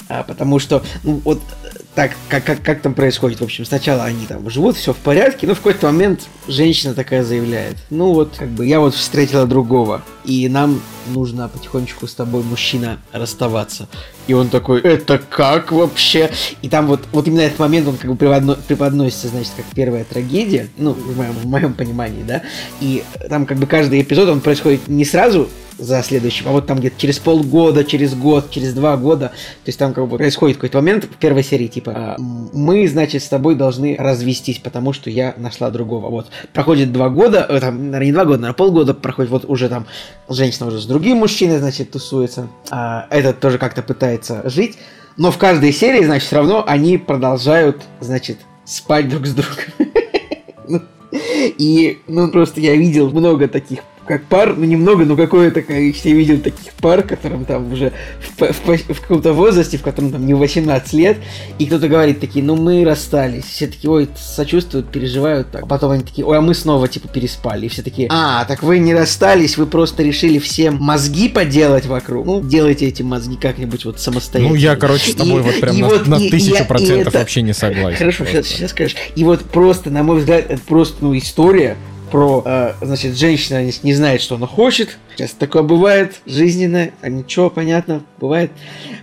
[0.08, 1.40] а, потому что, ну, вот
[1.94, 5.46] так, как, как, как там происходит, в общем, сначала они там живут, все в порядке,
[5.46, 10.02] но в какой-то момент женщина такая заявляет, ну вот, как бы, я вот встретила другого,
[10.24, 13.88] и нам нужно потихонечку с тобой, мужчина, расставаться.
[14.26, 16.30] И он такой, это как вообще?
[16.62, 20.04] И там вот, вот именно этот момент, он как бы преподно, преподносится, значит, как первая
[20.04, 22.42] трагедия, ну, в моем, в моем понимании, да,
[22.80, 25.48] и там как бы каждый эпизод, он происходит не сразу
[25.78, 29.78] за следующим, а вот там где-то через полгода, через год, через два года, то есть
[29.78, 33.96] там как бы происходит какой-то момент в первой серии, типа, мы, значит, с тобой должны
[33.98, 36.10] развестись, потому что я нашла другого.
[36.10, 39.68] Вот, проходит два года, э, там, наверное, не два года, наверное, полгода проходит, вот уже
[39.68, 39.86] там
[40.28, 44.13] женщина уже с другим мужчиной, значит, тусуется, а этот тоже как-то пытается
[44.44, 44.78] жить,
[45.16, 49.92] но в каждой серии, значит, все равно они продолжают, значит, спать друг с другом.
[51.58, 56.14] И, ну, просто я видел много таких как пар, ну немного, но какое-то количество я
[56.14, 57.92] видел таких пар, которым там уже
[58.38, 61.18] в, в, в каком-то возрасте, в котором там не 18 лет,
[61.58, 65.64] и кто-то говорит такие, ну мы расстались, все такие, ой, сочувствуют, переживают так.
[65.64, 68.62] А потом они такие, ой, а мы снова типа переспали, и все такие, а, так
[68.62, 72.26] вы не расстались, вы просто решили всем мозги поделать вокруг.
[72.26, 74.54] Ну, делайте эти мозги как-нибудь вот самостоятельно.
[74.54, 77.52] Ну, я, короче, с тобой и, вот прям на, вот, на тысячу процентов вообще не
[77.52, 77.98] согласен.
[77.98, 78.96] Хорошо, сейчас, сейчас скажешь.
[79.16, 81.76] И вот просто, на мой взгляд, это просто, ну, история,
[82.10, 84.98] про, э, значит, женщина не, знает, что она хочет.
[85.16, 88.50] Сейчас такое бывает, жизненное, а ничего, понятно, бывает.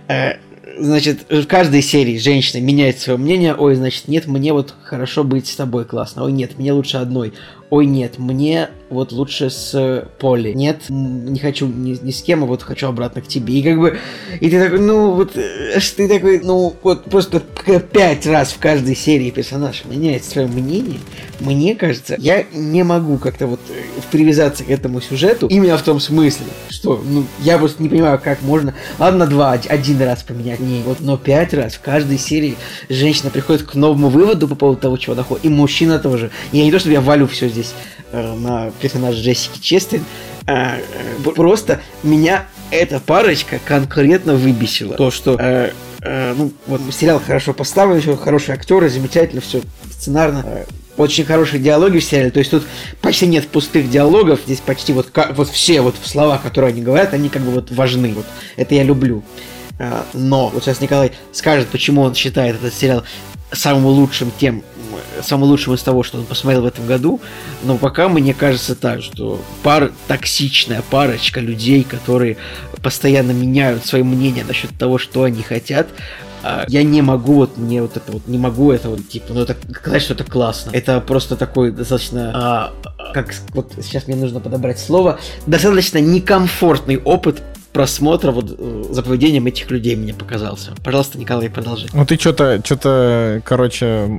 [0.08, 0.34] Э,
[0.78, 3.54] значит, в каждой серии женщина меняет свое мнение.
[3.54, 6.24] Ой, значит, нет, мне вот хорошо быть с тобой классно.
[6.24, 7.32] Ой, нет, мне лучше одной.
[7.72, 10.52] Ой, нет, мне вот лучше с э, Поли.
[10.52, 13.54] Нет, не хочу ни, ни с кем, а вот хочу обратно к тебе.
[13.54, 13.98] И как бы,
[14.38, 18.94] и ты такой, ну, вот, э, ты такой, ну, вот просто пять раз в каждой
[18.94, 20.98] серии персонаж меняет свое мнение.
[21.40, 23.72] Мне кажется, я не могу как-то вот э,
[24.10, 28.42] привязаться к этому сюжету именно в том смысле, что, ну, я просто не понимаю, как
[28.42, 32.56] можно, ладно, два, один раз поменять мнение, вот, но пять раз в каждой серии
[32.90, 36.30] женщина приходит к новому выводу по поводу того, чего хочет, и мужчина тоже.
[36.52, 37.61] Я не то, чтобы я валю все здесь
[38.12, 40.04] э, на персонаж Джессики Честин,
[40.46, 44.96] э, э, просто меня эта парочка конкретно выбесила.
[44.96, 50.42] То, что э, э, ну, вот сериал хорошо поставлен, еще хорошие актеры, замечательно все сценарно.
[50.44, 50.64] Э,
[50.96, 52.64] очень хорошие диалоги в сериале, то есть тут
[53.00, 57.30] почти нет пустых диалогов, здесь почти вот, вот все вот слова, которые они говорят, они
[57.30, 58.26] как бы вот важны, вот
[58.56, 59.22] это я люблю.
[59.78, 63.04] Э, но вот сейчас Николай скажет, почему он считает этот сериал
[63.52, 64.62] самым лучшим тем,
[65.22, 67.20] самым лучшим из того, что он посмотрел в этом году,
[67.62, 72.36] но пока мне кажется так, что пар, токсичная парочка людей, которые
[72.82, 75.88] постоянно меняют свои мнения насчет того, что они хотят,
[76.42, 79.42] а, я не могу вот мне вот это вот не могу это вот типа ну
[79.42, 80.70] это сказать что это классно.
[80.72, 82.72] Это просто такой достаточно а,
[83.14, 87.42] как вот сейчас мне нужно подобрать слово достаточно некомфортный опыт
[87.72, 90.72] просмотра вот э, за поведением этих людей мне показался.
[90.84, 91.88] Пожалуйста, Николай, продолжи.
[91.92, 94.10] Ну ты что-то, что-то, короче,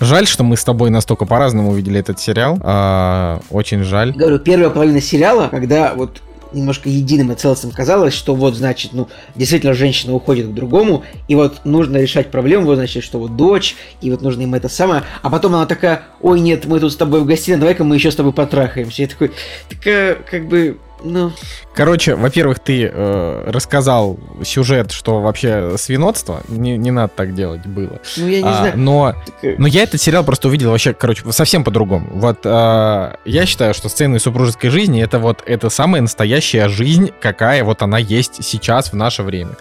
[0.00, 2.58] жаль, что мы с тобой настолько по-разному увидели этот сериал.
[2.62, 4.12] А, очень жаль.
[4.12, 6.22] Говорю, первая половина сериала, когда вот
[6.52, 11.34] немножко единым и целостным казалось, что вот, значит, ну, действительно женщина уходит к другому, и
[11.34, 15.02] вот нужно решать проблему, вот, значит, что вот дочь, и вот нужно им это самое,
[15.22, 18.10] а потом она такая, ой, нет, мы тут с тобой в гостиной, давай-ка мы еще
[18.10, 19.02] с тобой потрахаемся.
[19.02, 19.32] Я такой,
[19.68, 21.32] такая, как бы, ну.
[21.74, 26.42] Короче, во-первых, ты э, рассказал сюжет, что вообще свинотство.
[26.48, 28.00] Не, не надо так делать было.
[28.16, 28.72] Ну, я не а, знаю.
[28.76, 32.08] Но, э, но я этот сериал просто увидел вообще, короче, совсем по-другому.
[32.12, 37.64] Вот э, я считаю, что сцены супружеской жизни это вот это самая настоящая жизнь, какая
[37.64, 39.56] вот она есть сейчас в наше время.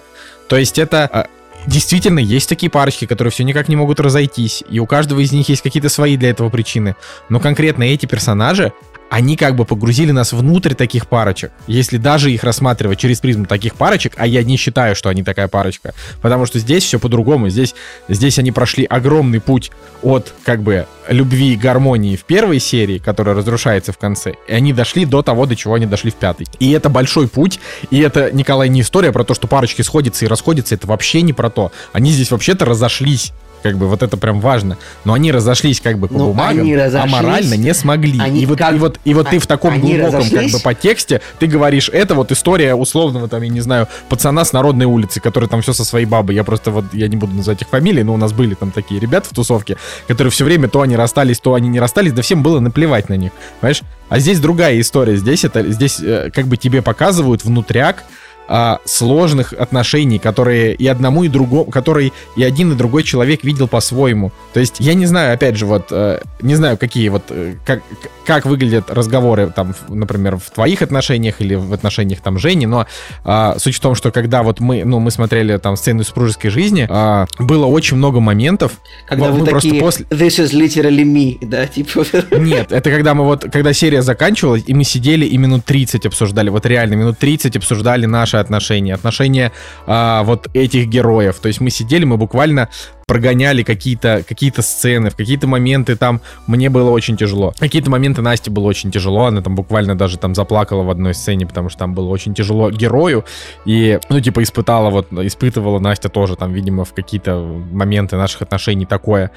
[0.48, 1.24] То есть это э,
[1.68, 5.48] действительно есть такие парочки, которые все никак не могут разойтись, и у каждого из них
[5.50, 6.96] есть какие-то свои для этого причины.
[7.30, 8.74] Но конкретно эти персонажи,
[9.10, 11.52] они как бы погрузили нас внутрь таких парочек.
[11.68, 15.48] Если даже их рассматривать через призму таких парочек, а я не считаю, что они такая
[15.48, 17.50] парочка, потому что здесь все по-другому.
[17.50, 17.76] Здесь,
[18.10, 19.72] здесь они прошли огромный путь
[20.02, 24.74] от как бы любви и гармонии в первой серии, которая разрушается в конце, и они
[24.74, 26.48] дошли до того, до чего они дошли в пятой.
[26.60, 27.60] И это большой путь,
[27.90, 31.34] и это, Николай, не история про то, что парочки сходятся и расходятся, это вообще не
[31.34, 31.72] про то.
[31.94, 33.34] Они здесь вообще-то разошлись
[33.68, 34.78] как бы вот это прям важно.
[35.04, 38.18] Но они разошлись как бы по ну, бумагам, а морально не смогли.
[38.20, 38.74] Они и, вот, как...
[38.74, 40.52] и вот и вот а, ты в таком глубоком разошлись?
[40.52, 44.46] как бы по тексте ты говоришь, это вот история условного там, я не знаю, пацана
[44.46, 46.36] с народной улицы, который там все со своей бабой.
[46.36, 49.02] Я просто вот, я не буду называть их фамилии, но у нас были там такие
[49.02, 49.78] ребята в тусовке,
[50.08, 53.18] которые все время то они расстались, то они не расстались, да всем было наплевать на
[53.18, 53.82] них, понимаешь?
[54.10, 55.18] А здесь другая история.
[55.18, 58.06] Здесь это, здесь э, как бы тебе показывают внутряк,
[58.48, 63.68] а, сложных отношений, которые и одному, и другому, которые и один, и другой человек видел
[63.68, 64.32] по-своему.
[64.54, 67.82] То есть, я не знаю, опять же, вот, э, не знаю, какие вот, э, как,
[68.26, 72.86] как выглядят разговоры, там, например, в твоих отношениях или в отношениях, там, Жени, но
[73.26, 76.88] э, суть в том, что когда вот мы, ну, мы смотрели там сцену супружеской жизни,
[76.90, 78.74] э, было очень много моментов.
[79.08, 80.06] Когда вы такие, после...
[80.06, 82.06] this is literally me, да, типа?
[82.38, 86.50] Нет, это когда мы вот, когда серия заканчивалась, и мы сидели и минут 30 обсуждали,
[86.50, 89.52] вот реально, минут 30 обсуждали наши отношения, отношения
[89.86, 91.40] а, вот этих героев.
[91.40, 92.70] То есть мы сидели, мы буквально
[93.08, 97.54] прогоняли какие-то какие сцены, в какие-то моменты там мне было очень тяжело.
[97.58, 101.48] Какие-то моменты Насте было очень тяжело, она там буквально даже там заплакала в одной сцене,
[101.48, 103.24] потому что там было очень тяжело герою,
[103.66, 107.40] и, ну, типа, испытала вот, испытывала Настя тоже там, видимо, в какие-то
[107.72, 109.32] моменты наших отношений такое.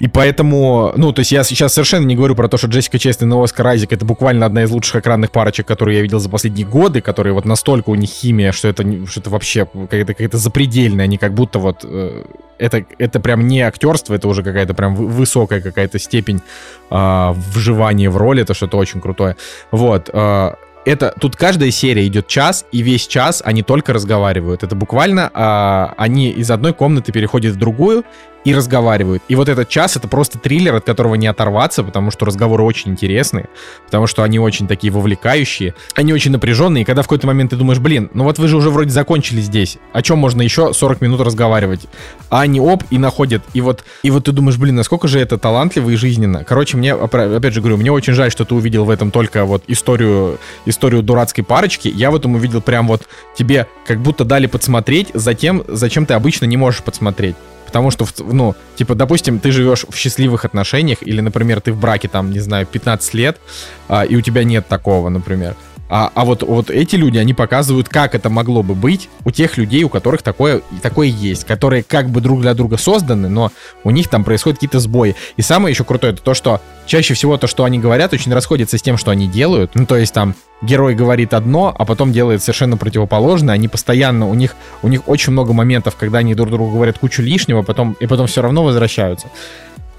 [0.00, 3.32] И поэтому, ну, то есть я сейчас совершенно не говорю про то, что Джессика Честин
[3.32, 6.66] и Оскар Айзек это буквально одна из лучших экранных парочек, которые я видел за последние
[6.66, 11.06] годы, которые вот настолько у них химия, что это, что это вообще какая-то какая запредельная,
[11.06, 12.24] они как будто вот э,
[12.58, 12.84] это,
[13.14, 16.42] это прям не актерство, это уже какая-то прям высокая какая-то степень
[16.90, 19.36] э, вживания в роли, это что-то очень крутое.
[19.70, 20.10] Вот.
[20.12, 20.54] Э,
[20.84, 24.64] это тут каждая серия идет час, и весь час они только разговаривают.
[24.64, 28.04] Это буквально э, они из одной комнаты переходят в другую,
[28.44, 29.22] и разговаривают.
[29.28, 32.92] И вот этот час— это просто триллер, от которого не оторваться, потому что разговоры очень
[32.92, 33.48] интересные,
[33.86, 37.56] потому что они очень такие вовлекающие, они очень напряженные, и когда в какой-то момент ты
[37.56, 41.00] думаешь, блин, ну вот вы же уже вроде закончили здесь, о чем можно еще 40
[41.00, 41.86] минут разговаривать?
[42.30, 45.38] А они оп, и находят, и вот, и вот ты думаешь, блин, насколько же это
[45.38, 46.44] талантливо и жизненно.
[46.44, 49.64] Короче, мне, опять же говорю, мне очень жаль, что ты увидел в этом только вот
[49.68, 53.02] историю, историю дурацкой парочки, я в этом увидел прям вот
[53.36, 57.36] тебе как будто дали подсмотреть за тем, зачем ты обычно не можешь подсмотреть.
[57.74, 62.06] Тому, что, ну, типа, допустим, ты живешь в счастливых отношениях, или, например, ты в браке,
[62.06, 63.40] там, не знаю, 15 лет,
[63.88, 65.56] а, и у тебя нет такого, например.
[65.88, 69.58] А, а вот, вот эти люди, они показывают, как это могло бы быть у тех
[69.58, 73.52] людей, у которых такое, такое есть, которые как бы друг для друга созданы, но
[73.84, 75.14] у них там происходят какие-то сбои.
[75.36, 78.78] И самое еще крутое, это то, что чаще всего то, что они говорят, очень расходится
[78.78, 79.72] с тем, что они делают.
[79.74, 83.54] Ну, то есть там герой говорит одно, а потом делает совершенно противоположное.
[83.54, 87.22] Они постоянно, у них, у них очень много моментов, когда они друг другу говорят кучу
[87.22, 89.28] лишнего, потом, и потом все равно возвращаются.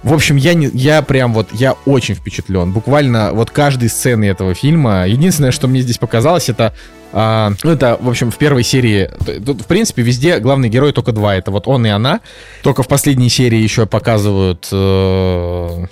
[0.06, 2.72] В общем, я, не, я прям вот, я очень впечатлен.
[2.72, 5.08] Буквально вот каждой сцены этого фильма.
[5.08, 6.76] Единственное, что мне здесь показалось, это
[7.12, 9.10] а, ну, это, в общем, в первой серии,
[9.44, 11.36] тут, в принципе, везде главный герой только два.
[11.36, 12.22] Это вот он и она.
[12.62, 15.86] Только в последней серии еще показывают, э,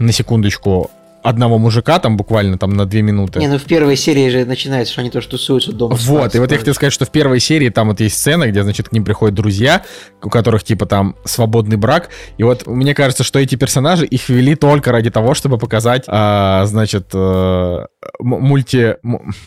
[0.00, 0.90] на секундочку,
[1.22, 3.38] одного мужика там буквально там на две минуты.
[3.38, 5.96] Не, ну в первой серии же начинается, что они тоже тусуются дома.
[5.96, 8.62] Вот, и вот я хотел сказать, что в первой серии там вот есть сцена, где,
[8.62, 9.84] значит, к ним приходят друзья,
[10.22, 14.54] у которых типа там свободный брак, и вот мне кажется, что эти персонажи их ввели
[14.54, 17.86] только ради того, чтобы показать, а, значит, а,
[18.18, 18.96] мульти,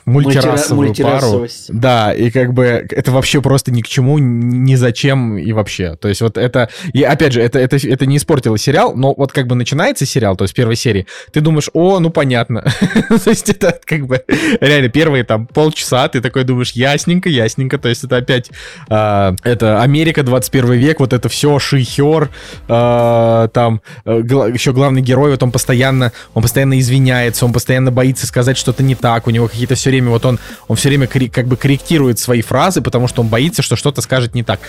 [0.05, 1.47] мультирасовую Мультира, пару.
[1.69, 5.95] Да, и как бы это вообще просто ни к чему, ни зачем и вообще.
[5.95, 9.31] То есть вот это, и опять же, это, это, это не испортило сериал, но вот
[9.31, 12.61] как бы начинается сериал, то есть первой серии, ты думаешь, о, ну понятно.
[13.23, 14.23] то есть это как бы
[14.61, 17.79] реально первые там полчаса ты такой думаешь, ясненько, ясненько.
[17.79, 18.51] То есть это опять
[18.87, 22.29] э, это Америка 21 век, вот это все, шихер,
[22.67, 24.21] э, там э,
[24.53, 28.95] еще главный герой, вот он постоянно, он постоянно извиняется, он постоянно боится сказать что-то не
[28.95, 32.41] так, у него какие-то все время, вот он, он все время как бы корректирует свои
[32.41, 34.59] фразы, потому что он боится, что что-то скажет не так.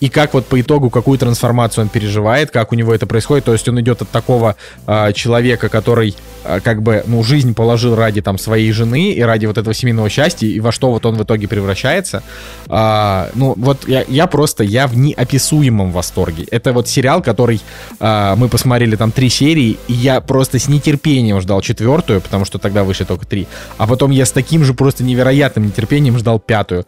[0.00, 3.52] И как вот по итогу, какую трансформацию он переживает, как у него это происходит, то
[3.52, 4.56] есть он идет от такого
[4.86, 6.16] э, человека, который
[6.62, 10.46] как бы, ну, жизнь положил ради там своей жены и ради вот этого семейного счастья,
[10.46, 12.22] и во что вот он в итоге превращается.
[12.68, 16.46] А, ну, вот я, я просто, я в неописуемом восторге.
[16.50, 17.60] Это вот сериал, который
[18.00, 22.58] а, мы посмотрели там три серии, и я просто с нетерпением ждал четвертую, потому что
[22.58, 23.46] тогда вышли только три.
[23.78, 26.84] А потом я с таким же просто невероятным нетерпением ждал пятую.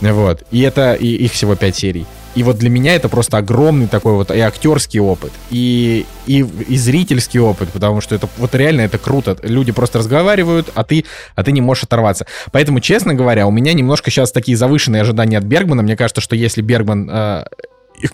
[0.00, 0.42] Вот.
[0.50, 2.06] И это, и их всего пять серий.
[2.36, 6.76] И вот для меня это просто огромный такой вот и актерский опыт, и, и, и
[6.76, 9.36] зрительский опыт, потому что это вот реально это круто.
[9.42, 11.04] Люди просто разговаривают, а ты,
[11.34, 12.26] а ты не можешь оторваться.
[12.52, 15.82] Поэтому, честно говоря, у меня немножко сейчас такие завышенные ожидания от Бергмана.
[15.82, 17.44] Мне кажется, что если Бергман э,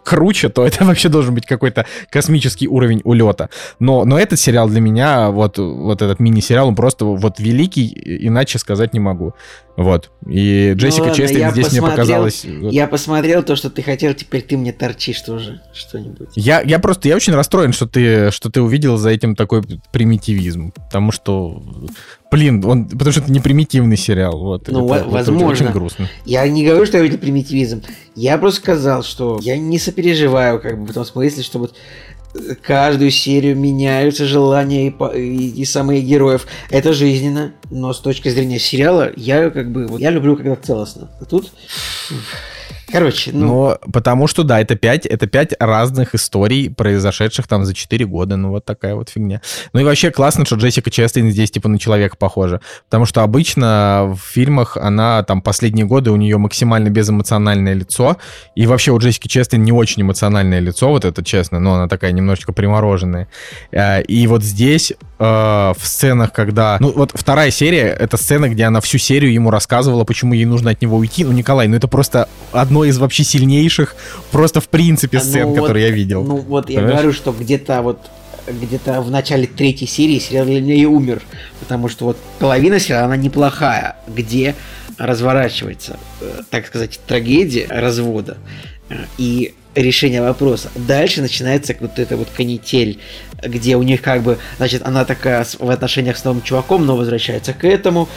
[0.02, 3.50] круче, то это вообще должен быть какой-то космический уровень улета.
[3.78, 7.92] Но, но этот сериал для меня, вот, вот этот мини-сериал, он просто вот великий,
[8.26, 9.34] иначе сказать не могу.
[9.76, 10.10] Вот.
[10.28, 12.44] И Джессика ну, Честейн здесь мне показалось...
[12.44, 16.28] Я посмотрел то, что ты хотел, теперь ты мне торчишь тоже что-нибудь.
[16.34, 20.72] Я, я просто, я очень расстроен, что ты, что ты увидел за этим такой примитивизм.
[20.72, 21.62] Потому что,
[22.30, 24.38] блин, он, потому что это не примитивный сериал.
[24.38, 25.44] Вот, ну, это, возможно.
[25.44, 26.08] Это очень грустно.
[26.26, 27.82] Я не говорю, что я увидел примитивизм.
[28.14, 31.74] Я просто сказал, что я не сопереживаю, как бы, в том смысле, что вот
[32.62, 36.46] каждую серию меняются желания и, и, и самые героев.
[36.70, 41.10] Это жизненно, но с точки зрения сериала я как бы вот, я люблю когда целостно.
[41.20, 41.52] А тут
[42.92, 43.46] Короче, ну...
[43.46, 48.36] Но потому что, да, это пять, это пять разных историй, произошедших там за 4 года.
[48.36, 49.40] Ну, вот такая вот фигня.
[49.72, 52.60] Ну и вообще классно, что Джессика Честейн здесь типа на человека похожа.
[52.84, 58.18] Потому что обычно в фильмах она там последние годы у нее максимально безэмоциональное лицо.
[58.54, 62.12] И вообще у Джессики Честейн не очень эмоциональное лицо, вот это честно, но она такая
[62.12, 63.28] немножечко примороженная.
[63.70, 64.92] Э, и вот здесь
[65.22, 66.76] э, в сценах, когда...
[66.80, 70.70] Ну, вот вторая серия, это сцена, где она всю серию ему рассказывала, почему ей нужно
[70.70, 71.24] от него уйти.
[71.24, 73.94] Ну, Николай, ну это просто одно из вообще сильнейших,
[74.32, 76.24] просто в принципе, ну сцен, ну, которые я видел.
[76.24, 76.88] Ну вот Понимаешь?
[76.88, 77.98] я говорю, что где-то вот
[78.48, 81.22] где-то в начале третьей серии сериал для и умер,
[81.60, 84.56] потому что вот половина сериала, она неплохая, где
[84.98, 88.38] разворачивается, э, так сказать, трагедия развода
[88.88, 90.70] э, и решение вопроса.
[90.74, 92.98] Дальше начинается вот эта вот канитель,
[93.42, 97.52] где у них как бы, значит, она такая в отношениях с новым чуваком, но возвращается
[97.52, 98.08] к этому.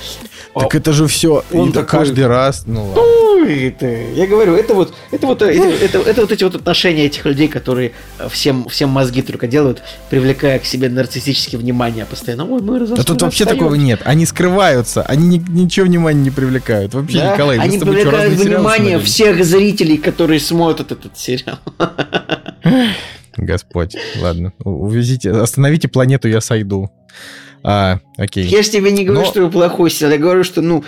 [0.53, 3.02] Так это же все, он это такой, каждый раз, ну ладно.
[3.02, 7.06] Ну, это, я говорю, это вот, это вот, это, это, это вот эти вот отношения
[7.06, 7.91] этих людей, которые
[8.30, 12.45] всем, всем мозги только делают, привлекая к себе нарциссическое внимание постоянно.
[12.45, 13.06] Ой, мы разошлись.
[13.06, 14.02] Да тут вообще такого нет.
[14.06, 16.94] Они скрываются, они ни, ничего внимания не привлекают.
[16.94, 17.34] Вообще, да?
[17.34, 21.45] Николай, они привлекают внимание всех зрителей, которые смотрят этот сериал.
[23.38, 24.54] Господь, ладно.
[24.64, 26.90] Увезите, остановите планету, я сойду.
[27.64, 28.46] А, окей.
[28.46, 29.28] Я же тебе не говорю, Но...
[29.28, 30.84] что вы плохой сериал, я говорю, что, ну,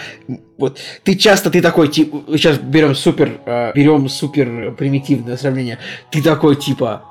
[0.57, 5.79] вот ты часто, ты такой, типа, сейчас берем супер, э, берем супер примитивное сравнение,
[6.09, 7.03] ты такой, типа,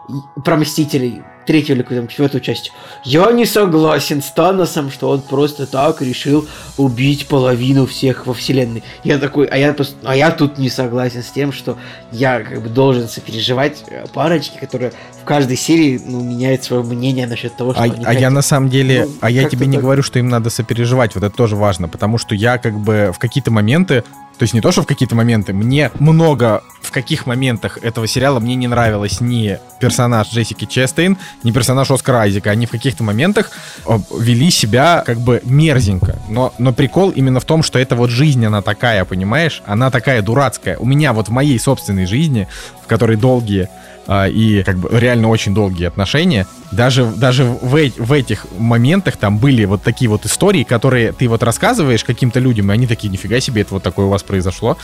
[0.44, 2.72] про Мстителей, третью или там, четвертую часть.
[3.04, 6.46] Я не согласен с Таносом, что он просто так решил
[6.76, 8.82] убить половину всех во вселенной.
[9.04, 11.78] Я такой, а я, а я тут не согласен с тем, что
[12.12, 17.26] я как бы должен сопереживать э, парочки, которые в каждой серии ну, меняют свое мнение
[17.26, 18.20] насчет того, что а, они а хотят.
[18.20, 19.82] я на самом деле, Ну, а я тебе не так.
[19.82, 23.18] говорю, что им надо сопереживать, вот это тоже важно, потому что я как бы в
[23.36, 24.02] какие-то моменты
[24.38, 28.38] то есть не то, что в какие-то моменты, мне много в каких моментах этого сериала
[28.38, 32.50] мне не нравилось ни персонаж Джессики Честейн, ни персонаж Оскара Айзека.
[32.50, 33.50] Они в каких-то моментах
[33.86, 36.18] э, вели себя как бы мерзенько.
[36.28, 39.62] Но, но прикол именно в том, что это вот жизнь, она такая, понимаешь?
[39.64, 40.76] Она такая дурацкая.
[40.76, 42.46] У меня вот в моей собственной жизни,
[42.84, 43.70] в которой долгие
[44.06, 46.46] а, и как бы реально очень долгие отношения.
[46.72, 51.28] Даже, даже в, э- в этих моментах там были вот такие вот истории, которые ты
[51.28, 54.76] вот рассказываешь каким-то людям, и они такие, нифига себе, это вот такое у вас произошло.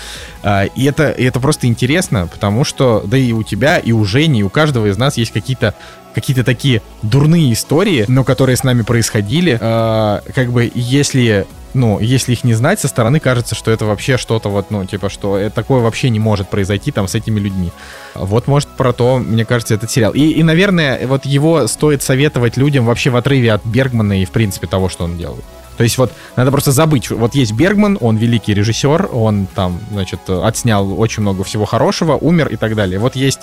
[0.43, 4.05] А, и, это, и это просто интересно, потому что, да и у тебя, и у
[4.05, 5.74] Жени, и у каждого из нас есть какие-то
[6.15, 9.59] какие-то такие дурные истории, но которые с нами происходили.
[9.61, 14.16] А, как бы если ну, если их не знать, со стороны кажется, что это вообще
[14.16, 17.73] что-то вот, ну, типа, что это такое вообще не может произойти там с этими людьми.
[18.15, 20.12] Вот, может, про то, мне кажется, этот сериал.
[20.12, 24.31] И, и, наверное, вот его стоит советовать людям вообще в отрыве от Бергмана и, в
[24.31, 25.44] принципе, того, что он делает.
[25.77, 30.20] То есть вот надо просто забыть, вот есть Бергман, он великий режиссер, он там, значит,
[30.28, 32.99] отснял очень много всего хорошего, умер и так далее.
[32.99, 33.40] Вот есть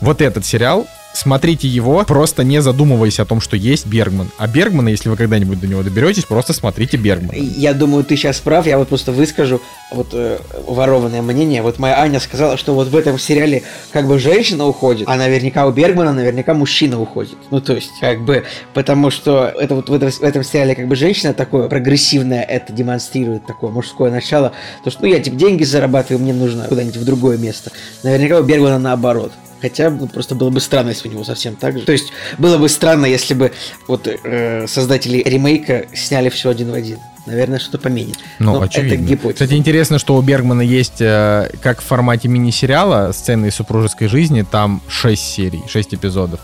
[0.00, 4.30] вот этот сериал, смотрите его, просто не задумываясь о том, что есть Бергман.
[4.38, 7.36] А Бергмана, если вы когда-нибудь до него доберетесь, просто смотрите Бергмана.
[7.36, 9.60] Я думаю, ты сейчас прав, я вот просто выскажу
[9.90, 11.62] вот э, ворованное мнение.
[11.62, 13.62] Вот моя Аня сказала, что вот в этом сериале
[13.92, 17.36] как бы женщина уходит, а наверняка у Бергмана наверняка мужчина уходит.
[17.50, 20.88] Ну, то есть, как бы, потому что это вот в этом, в этом сериале как
[20.88, 24.52] бы женщина такое прогрессивное это демонстрирует, такое мужское начало.
[24.84, 27.70] То, что, ну, я типа деньги зарабатываю, мне нужно куда-нибудь в другое место.
[28.02, 29.32] Наверняка у Бергмана наоборот.
[29.60, 31.84] Хотя ну, просто было бы странно, если у него совсем так же.
[31.84, 33.52] То есть было бы странно, если бы
[33.86, 36.98] вот э, создатели ремейка сняли все один в один.
[37.26, 38.18] Наверное, что-то поменит.
[38.38, 38.94] Ну, Но очевидно.
[38.94, 39.34] Это гипотеза.
[39.34, 44.42] Кстати, интересно, что у Бергмана есть, э, как в формате мини-сериала, сцены из супружеской жизни,
[44.42, 46.40] там 6 серий, 6 эпизодов.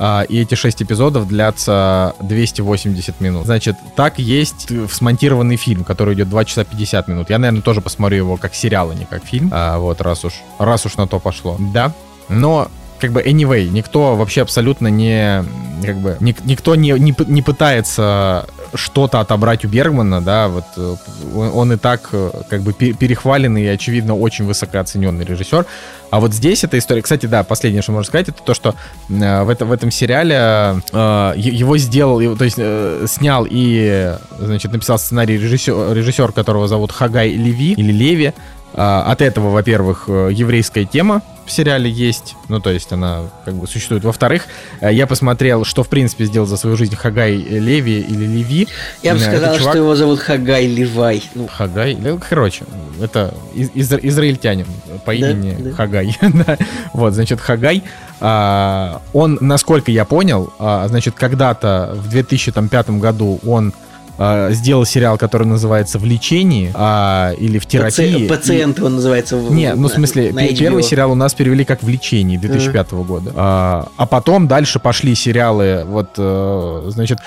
[0.00, 3.46] А, и эти 6 эпизодов длятся 280 минут.
[3.46, 7.30] Значит, так есть э, смонтированный фильм, который идет 2 часа 50 минут.
[7.30, 9.50] Я, наверное, тоже посмотрю его как сериал, а не как фильм.
[9.52, 11.56] А, вот, раз уж, раз уж на то пошло.
[11.58, 11.92] Да.
[12.28, 12.68] Но
[13.00, 15.44] как бы anyway, никто вообще абсолютно не,
[15.84, 20.96] как бы, ник- никто не, не, не пытается что-то отобрать у Бергмана, да, вот э,
[21.34, 25.64] он, и так э, как бы пе- перехваленный и, очевидно, очень высокооцененный режиссер.
[26.10, 28.74] А вот здесь эта история, кстати, да, последнее, что можно сказать, это то, что
[29.08, 34.72] э, в, это, в этом сериале э, его сделал, то есть э, снял и, значит,
[34.72, 38.34] написал сценарий режиссер, режиссер, которого зовут Хагай Леви или Леви.
[38.74, 43.54] А, От этого, во-первых, э, еврейская тема в сериале есть, ну, то есть она как
[43.54, 44.04] бы существует.
[44.04, 44.44] Во-вторых,
[44.80, 48.68] э, я посмотрел, что, в принципе, сделал за свою жизнь Хагай Леви или Леви.
[49.02, 51.22] Я бы Э, сказал, чувак- что его зовут Хагай Ливай.
[51.34, 52.66] Ну, Хагай, ну, короче,
[53.02, 54.66] это из- из- израильтянин
[55.06, 55.72] по Да, имени да.
[55.72, 56.16] Хагай.
[56.20, 56.58] Да.
[56.92, 57.82] Вот, значит, Хагай,
[58.20, 63.72] а, он, насколько я понял, а, значит, когда-то в 2005 году он
[64.18, 68.26] а, сделал сериал, который называется «В лечении» а, или «В терапии».
[68.26, 69.36] паци- пациент он называется.
[69.36, 71.88] в- Не, ну в на- смысле, на пе- первый сериал у нас перевели как в
[71.88, 73.32] лечении 2005 года.
[73.36, 77.18] А, а потом дальше пошли сериалы, вот, э, значит,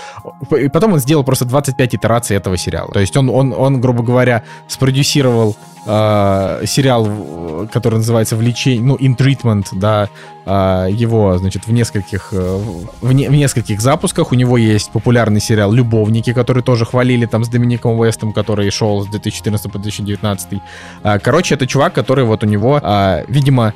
[0.60, 2.92] и потом он сделал просто 25 итераций этого сериала.
[2.92, 5.56] То есть он, он, он грубо говоря, спродюсировал
[5.86, 10.10] э, сериал, который называется «В лечении», ну, «In Treatment», да,
[10.46, 12.60] а, его, значит, в нескольких, э,
[13.02, 14.32] в, не- в нескольких запусках.
[14.32, 19.04] У него есть популярный сериал «Любовники», который тоже хвалили там с Домиником Уэстом, который шел
[19.04, 20.62] с 2014 по 2019.
[21.04, 23.74] А, Короче, это чувак, который вот у него, а, видимо,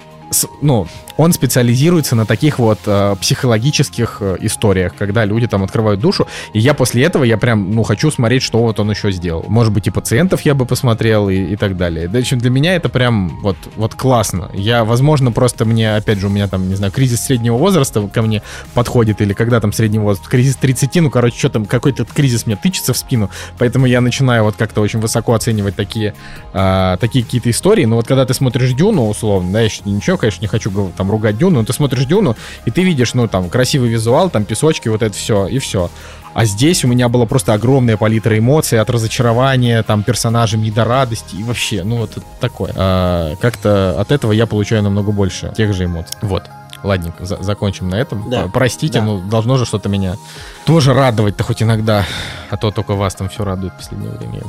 [0.62, 0.88] ну,
[1.18, 6.28] он специализируется на таких вот э, психологических э, историях, когда люди там открывают душу.
[6.54, 9.46] И я после этого, я прям, ну, хочу смотреть, что вот он еще сделал.
[9.48, 12.10] Может быть, и пациентов я бы посмотрел и, и так далее.
[12.10, 14.50] В общем, для меня это прям вот, вот классно.
[14.54, 18.22] Я, возможно, просто мне, опять же, у меня там, не знаю, кризис среднего возраста ко
[18.22, 18.42] мне
[18.74, 22.58] подходит, или когда там средний возраст, кризис 30, ну, короче, что там, какой-то кризис мне
[22.58, 26.14] тычется в спину, поэтому я начинаю вот как-то очень высоко оценивать такие,
[26.54, 27.86] а, такие какие-то истории.
[27.86, 31.38] Но вот когда ты смотришь Дюну, условно, да, щ- ничего, конечно, не хочу там ругать
[31.38, 32.36] Дюну, но ты смотришь Дюну,
[32.66, 35.90] и ты видишь, ну, там, красивый визуал, там, песочки, вот это все, и все.
[36.34, 41.36] А здесь у меня была просто огромная палитра эмоций от разочарования, там, персонажей до радости,
[41.36, 42.74] и вообще, ну, вот такое.
[42.76, 46.18] А, как-то от этого я получаю намного больше тех же эмоций.
[46.22, 46.44] Вот.
[46.84, 48.30] Ладненько, за- закончим на этом.
[48.30, 49.06] Да, Простите, да.
[49.06, 50.18] ну должно же что-то меня
[50.66, 52.06] тоже радовать-то хоть иногда,
[52.50, 54.44] а то только вас там все радует в последнее время.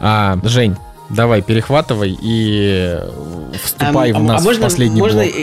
[0.00, 0.76] А, Жень,
[1.10, 2.98] Давай, перехватывай и
[3.62, 5.34] вступай а, в нас а можно, в последний можно блок.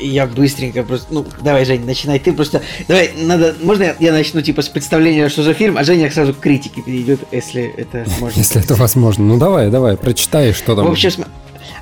[0.00, 1.06] я быстренько просто...
[1.12, 2.62] Ну, давай, Жень, начинай ты просто...
[2.86, 3.54] Давай, надо...
[3.62, 6.82] Можно я, я начну, типа, с представления, что за фильм, а Женя сразу к критике
[6.82, 8.38] перейдет, если это можно.
[8.38, 9.24] Если это возможно.
[9.24, 10.86] Ну, давай, давай, прочитай, что там.
[10.86, 11.24] В общем,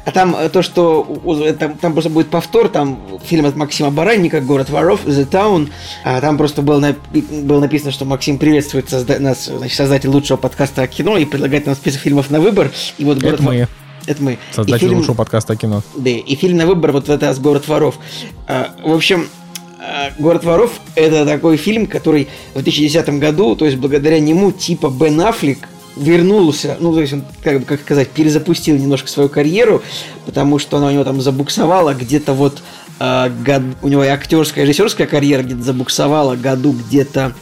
[0.05, 3.91] а там э, то, что у- там, там просто будет повтор, там фильм от Максима
[3.91, 5.71] Баранника «Город воров», «The Town»,
[6.05, 10.37] а там просто было, напи- было написано, что Максим приветствует созда- нас, значит, создатель лучшего
[10.37, 12.71] подкаста о кино и предлагает нам список фильмов на выбор.
[12.99, 13.69] И вот «Город Это мы,
[14.07, 14.33] Это мы.
[14.35, 15.83] И создатели фильм- лучшего подкаста о кино.
[15.97, 17.99] да, и фильм на выбор вот это с «Город воров».
[18.47, 19.29] А, в общем,
[19.81, 24.89] а, «Город воров»— это такой фильм, который в 2010 году, то есть благодаря нему типа
[24.91, 25.59] Бен Аффлек
[25.97, 29.83] вернулся, ну, то есть он, как бы, как сказать, перезапустил немножко свою карьеру,
[30.27, 32.63] потому что она у него там забуксовала где-то вот
[32.99, 37.35] а, год- у него и актерская, и режиссерская карьера где-то забуксовала году где-то,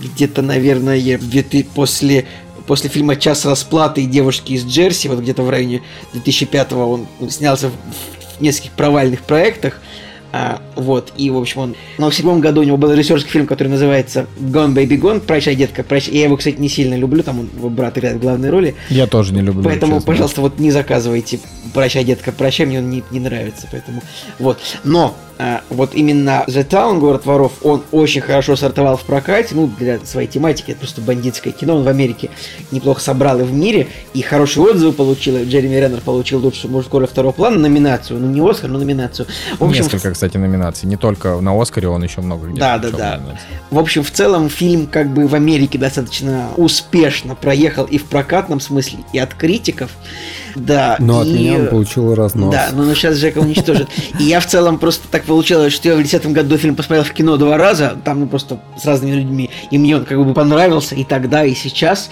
[0.00, 2.26] где-то, наверное, 2000 после
[2.66, 5.82] после фильма «Час расплаты» и «Девушки из Джерси», вот где-то в районе
[6.14, 9.80] 2005-го он снялся в нескольких провальных проектах,
[10.36, 11.76] а, вот, и, в общем, он...
[11.96, 15.54] Но в седьмом году у него был режиссерский фильм, который называется «Gone, Baby, Gone», «Прощай,
[15.54, 16.12] детка, прощай».
[16.12, 18.74] Я его, кстати, не сильно люблю, там он, его брат играет в главной роли.
[18.88, 19.62] Я тоже не люблю.
[19.62, 20.06] Поэтому, честно.
[20.08, 21.38] пожалуйста, вот не заказывайте
[21.72, 24.02] «Прощай, детка, прощай», мне он не, не нравится, поэтому...
[24.40, 25.14] Вот, но
[25.70, 30.28] вот именно «The Town», «Город воров», он очень хорошо стартовал в прокате, ну, для своей
[30.28, 32.30] тематики, это просто бандитское кино, он в Америке
[32.70, 37.00] неплохо собрал и в мире, и хорошие отзывы получил, и Джереми Реннер получил лучшую мужскую
[37.00, 39.26] роль второго плана, номинацию, ну, не Оскар, но номинацию.
[39.58, 40.88] В общем, Несколько, кстати, номинаций.
[40.88, 42.60] Не только на Оскаре, он еще много где.
[42.60, 43.16] Да, да, да.
[43.16, 43.46] номинаций.
[43.70, 48.60] В общем, в целом фильм как бы в Америке достаточно успешно проехал и в прокатном
[48.60, 49.90] смысле, и от критиков.
[50.54, 50.96] Да.
[50.98, 52.52] Но от и- меня он получил разнос.
[52.52, 53.88] Да, ну, ну сейчас Жека уничтожит.
[54.18, 57.12] И я в целом просто так получилось, что я в 2010 году фильм посмотрел в
[57.12, 60.94] кино два раза, там ну, просто с разными людьми, и мне он как бы понравился
[60.94, 62.10] и тогда, и сейчас.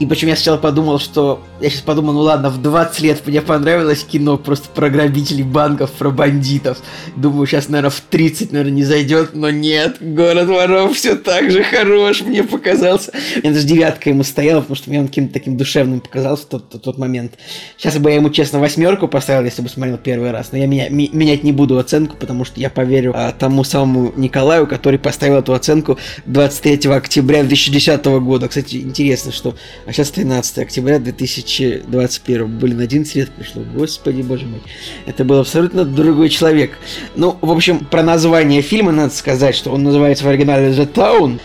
[0.00, 1.42] И причем я сначала подумал, что...
[1.60, 5.90] Я сейчас подумал, ну ладно, в 20 лет мне понравилось кино просто про грабителей банков,
[5.90, 6.78] про бандитов.
[7.16, 9.98] Думаю, сейчас, наверное, в 30, наверное, не зайдет, но нет.
[10.00, 13.12] Город воров все так же хорош, мне показался.
[13.42, 16.70] Мне даже девятка ему стояла, потому что мне он каким-то таким душевным показался в тот,
[16.70, 17.34] тот, тот момент.
[17.76, 20.52] Сейчас бы я ему, честно, восьмерку поставил, если бы смотрел первый раз.
[20.52, 24.14] Но я меня, ми- менять не буду оценку, потому что я поверю а, тому самому
[24.16, 28.48] Николаю, который поставил эту оценку 23 октября 2010 года.
[28.48, 29.54] Кстати, интересно, что...
[29.90, 32.58] А сейчас 13 октября 2021.
[32.60, 33.64] Блин, 11 лет пришло.
[33.74, 34.62] Господи, боже мой.
[35.04, 36.78] Это был абсолютно другой человек.
[37.16, 41.40] Ну, в общем, про название фильма надо сказать, что он называется в оригинале The Town,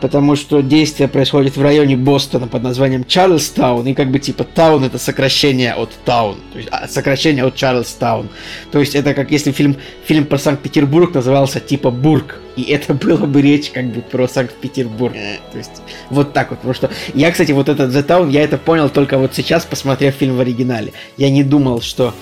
[0.00, 4.82] потому что действие происходит в районе Бостона под названием Чарльстаун, и как бы типа Таун
[4.82, 8.28] это сокращение от Таун, то есть а, сокращение от Чарльстаун.
[8.72, 13.24] То есть это как если фильм, фильм про Санкт-Петербург назывался типа Бург, и это было
[13.24, 15.14] бы речь как бы про Санкт-Петербург.
[15.52, 18.58] То есть вот так вот, потому что я, кстати, вот этот The Town, я это
[18.58, 20.92] понял только вот сейчас, посмотрев фильм в оригинале.
[21.16, 22.14] Я не думал, что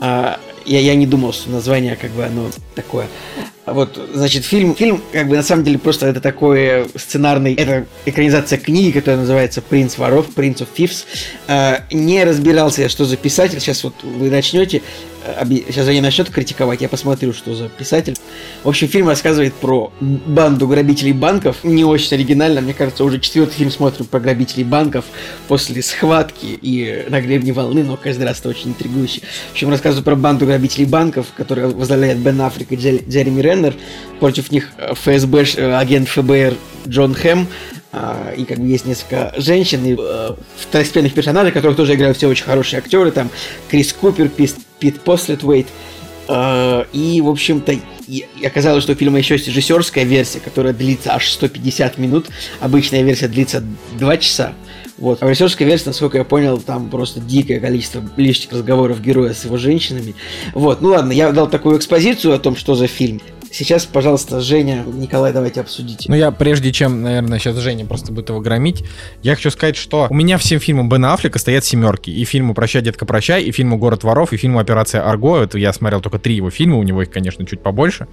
[0.00, 3.06] а, я, я не думал, что название как бы оно такое.
[3.66, 7.86] А Вот, значит, фильм, фильм, как бы, на самом деле, просто это такой сценарный, это
[8.04, 11.04] экранизация книги, которая называется «Принц воров», «Prince of Thieves».
[11.48, 14.82] А, не разбирался я, что за писатель, сейчас вот вы начнете,
[15.24, 18.16] э, сейчас они начнет критиковать, я посмотрю, что за писатель.
[18.64, 23.54] В общем, фильм рассказывает про банду грабителей банков, не очень оригинально, мне кажется, уже четвертый
[23.54, 25.06] фильм смотрим про грабителей банков
[25.48, 29.22] после схватки и на гребне волны, но каждый раз это очень интригующе.
[29.48, 33.74] В общем, рассказываю про банду грабителей банков, которую возглавляет Бен Аффлек и Джер- Джереми Реннер.
[34.20, 36.54] Против них э, ФСБ, э, агент ФБР
[36.88, 37.46] Джон Хэм.
[37.92, 42.28] а, И как бы есть несколько женщин и э, второстепенных персонажей, которых тоже играют все
[42.28, 43.10] очень хорошие актеры.
[43.10, 43.30] Там
[43.68, 45.66] Крис Купер, Пис- Пит Послетвейт.
[46.26, 47.74] И, в общем-то,
[48.42, 52.28] оказалось, что у фильма еще есть режиссерская версия, которая длится аж 150 минут.
[52.60, 53.62] Обычная версия длится
[53.98, 54.54] 2 часа.
[54.96, 55.22] Вот.
[55.22, 59.44] А в режиссерской версии, насколько я понял, там просто дикое количество лишних разговоров героя с
[59.44, 60.14] его женщинами.
[60.54, 63.20] Вот, ну ладно, я дал такую экспозицию о том, что за фильм.
[63.54, 66.06] Сейчас, пожалуйста, Женя, Николай, давайте обсудите.
[66.08, 68.82] Ну, я прежде чем, наверное, сейчас Женя просто будет его громить,
[69.22, 72.10] я хочу сказать, что у меня всем фильмам Бена Аффлека стоят семерки.
[72.10, 75.40] И фильму «Прощай, детка, прощай», и фильму «Город воров», и фильму «Операция Арго».
[75.40, 78.08] Это я смотрел только три его фильма, у него их, конечно, чуть побольше.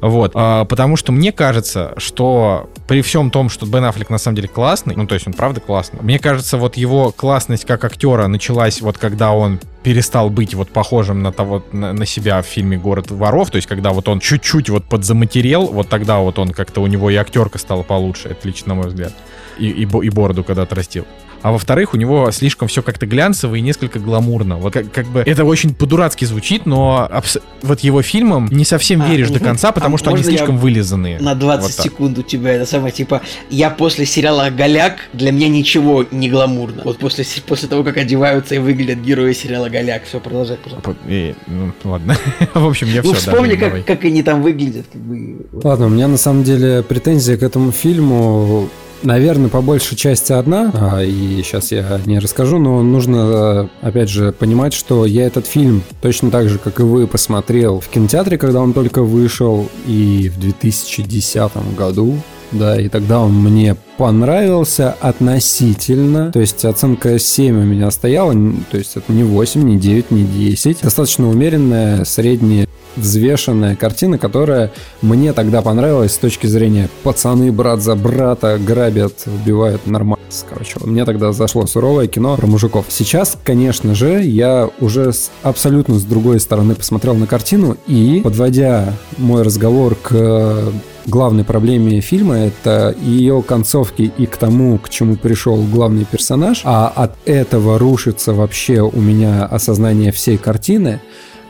[0.00, 0.32] Вот.
[0.34, 4.48] А, потому что мне кажется, что при всем том, что Бен Аффлек на самом деле
[4.48, 8.80] классный, ну, то есть он правда классный, мне кажется, вот его классность как актера началась
[8.80, 13.10] вот когда он перестал быть вот похожим на того, на, на себя в фильме «Город
[13.10, 16.86] воров», то есть когда вот он чуть-чуть вот подзаматерел, вот тогда вот он как-то у
[16.86, 19.12] него и актерка стала получше, это лично на мой взгляд,
[19.58, 21.06] и, и, и бороду когда отрастил.
[21.42, 24.56] А во-вторых, у него слишком все как-то глянцево и несколько гламурно.
[24.56, 29.02] Вот как, как бы это очень по-дурацки звучит, но абс- вот его фильмам не совсем
[29.02, 29.44] А, веришь до мгм.
[29.44, 31.18] конца, потому А что они слишком вылизанные.
[31.20, 31.84] На 20 Вот так.
[31.84, 36.82] секунд у тебя это самое, типа, я после сериала «Голяк», для меня ничего не гламурно.
[36.84, 40.04] Вот после, после того, как одеваются и выглядят герои сериала «Голяк».
[40.04, 40.94] Все, продолжай, пожалуйста.
[41.06, 42.16] И, ну, ладно.
[42.54, 43.30] В общем, я Ну, все.
[43.30, 45.46] вспомни, как, как они там выглядят, как бы.
[45.62, 48.68] Ладно, у меня на самом деле претензия к этому фильму,
[49.02, 54.08] наверное, по большей части одна, а, и сейчас я не расскажу, но нужно, э, опять
[54.08, 58.38] же, понимать, что я этот фильм точно так же, как и вы, посмотрел в кинотеатре,
[58.38, 62.16] когда он только вышел, и в 2010 году.
[62.50, 66.32] Да, и тогда он мне понравился относительно.
[66.32, 68.32] То есть оценка 7 у меня стояла.
[68.70, 70.80] То есть это не 8, не 9, не 10.
[70.82, 72.66] Достаточно умеренная, средняя,
[72.96, 74.70] взвешенная картина, которая
[75.02, 80.16] мне тогда понравилась с точки зрения пацаны брат за брата грабят, убивают нормально.
[80.48, 82.86] Короче, мне тогда зашло суровое кино про мужиков.
[82.88, 88.92] Сейчас, конечно же, я уже с- абсолютно с другой стороны посмотрел на картину и, подводя
[89.16, 90.70] мой разговор к
[91.06, 93.42] главной проблеме фильма это ее
[93.88, 99.00] концовки и к тому, к чему пришел главный персонаж, а от этого рушится вообще у
[99.00, 101.00] меня осознание всей картины.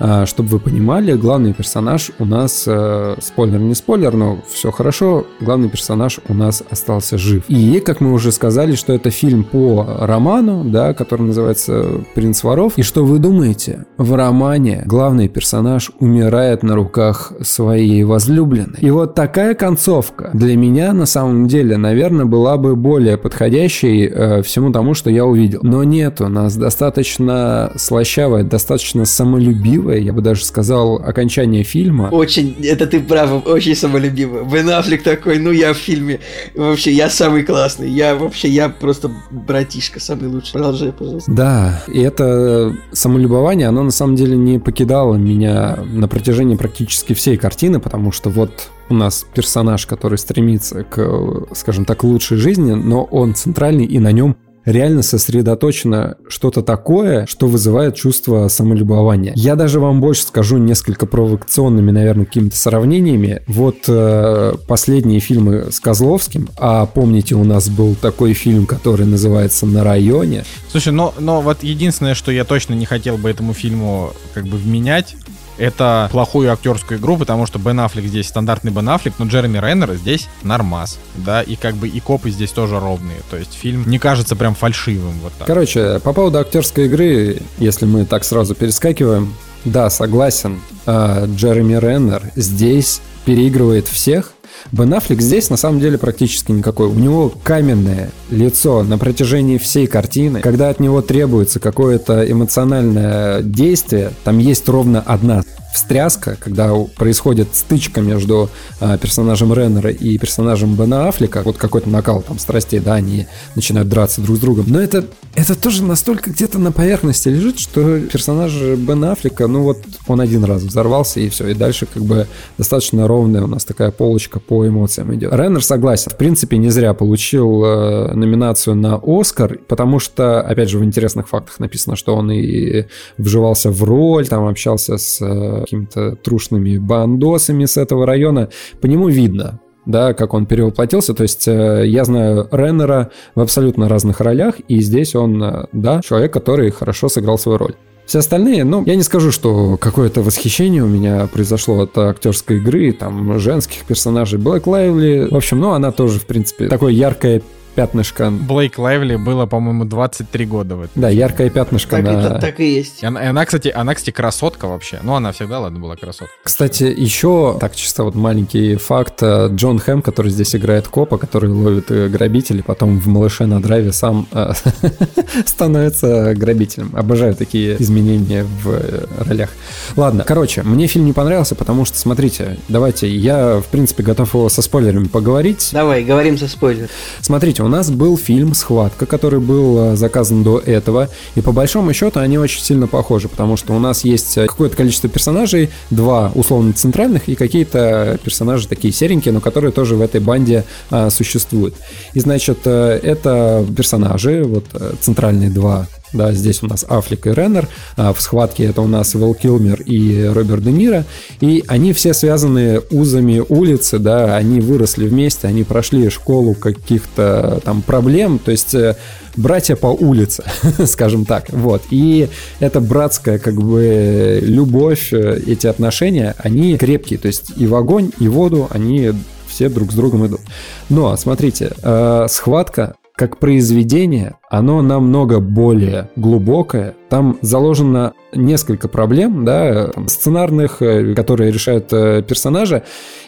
[0.00, 5.26] А, Чтобы вы понимали, главный персонаж у нас, э, спойлер не спойлер, но все хорошо,
[5.40, 7.44] главный персонаж у нас остался жив.
[7.48, 12.74] И, как мы уже сказали, что это фильм по роману, да, который называется «Принц воров».
[12.76, 13.86] И что вы думаете?
[13.96, 18.78] В романе главный персонаж умирает на руках своей возлюбленной.
[18.80, 24.42] И вот такая концовка для меня на самом деле, наверное, была бы более подходящей э,
[24.42, 25.60] всему тому, что я увидел.
[25.62, 32.08] Но нет, у нас достаточно слащавая, достаточно самолюбивая, я бы даже сказал, окончание фильма.
[32.10, 34.44] Очень, это ты прав, очень самолюбивый.
[34.44, 36.20] Бен Аффлек такой, ну я в фильме,
[36.54, 40.52] вообще, я самый классный, я вообще, я просто братишка, самый лучший.
[40.52, 41.30] Продолжай, пожалуйста.
[41.30, 47.36] Да, и это самолюбование, оно на самом деле не покидало меня на протяжении практически всей
[47.36, 53.04] картины, потому что вот у нас персонаж, который стремится к, скажем так, лучшей жизни, но
[53.04, 54.36] он центральный, и на нем
[54.72, 59.32] реально сосредоточено что-то такое, что вызывает чувство самолюбования.
[59.34, 63.42] Я даже вам больше скажу несколько провокационными, наверное, какими-то сравнениями.
[63.46, 69.66] Вот э, последние фильмы с Козловским, а помните, у нас был такой фильм, который называется
[69.66, 74.12] «На районе», Слушай, но, но вот единственное, что я точно не хотел бы этому фильму
[74.34, 75.16] как бы вменять,
[75.58, 79.94] это плохую актерскую игру, потому что Бен Аффлек здесь стандартный Бен Аффлек, но Джереми Реннер
[79.94, 83.98] здесь нормас, да, и как бы и копы здесь тоже ровные, то есть фильм не
[83.98, 85.46] кажется прям фальшивым вот так.
[85.46, 92.22] Короче, по поводу актерской игры, если мы так сразу перескакиваем, да, согласен, а, Джереми Реннер
[92.36, 94.32] здесь переигрывает всех.
[94.72, 96.88] Бен Аффлек здесь на самом деле практически никакой.
[96.88, 100.40] У него каменное лицо на протяжении всей картины.
[100.40, 105.42] Когда от него требуется какое-то эмоциональное действие, там есть ровно одна
[105.72, 108.50] встряска, когда происходит стычка между
[108.80, 113.88] а, персонажем Реннера и персонажем Бена Аффлека, вот какой-то накал там страстей, да, они начинают
[113.88, 114.66] драться друг с другом.
[114.68, 115.04] Но это,
[115.34, 120.44] это тоже настолько где-то на поверхности лежит, что персонаж Бена Аффлека, ну вот он один
[120.44, 122.26] раз взорвался и все, и дальше как бы
[122.56, 125.32] достаточно ровная у нас такая полочка по эмоциям идет.
[125.32, 130.78] Реннер согласен, в принципе не зря получил э, номинацию на Оскар, потому что, опять же,
[130.78, 132.86] в интересных фактах написано, что он и
[133.18, 138.48] вживался в роль, там общался с э, какими-то трушными бандосами с этого района.
[138.80, 141.14] По нему видно, да, как он перевоплотился.
[141.14, 146.00] То есть э, я знаю Реннера в абсолютно разных ролях, и здесь он, э, да,
[146.02, 147.74] человек, который хорошо сыграл свою роль.
[148.08, 152.92] Все остальные, ну, я не скажу, что какое-то восхищение у меня произошло от актерской игры,
[152.92, 154.38] там, женских персонажей.
[154.38, 157.42] Блэк Лайвли, в общем, ну, она тоже, в принципе, такое яркое
[157.78, 158.32] пятнышко.
[158.32, 161.00] Блейк Лайвли было, по-моему, 23 года в этом.
[161.00, 162.08] Да, яркое пятнышко Так, на...
[162.08, 163.04] это, так и есть.
[163.04, 164.98] И она, и она, кстати, она, кстати, красотка вообще.
[165.04, 166.34] Ну, она всегда, ладно, была красотка.
[166.42, 171.50] Кстати, еще, так чисто вот маленький факт, э, Джон Хэм, который здесь играет копа, который
[171.50, 174.54] ловит э, грабителей, потом в «Малыше на драйве» сам э,
[175.46, 176.90] становится грабителем.
[176.96, 179.50] Обожаю такие изменения в ролях.
[179.94, 184.48] Ладно, короче, мне фильм не понравился, потому что, смотрите, давайте, я, в принципе, готов его
[184.48, 185.70] со спойлерами поговорить.
[185.72, 186.88] Давай, говорим со спойлером.
[187.20, 191.92] Смотрите, у нас был фильм «Схватка», который был э, заказан до этого, и по большому
[191.92, 196.32] счету они очень сильно похожи, потому что у нас есть э, какое-то количество персонажей, два
[196.34, 201.74] условно центральных и какие-то персонажи такие серенькие, но которые тоже в этой банде а, существуют.
[202.14, 204.64] И значит, это персонажи, вот
[205.00, 209.14] центральные два да, здесь у нас Аффлек и Реннер, а в схватке это у нас
[209.14, 211.04] Вол Килмер и Роберт Де Ниро,
[211.40, 217.82] и они все связаны узами улицы, да, они выросли вместе, они прошли школу каких-то там
[217.82, 218.96] проблем, то есть э,
[219.36, 220.44] братья по улице,
[220.86, 222.28] скажем так, вот, и
[222.60, 228.10] эта братская как бы любовь, э, эти отношения, они крепкие, то есть и в огонь,
[228.18, 229.12] и в воду они
[229.48, 230.40] все друг с другом идут.
[230.88, 236.94] Но, смотрите, э, схватка как произведение, оно намного более глубокое.
[237.08, 242.84] Там заложено несколько проблем, да, там, сценарных, э, которые решают э, персонажи.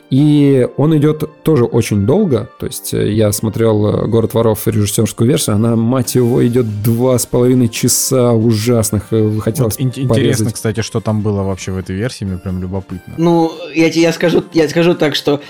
[0.09, 2.49] И он идет тоже очень долго.
[2.61, 7.27] То есть э, я смотрел «Город воров» режиссерскую версию, она, мать его, идет два с
[7.27, 9.09] половиной часа ужасных.
[9.41, 13.15] Хотелось вот, Интересно, кстати, что там было вообще в этой версии, мне прям любопытно.
[13.19, 15.41] Ну, я тебе я скажу, я скажу так, что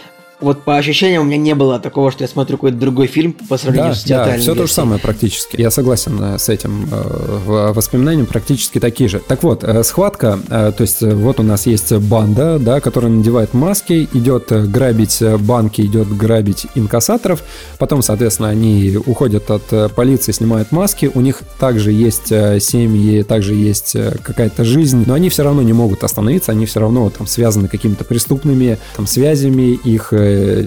[0.40, 3.56] вот по ощущениям у меня не было такого, что я смотрю какой-то другой фильм по
[3.56, 4.36] сравнению да, с театральным.
[4.36, 5.60] Да, все то же самое практически.
[5.60, 6.88] Я согласен э, с этим.
[6.90, 9.20] Э, воспоминания практически такие же.
[9.20, 14.08] Так вот, э, схватка, то есть вот у нас есть банда, да, которая надевает маски,
[14.12, 17.42] идет грабить банки, идет грабить инкассаторов,
[17.78, 23.96] потом, соответственно, они уходят от полиции, снимают маски, у них также есть семьи, также есть
[24.22, 28.04] какая-то жизнь, но они все равно не могут остановиться, они все равно там связаны какими-то
[28.04, 30.12] преступными там связями, их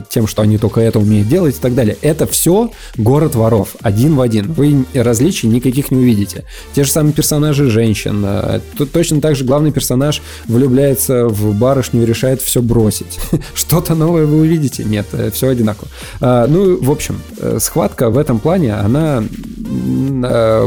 [0.09, 1.97] тем, что они только это умеют делать и так далее.
[2.01, 4.51] Это все город воров, один в один.
[4.53, 6.45] Вы различий никаких не увидите.
[6.73, 8.23] Те же самые персонажи женщин.
[8.25, 13.19] Э, тут точно так же главный персонаж влюбляется в барышню и решает все бросить.
[13.53, 14.83] Что-то новое вы увидите?
[14.83, 15.89] Нет, э, все одинаково.
[16.19, 19.23] А, ну, в общем, э, схватка в этом плане, она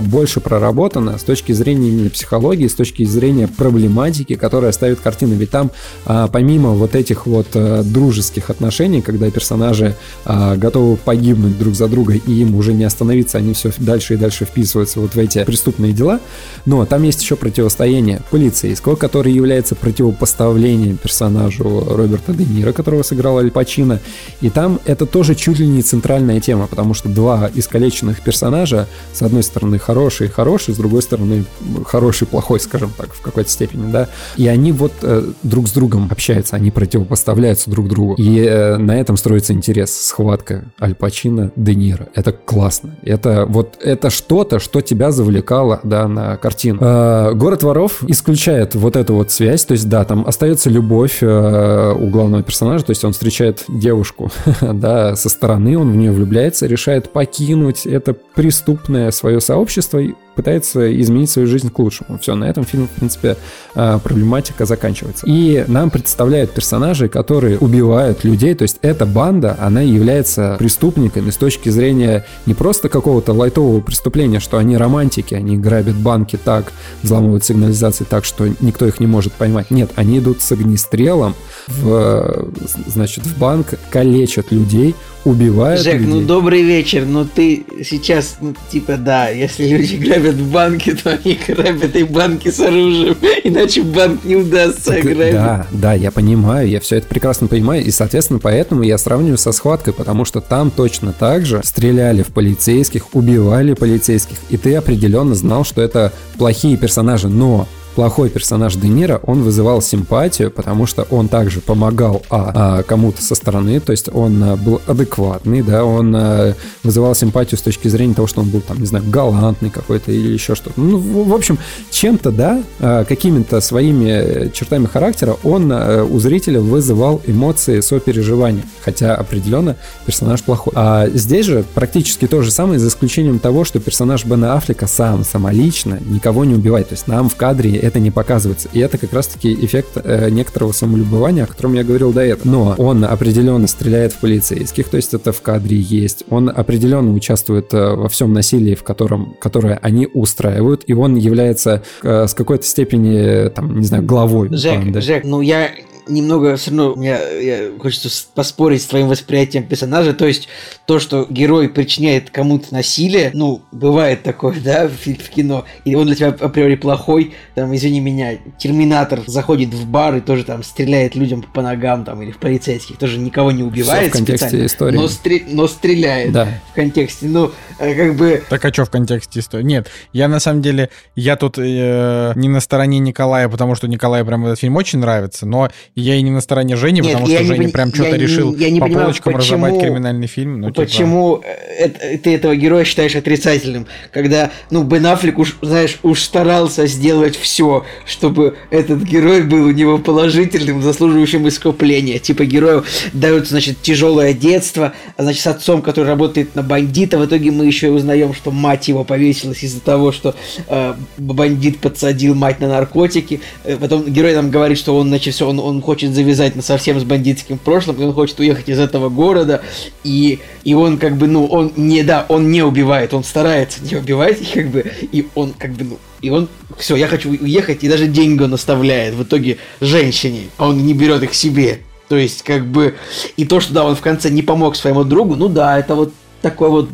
[0.02, 5.34] больше проработана с точки зрения именно психологии, с точки зрения проблематики, которая ставит картину.
[5.34, 5.70] Ведь там,
[6.04, 9.94] а, помимо вот этих вот дружеских отношений, отношений, когда персонажи
[10.24, 14.16] а, готовы погибнуть друг за друга, и им уже не остановиться, они все дальше и
[14.16, 16.20] дальше вписываются вот в эти преступные дела.
[16.66, 23.38] Но там есть еще противостояние полицейского, который является противопоставлением персонажу Роберта Де Ниро, которого сыграл
[23.38, 24.00] Аль Пачино.
[24.40, 29.22] И там это тоже чуть ли не центральная тема, потому что два искалеченных персонажа, с
[29.22, 31.44] одной стороны хороший и хороший, с другой стороны
[31.84, 34.08] хороший и плохой, скажем так, в какой-то степени, да.
[34.36, 38.14] И они вот э, друг с другом общаются, они противопоставляются друг другу.
[38.18, 39.94] И э, на этом строится интерес.
[39.94, 42.08] Схватка Аль Пачино, Де Ниро.
[42.14, 42.96] Это классно.
[43.02, 46.78] Это вот это что-то, что тебя завлекало, да, на картину.
[46.80, 49.64] Э, Город воров исключает вот эту вот связь.
[49.64, 52.84] То есть, да, там остается любовь э, у главного персонажа.
[52.84, 54.30] То есть он встречает девушку,
[54.60, 60.00] да, со стороны, он в нее влюбляется, решает покинуть это преступное свое сообщество
[60.36, 62.18] пытается изменить свою жизнь к лучшему.
[62.20, 63.36] Все, на этом фильм, в принципе,
[63.74, 65.26] а, проблематика заканчивается.
[65.26, 71.36] И нам представляют персонажей, которые убивают людей, то есть эта банда, она является преступниками с
[71.36, 76.72] точки зрения не просто какого-то лайтового преступления, что они романтики, они грабят банки так,
[77.02, 79.70] взламывают сигнализации так, что никто их не может поймать.
[79.70, 81.34] Нет, они идут с огнестрелом
[81.68, 82.48] в,
[82.86, 84.94] значит, в банк, калечат людей,
[85.26, 86.06] убивают Жек, людей.
[86.06, 91.36] ну добрый вечер, но ты сейчас, ну типа да, если люди грабят банки, то они
[91.46, 95.32] грабят и банки с оружием, иначе банк не удастся так, грабить.
[95.32, 99.50] Да, да, я понимаю, я все это прекрасно понимаю, и, соответственно, поэтому я сравниваю со
[99.50, 105.34] схваткой, потому что там точно так же стреляли в полицейских, убивали полицейских, и ты определенно
[105.34, 107.66] знал, что это плохие персонажи, но
[107.96, 113.22] плохой персонаж Де Ниро, он вызывал симпатию, потому что он также помогал а, а кому-то
[113.22, 117.88] со стороны, то есть он а, был адекватный, да, он а, вызывал симпатию с точки
[117.88, 120.78] зрения того, что он был там, не знаю, галантный какой-то или еще что-то.
[120.78, 121.58] Ну, в, в общем,
[121.90, 129.14] чем-то, да, а, какими-то своими чертами характера он а, у зрителя вызывал эмоции сопереживания, хотя
[129.14, 130.74] определенно персонаж плохой.
[130.76, 135.24] А здесь же практически то же самое, за исключением того, что персонаж Бена Аффлека сам,
[135.24, 138.68] самолично никого не убивает, то есть нам в кадре это не показывается.
[138.72, 142.48] И это как раз-таки эффект э, некоторого самолюбования, о котором я говорил до этого.
[142.48, 146.24] Но он определенно стреляет в полицейских, то есть это в кадре есть.
[146.30, 151.82] Он определенно участвует э, во всем насилии, в котором, которое они устраивают, и он является
[152.02, 154.48] э, с какой-то степени, там, не знаю, главой.
[154.50, 155.00] Жек, банды.
[155.00, 155.70] Жек, ну я
[156.08, 160.12] немного все равно мне я, хочется поспорить с твоим восприятием персонажа.
[160.14, 160.48] То есть
[160.86, 166.06] то, что герой причиняет кому-то насилие, ну, бывает такое, да, в, в кино, и он
[166.06, 171.14] для тебя априори плохой, там, извини меня, Терминатор заходит в бар и тоже там стреляет
[171.14, 174.96] людям по ногам, там, или в полицейских, тоже никого не убивает Все в контексте истории.
[174.96, 176.48] Но, стре- но стреляет да.
[176.70, 178.42] в контексте, ну, э, как бы...
[178.48, 179.64] Так а что в контексте истории?
[179.64, 184.24] Нет, я на самом деле, я тут э, не на стороне Николая, потому что Николаю
[184.24, 187.38] прям этот фильм очень нравится, но Я и не на стороне Жени, Нет, потому что
[187.40, 190.26] не Женя пони- прям что-то не- решил я не по понимаю, полочкам почему- разобрать криминальный
[190.26, 190.60] фильм.
[190.60, 191.42] Ну, типа, Почему
[191.78, 197.34] это- ты этого героя считаешь отрицательным, когда, ну, Бен Аффлек уж, знаешь, уж старался сделать
[197.36, 202.18] все, чтобы этот герой был у него положительным, заслуживающим искупления.
[202.18, 207.24] Типа герою дают, значит, тяжелое детство, а значит, с отцом, который работает на бандита, в
[207.24, 210.34] итоге мы еще и узнаем, что мать его повесилась из-за того, что
[210.68, 213.40] э, бандит подсадил мать на наркотики.
[213.64, 217.00] Э, Потом герой нам говорит, что он, значит, все, он, он хочет завязать на совсем
[217.00, 219.62] с бандитским прошлым, и он хочет уехать из этого города,
[220.04, 223.96] и, и он как бы, ну, он не, да, он не убивает, он старается не
[223.96, 227.84] убивать, и как бы, и он как бы, ну, и он, все, я хочу уехать,
[227.84, 231.78] и даже деньги он оставляет в итоге женщине, а он не берет их себе.
[232.08, 232.94] То есть, как бы,
[233.36, 236.12] и то, что, да, он в конце не помог своему другу, ну да, это вот
[236.42, 236.88] такой вот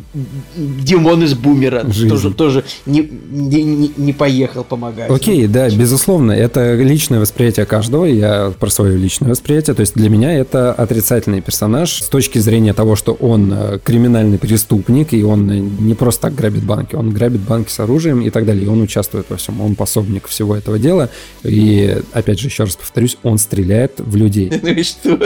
[0.55, 2.09] Димон из Бумера Жизнь.
[2.09, 5.09] тоже, тоже не, не, не- поехал помогать.
[5.09, 10.09] Окей, да, безусловно, это личное восприятие каждого, я про свое личное восприятие, то есть для
[10.09, 15.49] меня это отрицательный персонаж с точки зрения того, что он э, криминальный преступник, и он
[15.49, 18.67] э, не просто так грабит банки, он грабит банки с оружием и так далее, и
[18.67, 21.09] он участвует во всем, он пособник всего этого дела,
[21.43, 24.51] и, опять же, еще раз повторюсь, он стреляет в людей.
[24.63, 25.19] Ну и что?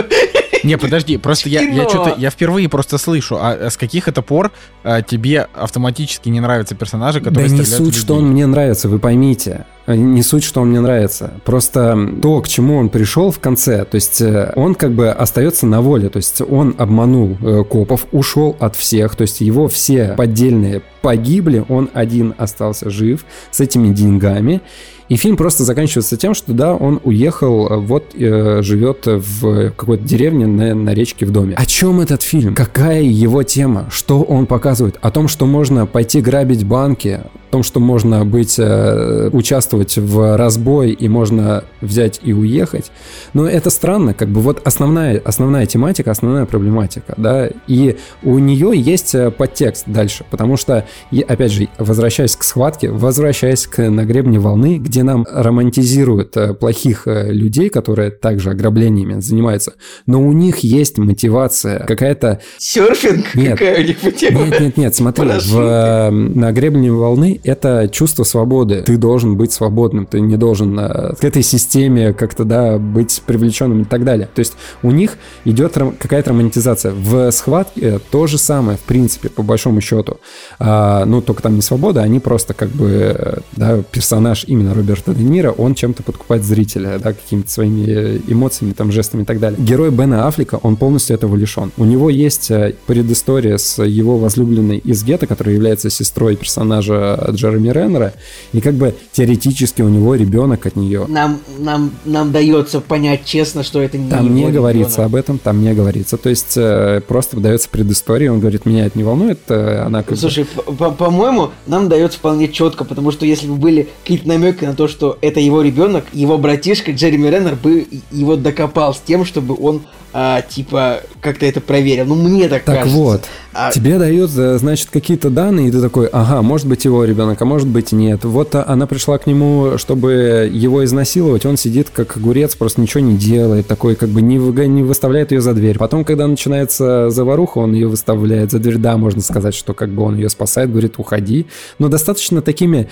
[0.64, 4.22] Не, подожди, просто я, я что-то, я впервые просто слышу, а, а с каких это
[4.22, 4.52] пор
[4.84, 8.26] а, тебе автоматически не нравятся персонажи, Да которые не стреляют в суть, что людей?
[8.26, 9.66] он мне нравится, вы поймите.
[9.88, 11.32] Не суть, что он мне нравится.
[11.46, 15.66] Просто то, к чему он пришел в конце, то есть э, он как бы остается
[15.66, 20.14] на воле, то есть он обманул э, копов, ушел от всех, то есть его все
[20.18, 24.62] поддельные погибли, он один остался жив с этими деньгами.
[25.10, 30.04] И фильм просто заканчивается тем, что да, он уехал, э, вот э, живет в какой-то
[30.04, 31.56] деревне на, на речке в доме.
[31.56, 32.56] О чем этот фильм?
[32.56, 33.88] Какая его тема?
[33.90, 34.98] Что он показывает?
[35.02, 40.36] О том, что можно пойти грабить банки, о том, что можно быть, э, участвовать в
[40.36, 42.92] разбой и можно взять и уехать.
[43.34, 48.74] Но это странно, как бы вот основная, основная тематика, основная проблематика, да, и у нее
[48.76, 54.04] есть э, подтекст дальше, потому что, и, опять же, возвращаясь к схватке, возвращаясь к на
[54.04, 59.74] гребне волны, где нам романтизируют э, плохих э, людей, которые также ограблениями занимаются,
[60.06, 63.36] но у них есть мотивация, какая-то Серфинг?
[63.36, 63.54] Нет.
[63.54, 64.46] Какая у них тема?
[64.46, 68.84] нет, нет, нет, смотри, в, э, на гребне волны это чувство свободы.
[68.84, 73.86] Ты должен быть свободным, ты не должен к этой системе как-то, да, быть привлеченным и
[73.86, 74.30] так далее.
[74.34, 74.54] То есть
[74.84, 76.94] у них идет какая-то романтизация.
[76.94, 80.20] В схватке то же самое, в принципе, по большому счету.
[80.60, 85.24] А, ну, только там не свобода, они просто как бы, да, персонаж именно Роберта Де
[85.24, 89.60] Ниро, он чем-то подкупает зрителя, да, какими-то своими э, эмоциями, там, жестами и так далее.
[89.62, 91.72] Герой Бена Аффлека, он полностью этого лишен.
[91.78, 97.70] У него есть э, предыстория с его возлюбленной из гетто, которая является сестрой персонажа Джереми
[97.70, 98.14] Реннера,
[98.54, 101.06] и как бы теоретически у него ребенок от нее.
[101.10, 105.12] Нам, нам, нам дается понять честно, что это не Там не говорится ребенок.
[105.12, 106.16] об этом, там не говорится.
[106.18, 110.18] То есть э, просто дается предыстория, он говорит, меня это не волнует, она как бы-
[110.18, 114.64] Слушай, по- по- по-моему, нам дается вполне четко, потому что если бы были какие-то намеки
[114.64, 119.26] на то, что это его ребенок, его братишка Джереми Реннер бы его докопал с тем,
[119.26, 119.82] чтобы он,
[120.14, 122.06] а, типа, как-то это проверил.
[122.06, 122.98] Ну, мне так, Так кажется.
[122.98, 123.22] вот,
[123.54, 127.42] А- тебе дают, э, значит, какие-то данные, и ты такой, ага, может быть его ребенок,
[127.42, 128.24] а может быть нет.
[128.24, 133.02] Вот а, она пришла к нему, чтобы его изнасиловать, он сидит как огурец, просто ничего
[133.02, 135.78] не делает, такой как бы не, выга- не выставляет ее за дверь.
[135.78, 138.78] Потом, когда начинается заваруха, он ее выставляет за дверь.
[138.78, 141.48] Да, можно сказать, что как бы он ее спасает, говорит, уходи.
[141.80, 142.88] Но достаточно такими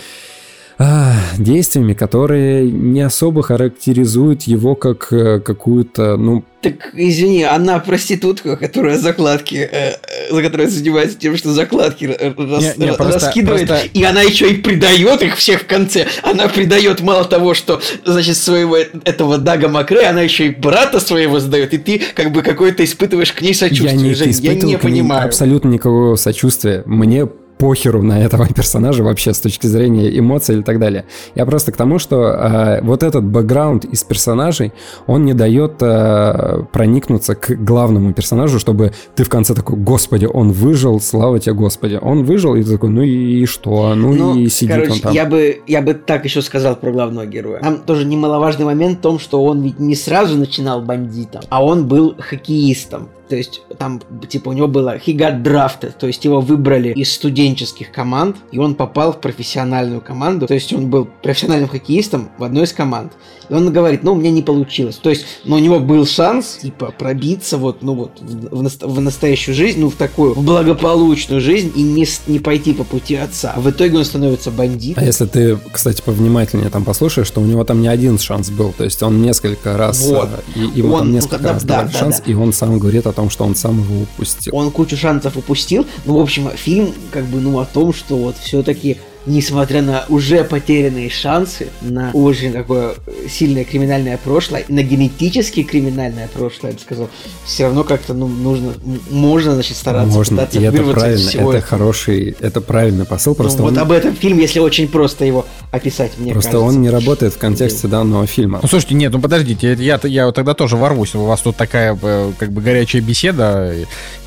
[1.37, 8.97] действиями, которые не особо характеризуют его как э, какую-то, ну, Так, извини, она проститутка, которая
[8.97, 13.87] закладки, э, э, за которая занимается тем, что закладки рас- Не, не, просто- раскидывает, просто-
[13.93, 16.07] и она еще и предает их всех в конце.
[16.23, 21.39] Она предает мало того, что, значит, своего этого Дага Макре, она еще и брата своего
[21.39, 23.91] сдает, и ты как бы какой-то испытываешь к ней сочувствие.
[23.93, 25.25] Я не Жень, я не понимаю.
[25.27, 26.83] абсолютно никакого сочувствия.
[26.85, 27.27] Мне
[27.57, 31.05] похеру на этого персонажа вообще с точки зрения эмоций и так далее.
[31.35, 34.73] Я просто к тому, что э, вот этот бэкграунд из персонажей,
[35.07, 40.51] он не дает э, проникнуться к главному персонажу, чтобы ты в конце такой, господи, он
[40.51, 41.99] выжил, слава тебе, господи.
[42.01, 43.93] Он выжил, и ты такой, ну и что?
[43.95, 45.13] Ну, Ну, и сидит короче, он там.
[45.13, 47.59] я бы, я бы так еще сказал про главного героя.
[47.61, 51.87] Там тоже немаловажный момент в том, что он ведь не сразу начинал бандитом, а он
[51.87, 53.09] был хоккеистом.
[53.29, 57.11] То есть там, типа, у него было he got drafted, то есть его выбрали из
[57.13, 60.47] студенческих команд, и он попал в профессиональную команду.
[60.47, 63.13] То есть он был профессиональным хоккеистом в одной из команд.
[63.49, 64.95] И он говорит, ну, у меня не получилось.
[64.95, 69.01] То есть, но у него был шанс, типа, пробиться вот, ну, вот, в, в, в
[69.01, 73.53] настоящую жизнь, ну, в такую, в благополучную жизнь и не, не пойти по пути отца.
[73.55, 75.03] А в итоге он становится бандитом.
[75.03, 78.73] А если ты, кстати, повнимательнее там послушаешь, что у него там не один шанс был,
[78.73, 80.29] то есть он несколько раз, вот.
[80.55, 82.31] и, ему он, там несколько ну, раз да, давали да, шанс, да.
[82.31, 84.55] и он сам говорит о том, что он сам его упустил.
[84.55, 85.85] Он кучу шансов упустил.
[86.05, 90.43] Ну, в общем, фильм, как бы, ну, о том, что вот все-таки несмотря на уже
[90.43, 92.95] потерянные шансы, на очень такое
[93.29, 97.09] сильное криминальное прошлое, на генетически криминальное прошлое, я бы сказал,
[97.43, 98.73] все равно как-то ну, нужно,
[99.09, 101.69] можно, значит, стараться Можно, пытаться и это правильно, всего это этого.
[101.69, 105.45] хороший, это правильный посыл, Ну, просто вот он, об этом фильм, если очень просто его
[105.71, 106.67] описать, мне просто кажется.
[106.67, 108.59] он не работает в контексте данного фильма.
[108.61, 111.15] Ну, слушайте, нет, ну подождите, я, я тогда тоже ворвусь.
[111.15, 113.73] У вас тут такая, э, как бы, горячая беседа.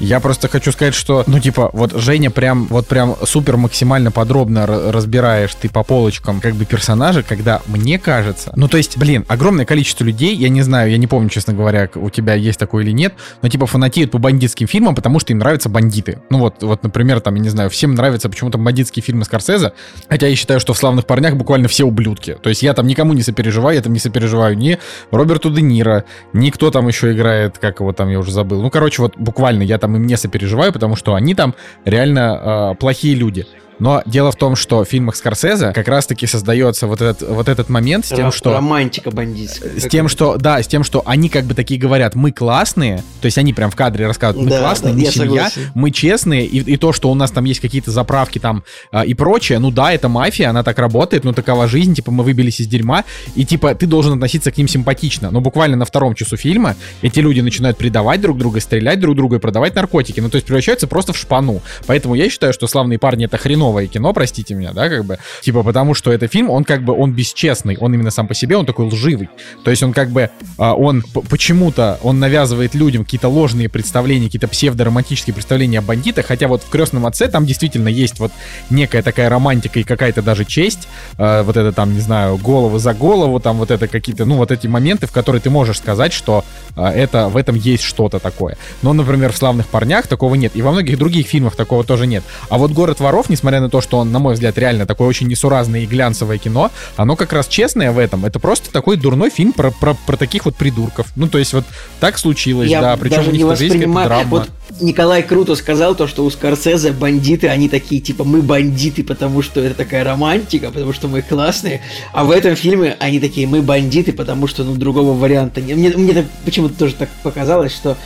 [0.01, 4.67] Я просто хочу сказать, что, ну, типа, вот Женя прям, вот прям супер максимально подробно
[4.93, 9.65] разбираешь ты по полочкам, как бы, персонажа, когда мне кажется, ну, то есть, блин, огромное
[9.65, 12.93] количество людей, я не знаю, я не помню, честно говоря, у тебя есть такое или
[12.93, 16.21] нет, но, типа, фанатеют по бандитским фильмам, потому что им нравятся бандиты.
[16.31, 19.73] Ну, вот, вот, например, там, я не знаю, всем нравятся почему-то бандитские фильмы Скорсезе,
[20.09, 22.37] хотя я считаю, что в «Славных парнях» буквально все ублюдки.
[22.43, 24.79] То есть я там никому не сопереживаю, я там не сопереживаю ни
[25.11, 28.63] Роберту Де Ниро, ни кто там еще играет, как его там, я уже забыл.
[28.63, 31.55] Ну, короче, вот буквально я там им не сопереживаю, потому что они там
[31.85, 33.47] реально э, плохие люди.
[33.79, 37.69] Но дело в том, что в фильмах Скорсезе как раз-таки создается вот этот, вот этот
[37.69, 38.53] момент с тем, что...
[38.53, 39.79] Романтика бандитская.
[39.79, 43.27] С тем, что, да, с тем, что они как бы такие говорят, мы классные, то
[43.27, 45.71] есть они прям в кадре рассказывают, мы Да, классные, да, мы семья, согласен.
[45.75, 49.15] мы честные, и, и то, что у нас там есть какие-то заправки там а, и
[49.15, 52.67] прочее, ну да, это мафия, она так работает, ну такова жизнь, типа мы выбились из
[52.67, 56.77] дерьма, и типа ты должен относиться к ним симпатично, но буквально на втором часу фильма
[57.03, 60.47] эти люди начинают предавать друг друга, стрелять друг друга и продавать наркотики, ну то есть
[60.47, 63.37] превращаются просто в шпану, поэтому я считаю, что «Славные парни» это
[63.69, 66.93] хреновое кино, простите меня, да, как бы, типа потому что это фильм, он как бы,
[66.93, 69.29] он бесчестный, он именно сам по себе, он такой лживый,
[69.65, 74.49] то есть он как бы, а, он почему-то, он навязывает людям какие-то ложные представления, какие-то
[74.49, 78.33] псевдоромантические представления о бандитах, хотя вот в «Крестном отце» там действительно есть вот
[78.71, 80.89] некая такая романтика и какая-то даже честь,
[81.19, 84.51] э, вот это там, не знаю, голову за голову, там вот это какие-то, ну вот
[84.51, 86.45] эти моменты, в которые ты можешь сказать, что
[86.77, 88.57] э, это, в этом есть что-то такое.
[88.83, 92.25] Но, например, в «Славных парнях» такого нет, и во многих других фильмах такого тоже нет.
[92.49, 95.29] А вот «Город воров», несмотря на то, что он, на мой взгляд, реально такое очень
[95.29, 98.25] несуразное и глянцевое кино, оно как раз честное в этом.
[98.25, 101.09] Это просто такой дурной фильм про, про, про таких вот придурков.
[101.17, 101.65] Ну, то есть вот
[102.01, 104.25] так случилось, Я да, причем даже у них тоже есть драма.
[104.29, 109.43] Вот Николай круто сказал то, что у Скорсезе бандиты, они такие, типа, мы бандиты, потому
[109.43, 111.81] что это такая романтика, потому что мы классные.
[112.13, 115.77] А в этом фильме они такие, мы бандиты, потому что, ну, другого варианта нет.
[115.77, 117.97] Мне, мне почему-то тоже так показалось, что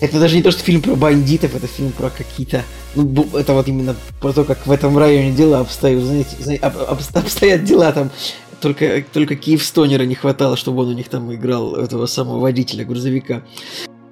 [0.00, 2.64] это даже не то, что фильм про бандитов, это фильм про какие-то...
[2.94, 6.78] Ну, это вот именно про то, как в этом районе дела обстоят, знаете, знаете, об-
[6.78, 8.10] об- обстоят дела там.
[8.60, 13.42] Только, только Киевстонера не хватало, чтобы он у них там играл этого самого водителя грузовика.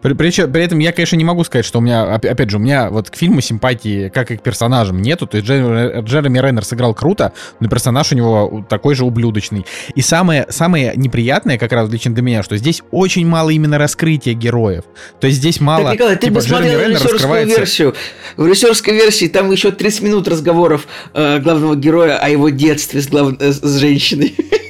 [0.07, 2.59] При, причем- при этом я, конечно, не могу сказать, что у меня, опя- опять же,
[2.59, 5.27] у меня вот к фильму симпатии, как и к персонажам, нету.
[5.27, 9.67] То есть Джер- Джереми Рейнер сыграл круто, но персонаж у него такой же ублюдочный.
[9.97, 14.35] И самое, самое неприятное, как раз лично для меня, что здесь очень мало именно раскрытия
[14.35, 14.85] героев.
[15.21, 15.87] То есть здесь мало...
[15.87, 17.95] Так, Николай, ты типа, Джереми Реннер режиссерскую раскрывается- версию.
[18.37, 23.09] В режиссерской версии там еще 30 минут разговоров э, главного героя о его детстве с,
[23.09, 23.35] глав...
[23.41, 24.37] э, с женщиной.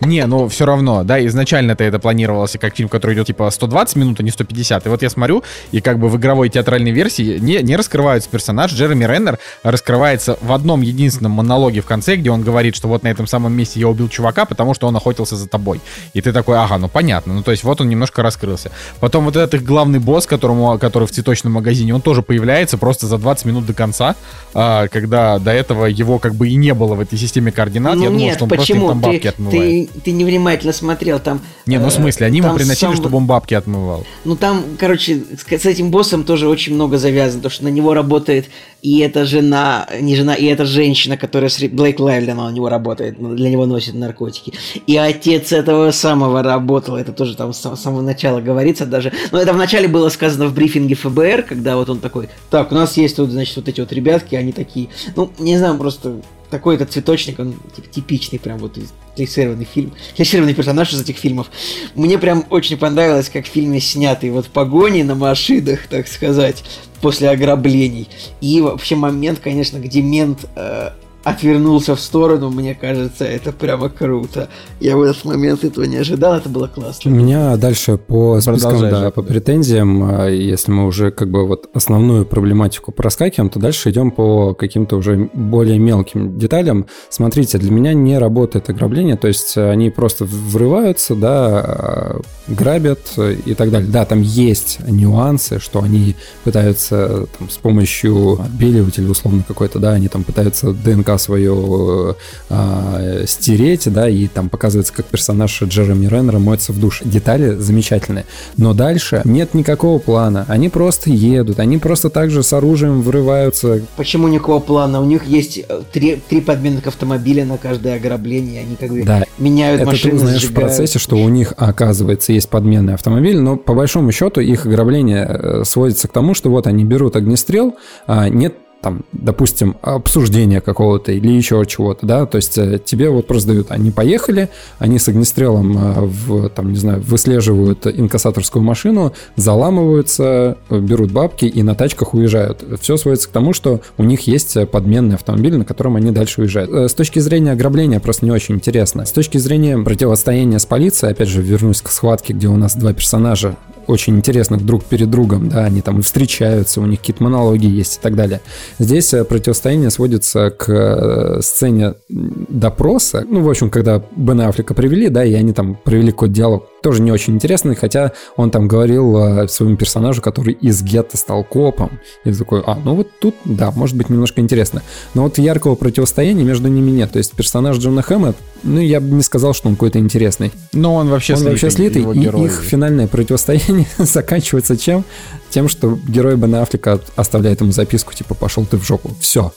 [0.00, 4.20] Не, ну все равно, да, изначально-то это планировалось как фильм, который идет типа 120 минут,
[4.20, 4.86] а не 150.
[4.86, 8.72] И вот я смотрю, и как бы в игровой театральной версии не, не раскрывается персонаж.
[8.72, 13.08] Джереми Реннер раскрывается в одном единственном монологе в конце, где он говорит, что вот на
[13.08, 15.80] этом самом месте я убил чувака, потому что он охотился за тобой.
[16.14, 17.34] И ты такой, ага, ну понятно.
[17.34, 18.70] Ну то есть вот он немножко раскрылся.
[19.00, 23.06] Потом вот этот их главный босс, которому, который в цветочном магазине, он тоже появляется просто
[23.06, 24.16] за 20 минут до конца,
[24.54, 27.96] а, когда до этого его как бы и не было в этой системе координат.
[27.96, 28.88] ну я думал, нет, что он просто им почему?
[28.88, 29.89] там бабки Ты, отмывает.
[29.89, 31.40] ты, ты невнимательно смотрел там.
[31.66, 34.06] Не, ну в э, смысле, они ему приносили, сам- чтобы он бабки отмывал.
[34.24, 37.94] Ну там, короче, с, с этим боссом тоже очень много завязано, то что на него
[37.94, 38.46] работает
[38.82, 42.68] и эта жена, не жена, и эта женщина, которая с Блейк Лайвли, она у него
[42.68, 44.54] работает, ну, для него носит наркотики.
[44.86, 49.12] И отец этого самого работал, это тоже там с сам- с самого начала говорится даже.
[49.32, 52.96] Но это вначале было сказано в брифинге ФБР, когда вот он такой, так, у нас
[52.96, 56.20] есть тут, значит, вот эти вот ребятки, они такие, ну, не знаю, просто
[56.50, 57.54] такой этот цветочник, он
[57.92, 58.76] типичный прям вот
[59.16, 61.48] клиссированный фильм, клиссированный персонаж из этих фильмов.
[61.94, 66.64] Мне прям очень понравилось, как в фильме снятый вот погони на машинах, так сказать,
[67.00, 68.08] после ограблений.
[68.40, 70.90] И вообще момент, конечно, где мент э,
[71.22, 74.48] отвернулся в сторону, мне кажется, это прямо круто.
[74.80, 77.10] Я в этот момент этого не ожидал, это было классно.
[77.10, 81.46] У меня дальше по спискам, Продолжай, да, по претензиям, а, если мы уже как бы
[81.46, 86.86] вот основную проблематику проскакиваем, то дальше идем по каким-то уже более мелким деталям.
[87.10, 93.00] Смотрите, для меня не работает ограбление, то есть они просто врываются, да, а, грабят
[93.44, 93.90] и так далее.
[93.90, 100.08] Да, там есть нюансы, что они пытаются там, с помощью отбеливателя условно какой-то, да, они
[100.08, 102.16] там пытаются ДНК свое
[102.48, 107.02] а, стереть, да, и там показывается, как персонаж Джереми Реннера моется в душ.
[107.04, 108.24] Детали замечательные.
[108.56, 110.44] Но дальше нет никакого плана.
[110.48, 113.82] Они просто едут, они просто так же с оружием врываются.
[113.96, 115.00] Почему никакого плана?
[115.00, 119.24] У них есть э, три, три подменных автомобиля на каждое ограбление, они как бы Да,
[119.38, 123.56] меняют Это машины, ты узнаешь в процессе, что у них, оказывается, есть подменный автомобиль, но
[123.56, 127.76] по большому счету их ограбление э, сводится к тому, что вот они берут огнестрел,
[128.06, 133.26] а нет там, допустим, обсуждения какого-то или еще чего-то, да, то есть э, тебе вот
[133.26, 134.48] просто дают, они поехали,
[134.78, 141.44] они с огнестрелом э, в, там, не знаю, выслеживают инкассаторскую машину, заламываются, э, берут бабки
[141.44, 142.64] и на тачках уезжают.
[142.80, 146.70] Все сводится к тому, что у них есть подменный автомобиль, на котором они дальше уезжают.
[146.70, 149.04] С точки зрения ограбления просто не очень интересно.
[149.04, 152.94] С точки зрения противостояния с полицией, опять же, вернусь к схватке, где у нас два
[152.94, 153.56] персонажа
[153.90, 158.00] очень интересных друг перед другом, да, они там встречаются, у них какие-то монологи есть и
[158.00, 158.40] так далее.
[158.78, 165.08] Здесь э, противостояние сводится к э, сцене допроса, ну, в общем, когда Бена Аффлека привели,
[165.08, 169.16] да, и они там провели какой-то диалог, тоже не очень интересный, хотя он там говорил
[169.18, 173.70] э, своему персонажу, который из гетто стал копом, и такой, а, ну вот тут, да,
[173.70, 174.82] может быть немножко интересно.
[175.14, 179.08] Но вот яркого противостояния между ними нет, то есть персонаж Джона Хэма, ну, я бы
[179.08, 180.52] не сказал, что он какой-то интересный.
[180.72, 181.52] Но он вообще Он слитый.
[181.52, 182.44] вообще слитый, и герой.
[182.46, 185.04] их финальное противостояние заканчивается чем?
[185.50, 189.10] Тем, что герой Бена Аффлека оставляет ему записку, типа, пошел ты в жопу.
[189.20, 189.52] Все.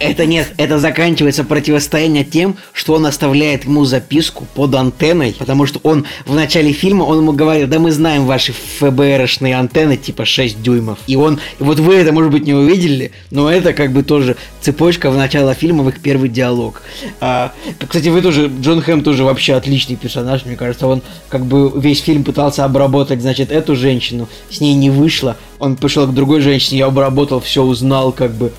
[0.00, 5.80] Это нет, это заканчивается противостояние тем, что он оставляет ему записку под антенной, потому что
[5.82, 10.62] он в начале фильма, он ему говорит, да мы знаем ваши ФБРшные антенны, типа 6
[10.62, 10.98] дюймов.
[11.06, 15.10] И он, вот вы это, может быть, не увидели, но это как бы тоже цепочка
[15.10, 16.82] в начало фильма, в их первый диалог.
[17.20, 17.52] А,
[17.86, 22.00] кстати, вы тоже, Джон Хэм тоже вообще отличный персонаж, мне кажется, он как бы весь
[22.00, 26.78] фильм пытался обработать, значит, эту женщину, с ней не вышло, он пришел к другой женщине,
[26.78, 28.52] я обработал, все узнал, как бы,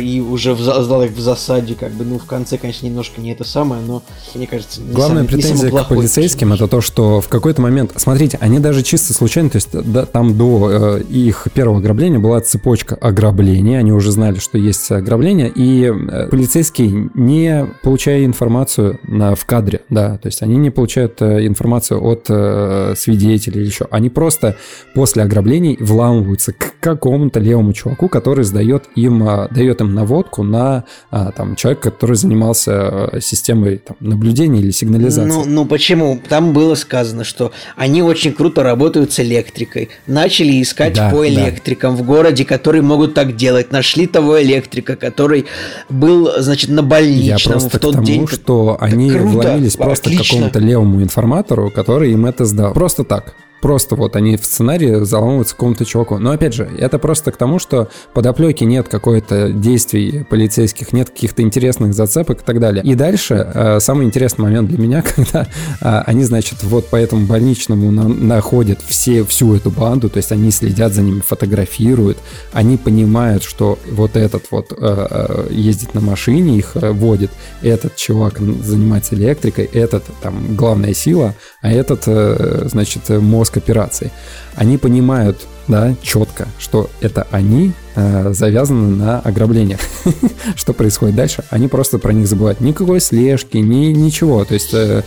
[0.00, 3.32] и уже в сдал их в засаде, как бы, ну, в конце, конечно, немножко не
[3.32, 4.02] это самое, но,
[4.34, 7.60] мне кажется, не Главная не самый претензия к плохой полицейским это то, что в какой-то
[7.60, 12.18] момент, смотрите, они даже чисто случайно, то есть да, там до э, их первого ограбления
[12.18, 19.00] была цепочка ограблений, они уже знали, что есть ограбление, и э, полицейские не получая информацию
[19.04, 23.66] на, в кадре, да, то есть они не получают э, информацию от э, свидетелей или
[23.66, 24.56] еще, они просто
[24.94, 30.84] после ограблений вламываются к какому-то левому чуваку, который сдает им, э, дает им наводку на
[31.10, 35.28] а, там человека, который занимался э, системой там, наблюдения или сигнализации.
[35.28, 36.20] Ну, ну почему?
[36.28, 39.88] Там было сказано, что они очень круто работают с электрикой.
[40.06, 41.28] Начали искать Да, по да.
[41.28, 43.72] электрикам в городе, которые могут так делать.
[43.72, 45.46] Нашли того электрика, который
[45.88, 48.28] был, значит, на Я больничном просто в тот к тому, день.
[48.28, 52.72] что они круто, вломились просто к какому-то левому информатору, который им это сдал.
[52.74, 53.34] Просто так.
[53.60, 56.18] Просто вот они в сценарии заламываются какому-то чуваку.
[56.18, 61.42] Но опять же, это просто к тому, что подоплеки нет какой-то действий полицейских, нет каких-то
[61.42, 62.84] интересных зацепок и так далее.
[62.84, 65.48] И дальше э, самый интересный момент для меня, когда
[65.80, 70.32] э, они, значит, вот по этому больничному на- находят все, всю эту банду, то есть
[70.32, 72.18] они следят за ними, фотографируют,
[72.52, 77.30] они понимают, что вот этот вот э, э, ездит на машине, их э, водит,
[77.62, 83.18] этот чувак занимается электрикой, этот там главная сила, а этот, э, значит, э,
[83.48, 84.10] мозг операций.
[84.54, 89.80] Они понимают, да, четко, что это они э, завязаны на ограблениях.
[90.56, 91.44] Что происходит дальше?
[91.50, 92.60] Они просто про них забывают.
[92.60, 94.44] Никакой слежки, ни, ничего.
[94.44, 95.02] То есть э,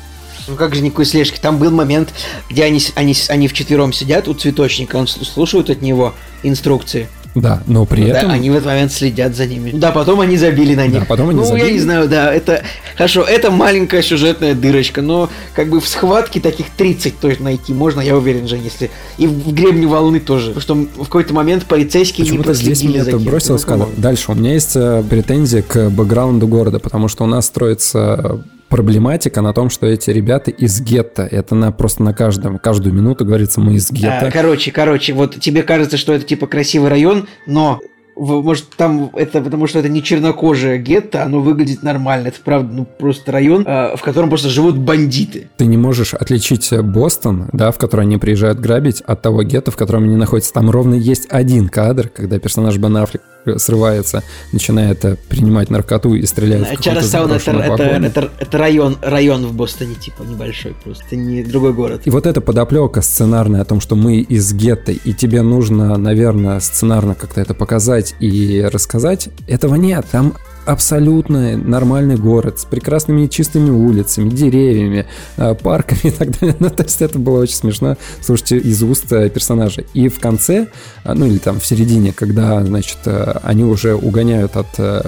[0.48, 1.40] Ну как же никакой слежки?
[1.40, 2.14] Там был момент,
[2.50, 6.14] где они, они, они вчетвером сидят у цветочника, он слушают от него
[6.44, 7.08] инструкции.
[7.34, 8.32] Да, но при Да, этом...
[8.32, 9.72] они в этот момент следят за ними.
[9.74, 11.00] Да, потом они забили на них.
[11.00, 11.74] Да, потом они ну, я забили.
[11.74, 12.64] не знаю, да, это...
[12.96, 18.02] Хорошо, это маленькая сюжетная дырочка, но как бы в схватке таких 30 точно найти можно,
[18.02, 18.92] я уверен, же, если...
[19.18, 20.52] И в, гребне волны тоже.
[20.52, 23.94] Потому что в какой-то момент полицейские не Почему-то здесь проследили меня это бросило Ну, по-моему.
[23.98, 28.42] Дальше у меня есть э, претензии к бэкграунду города, потому что у нас строится
[28.72, 31.28] проблематика на том, что эти ребята из гетто.
[31.30, 34.28] Это на просто на каждом, каждую минуту говорится, мы из гетто.
[34.28, 37.80] А, короче, короче, вот тебе кажется, что это типа красивый район, но
[38.16, 42.30] может там это потому что это не чернокожее гетто, оно выглядит нормально.
[42.30, 45.50] Это правда, ну просто район, а, в котором просто живут бандиты.
[45.58, 49.76] Ты не можешь отличить Бостон, да, в который они приезжают грабить, от того гетто, в
[49.76, 50.54] котором они находятся.
[50.54, 53.22] Там ровно есть один кадр, когда персонаж Бен Аффлек
[53.58, 59.46] срывается, начинает э, принимать наркоту и стреляет в Чарльстаун это, это, это, это район, район
[59.46, 62.02] в Бостоне, типа, небольшой просто, не другой город.
[62.06, 66.60] И вот эта подоплека сценарная о том, что мы из гетто, и тебе нужно, наверное,
[66.60, 70.06] сценарно как-то это показать и рассказать, этого нет.
[70.12, 70.34] Там
[70.66, 75.06] абсолютно нормальный город с прекрасными чистыми улицами, деревьями,
[75.38, 76.56] э, парками и так далее.
[76.62, 79.84] Ну, то есть это было очень смешно слушайте из уст э, персонажа.
[79.94, 80.68] И в конце,
[81.04, 83.00] э, ну или там в середине, когда, значит,
[83.44, 84.68] они уже угоняют от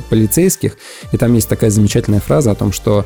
[0.10, 0.78] полицейских,
[1.12, 3.06] и там есть такая замечательная фраза о том, что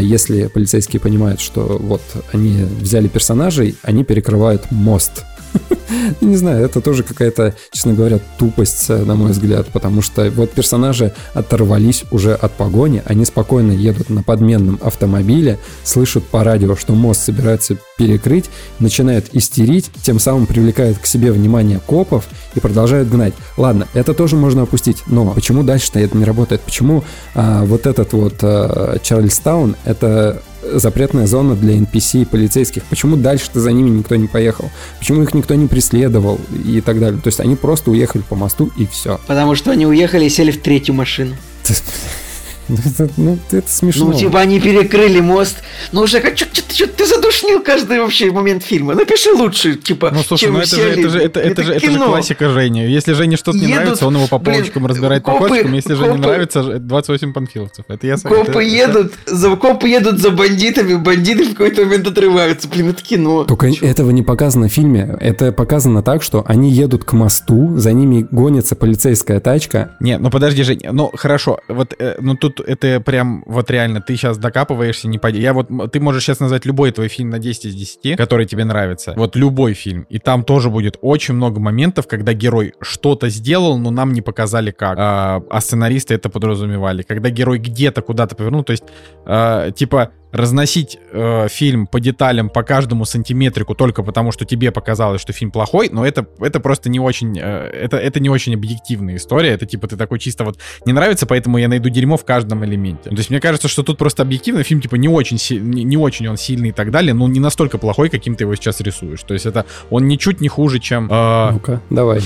[0.00, 2.02] если полицейские понимают, что вот
[2.32, 5.24] они взяли персонажей, они перекрывают мост
[6.20, 10.50] Не знаю, это тоже какая-то, честно говоря, тупость, э, на мой взгляд, потому что вот
[10.52, 16.94] персонажи оторвались уже от погони, они спокойно едут на подменном автомобиле, слышат по радио, что
[16.94, 18.46] мост собирается перекрыть,
[18.78, 23.34] начинают истерить, тем самым привлекают к себе внимание копов и продолжают гнать.
[23.56, 26.60] Ладно, это тоже можно опустить, но почему дальше-то это не работает?
[26.60, 27.04] Почему
[27.34, 32.82] а, вот этот вот а, Чарльстаун, это запретная зона для NPC и полицейских.
[32.84, 34.70] Почему дальше-то за ними никто не поехал?
[34.98, 37.20] Почему их никто не преследовал и так далее?
[37.20, 39.20] То есть они просто уехали по мосту и все.
[39.26, 41.34] Потому что они уехали и сели в третью машину.
[43.16, 44.06] Ну, это, это смешно.
[44.06, 45.58] Ну, типа, они перекрыли мост.
[45.92, 48.94] Ну, уже как что ты задушнил каждый вообще момент фильма.
[48.94, 51.98] Напиши лучше, типа, Ну, слушай, ну это же, это же, это, это, же, это же
[51.98, 52.86] классика Жени.
[52.86, 55.72] Если Жене что-то не нравится, он его по полочкам блин, разбирает копы, по кочкам.
[55.72, 57.84] Если же не нравится, 28 панфиловцев.
[57.88, 59.36] Это я Копы это, едут, это...
[59.36, 62.68] за, копы едут за бандитами, бандиты в какой-то момент отрываются.
[62.68, 63.44] Блин, это кино.
[63.44, 65.16] Только этого не показано в фильме.
[65.20, 69.92] Это показано так, что они едут к мосту, за ними гонится полицейская тачка.
[70.00, 74.16] Не, ну подожди, Жень, ну хорошо, вот, э, ну тут это прям, вот реально, ты
[74.16, 75.40] сейчас докапываешься, не пойди.
[75.40, 78.64] Я вот, ты можешь сейчас назвать любой твой фильм на 10 из 10, который тебе
[78.64, 79.14] нравится.
[79.16, 80.06] Вот любой фильм.
[80.08, 84.70] И там тоже будет очень много моментов, когда герой что-то сделал, но нам не показали
[84.70, 84.96] как.
[84.98, 87.02] А, а сценаристы это подразумевали.
[87.02, 88.84] Когда герой где-то куда-то повернул, то есть,
[89.24, 95.20] а, типа, разносить э, фильм по деталям, по каждому сантиметрику только потому, что тебе показалось,
[95.20, 99.16] что фильм плохой, но это, это просто не очень, э, это, это не очень объективная
[99.16, 102.64] история, это типа ты такой чисто вот не нравится, поэтому я найду дерьмо в каждом
[102.64, 103.10] элементе.
[103.10, 106.28] То есть мне кажется, что тут просто объективно фильм типа не очень, не, не очень
[106.28, 109.22] он сильный и так далее, но не настолько плохой, каким ты его сейчас рисуешь.
[109.22, 111.08] То есть это он ничуть не хуже, чем...
[111.10, 112.20] Э, Ну-ка, давай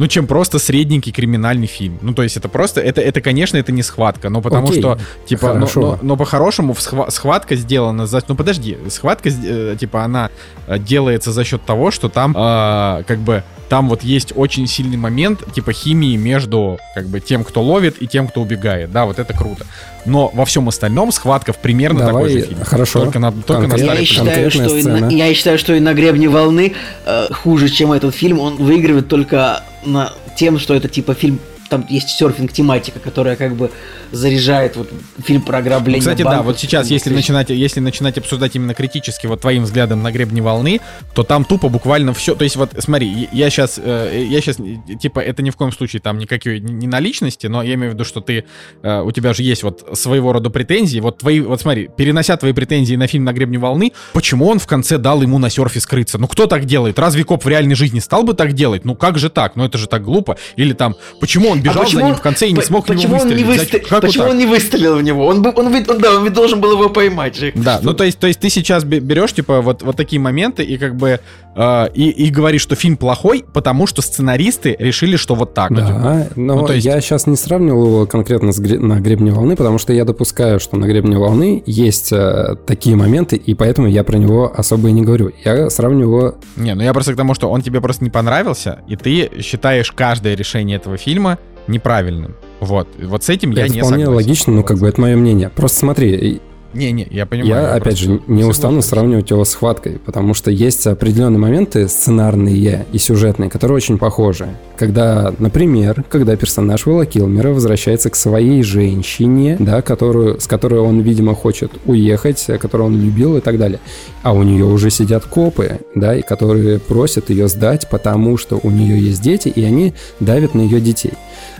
[0.00, 1.98] ну, чем просто средненький криминальный фильм.
[2.00, 4.98] Ну, то есть это просто, это, это конечно, это не схватка, но потому Окей, что,
[5.26, 8.22] типа, но, но, но по-хорошему схватка сделана за...
[8.26, 10.30] Ну, подожди, схватка, э, типа, она
[10.66, 14.96] э, делается за счет того, что там, э, как бы, там вот есть очень сильный
[14.96, 18.90] момент, типа, химии между, как бы, тем, кто ловит, и тем, кто убегает.
[18.90, 19.64] Да, вот это круто.
[20.04, 22.64] Но во всем остальном схватка в примерно Давай, такой же фильм.
[22.64, 23.04] Хорошо.
[23.04, 26.28] Только на, только на я, считаю, что и на, я считаю, что и на гребне
[26.28, 26.74] волны
[27.06, 28.40] э, хуже, чем этот фильм.
[28.40, 31.38] Он выигрывает только на тем, что это типа фильм
[31.70, 33.70] там есть серфинг-тематика, которая как бы
[34.12, 34.90] заряжает вот
[35.24, 36.00] фильм про ограбление.
[36.00, 40.02] Кстати, банков, да, вот сейчас, если начинать, если начинать обсуждать именно критически вот твоим взглядом
[40.02, 40.80] на гребне волны,
[41.14, 42.34] то там тупо буквально все.
[42.34, 44.56] То есть вот смотри, я сейчас, э, я сейчас
[45.00, 47.94] типа это ни в коем случае там никакой не на личности, но я имею в
[47.94, 48.44] виду, что ты
[48.82, 50.98] э, у тебя же есть вот своего рода претензии.
[50.98, 54.66] Вот твои, вот смотри, перенося твои претензии на фильм на гребне волны, почему он в
[54.66, 56.18] конце дал ему на серфе скрыться?
[56.18, 56.98] Ну кто так делает?
[56.98, 58.84] Разве коп в реальной жизни стал бы так делать?
[58.84, 59.54] Ну как же так?
[59.54, 60.36] Ну это же так глупо.
[60.56, 63.24] Или там, почему он бежал а за ним в конце и не смог почему него
[63.24, 63.46] выстрелить.
[63.46, 63.80] Он не выстрел...
[63.88, 65.26] Как почему он не выстрелил в него?
[65.26, 67.52] Он, бы, он, он, да, он ведь должен был его поймать же.
[67.54, 67.86] Да, что?
[67.86, 70.96] ну то есть, то есть ты сейчас берешь, типа, вот, вот такие моменты и как
[70.96, 71.20] бы
[71.54, 75.74] э, и, и говоришь, что фильм плохой, потому что сценаристы решили, что вот так.
[75.74, 76.36] Да, вот.
[76.36, 76.84] но ну, есть...
[76.84, 78.78] я сейчас не сравнивал его конкретно с гре...
[78.78, 83.36] на гребне волны, потому что я допускаю, что на гребне волны есть э, такие моменты,
[83.36, 85.32] и поэтому я про него особо и не говорю.
[85.44, 86.34] Я сравниваю его...
[86.56, 89.92] Не, ну я просто к тому, что он тебе просто не понравился, и ты считаешь
[89.92, 92.36] каждое решение этого фильма неправильным.
[92.60, 94.14] Вот, вот с этим это я не вполне согласен.
[94.14, 95.50] логично, ну как бы это мое мнение.
[95.50, 96.40] Просто смотри,
[96.72, 97.50] не-не, я понимаю.
[97.50, 101.88] Я, я опять же, не устану сравнивать его с «Хваткой», потому что есть определенные моменты
[101.88, 104.48] сценарные и сюжетные, которые очень похожи.
[104.76, 111.00] Когда, например, когда персонаж Уилла Килмера возвращается к своей женщине, да, которую, с которой он,
[111.00, 113.80] видимо, хочет уехать, которую он любил и так далее.
[114.22, 118.70] А у нее уже сидят копы, да, и которые просят ее сдать, потому что у
[118.70, 121.12] нее есть дети, и они давят на ее детей.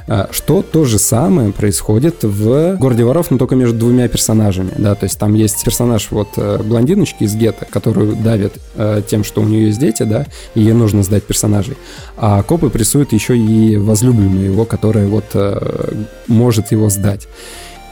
[0.06, 4.94] А, что то же самое происходит в «Городе воров», но только между двумя персонажами, да,
[5.00, 9.40] то есть там есть персонаж вот э, блондиночки из гетто, которую давит э, тем, что
[9.40, 11.78] у нее есть дети, да, и ей нужно сдать персонажей,
[12.18, 15.92] а копы прессуют еще и возлюбленную его, которая вот э,
[16.26, 17.28] может его сдать.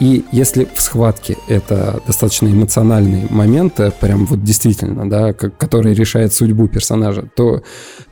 [0.01, 6.69] И если в схватке это достаточно эмоциональный момент, прям вот действительно, да, который решает судьбу
[6.69, 7.63] персонажа, то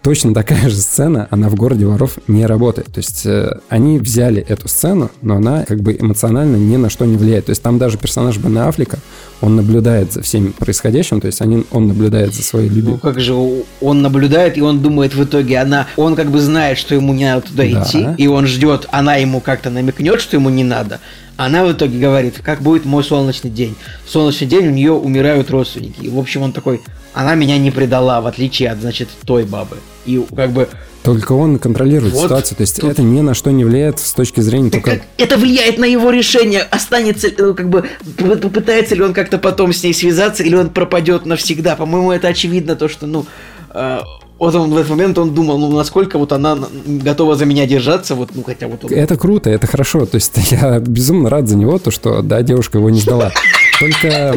[0.02, 2.88] точно такая же сцена, она в «Городе воров» не работает.
[2.92, 7.04] То есть э, они взяли эту сцену, но она как бы эмоционально ни на что
[7.04, 7.46] не влияет.
[7.46, 8.98] То есть там даже персонаж Бен Аффлека,
[9.40, 12.94] он наблюдает за всем происходящим, то есть они, он наблюдает за своей любимой.
[12.94, 13.34] Ну как же,
[13.80, 17.24] он наблюдает, и он думает в итоге, она, он как бы знает, что ему не
[17.24, 17.82] надо туда да.
[17.82, 21.00] идти, и он ждет, она ему как-то намекнет, что ему не надо,
[21.36, 23.76] она в итоге говорит, как будет мой солнечный день.
[24.04, 26.00] В солнечный день у нее умирают родственники.
[26.00, 26.80] И, в общем, он такой,
[27.12, 29.78] она меня не предала, в отличие от, значит, той бабы.
[30.06, 30.68] И как бы...
[31.02, 32.90] Только он контролирует вот ситуацию, то есть тут...
[32.90, 35.02] это ни на что не влияет с точки зрения только...
[35.18, 39.84] Это, влияет на его решение, останется, ну, как бы, попытается ли он как-то потом с
[39.84, 41.76] ней связаться, или он пропадет навсегда.
[41.76, 43.24] По-моему, это очевидно, то, что, ну,
[43.70, 44.00] э,
[44.38, 48.14] вот он в этот момент он думал, ну насколько вот она готова за меня держаться,
[48.14, 48.92] вот, ну хотя вот он...
[48.92, 52.78] Это круто, это хорошо, то есть я безумно рад за него, то что, да, девушка
[52.78, 53.32] его не сдала.
[53.80, 54.34] Только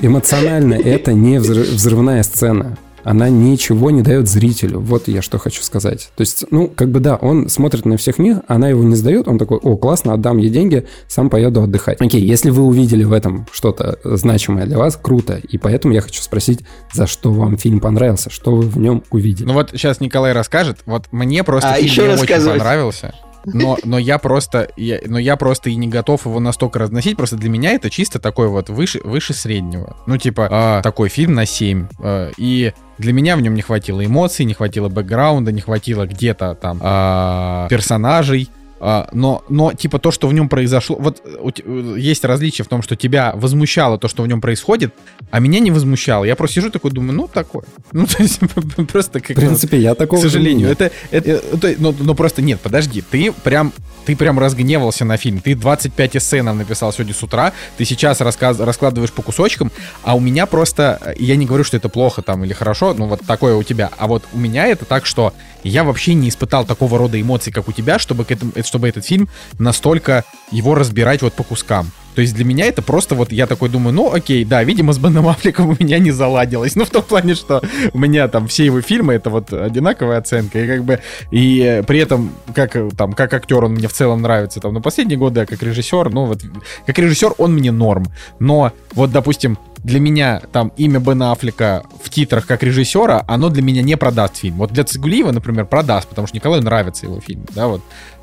[0.00, 4.80] эмоционально это не взрывная сцена она ничего не дает зрителю.
[4.80, 6.10] Вот я что хочу сказать.
[6.16, 9.28] То есть, ну, как бы да, он смотрит на всех них, она его не сдает,
[9.28, 12.00] он такой, о, классно, отдам ей деньги, сам поеду отдыхать.
[12.00, 15.40] Окей, если вы увидели в этом что-то значимое для вас, круто.
[15.48, 16.60] И поэтому я хочу спросить,
[16.92, 19.46] за что вам фильм понравился, что вы в нем увидели.
[19.46, 20.78] Ну вот сейчас Николай расскажет.
[20.86, 23.14] Вот мне просто а, фильм еще не очень понравился.
[23.44, 27.16] Но, но я просто, я, но я просто и не готов его настолько разносить.
[27.16, 29.96] Просто для меня это чисто такой вот выше, выше среднего.
[30.06, 31.84] Ну, типа, э, такой фильм на 7.
[31.84, 36.06] Э, а, и для меня в нем не хватило эмоций, не хватило бэкграунда, не хватило
[36.06, 38.50] где-то там э, персонажей.
[38.80, 40.96] А, но, но, типа, то, что в нем произошло...
[40.96, 41.62] Вот
[41.96, 44.94] есть различие в том, что тебя возмущало то, что в нем происходит,
[45.30, 46.24] а меня не возмущало.
[46.24, 47.64] Я просто сижу такой, думаю, ну, такое.
[47.92, 48.40] Ну, то есть,
[48.92, 49.36] просто как...
[49.36, 50.68] В принципе, я такого К сожалению.
[50.68, 53.02] Это, это, это, но, но просто нет, подожди.
[53.02, 53.72] Ты прям,
[54.04, 55.40] ты прям разгневался на фильм.
[55.40, 57.52] Ты 25 эссе нам написал сегодня с утра.
[57.76, 59.72] Ты сейчас рассказ, раскладываешь по кусочкам,
[60.02, 61.14] а у меня просто...
[61.18, 63.90] Я не говорю, что это плохо там или хорошо, ну, вот такое у тебя.
[63.96, 65.32] А вот у меня это так, что
[65.64, 69.04] я вообще не испытал такого рода эмоций, как у тебя, чтобы, к этому, чтобы этот
[69.04, 69.28] фильм
[69.58, 71.90] настолько его разбирать вот по кускам.
[72.18, 74.98] То есть для меня это просто вот я такой думаю, ну окей, да, видимо, с
[74.98, 76.74] Беном Аффлеком у меня не заладилось.
[76.78, 77.62] Ну в том плане, что
[77.92, 80.58] у меня там все его фильмы это вот одинаковая оценка.
[80.58, 80.98] И как бы,
[81.30, 85.16] и при этом, как там, как актер он мне в целом нравится, там, на последние
[85.16, 86.42] годы, а как режиссер, ну вот,
[86.86, 88.06] как режиссер он мне норм.
[88.40, 93.62] Но вот, допустим, для меня там имя Бена Аффлека в титрах как режиссера, оно для
[93.62, 94.56] меня не продаст фильм.
[94.56, 97.80] Вот для Цигулиева, например, продаст, потому что Николаю нравится его фильм, да, вот.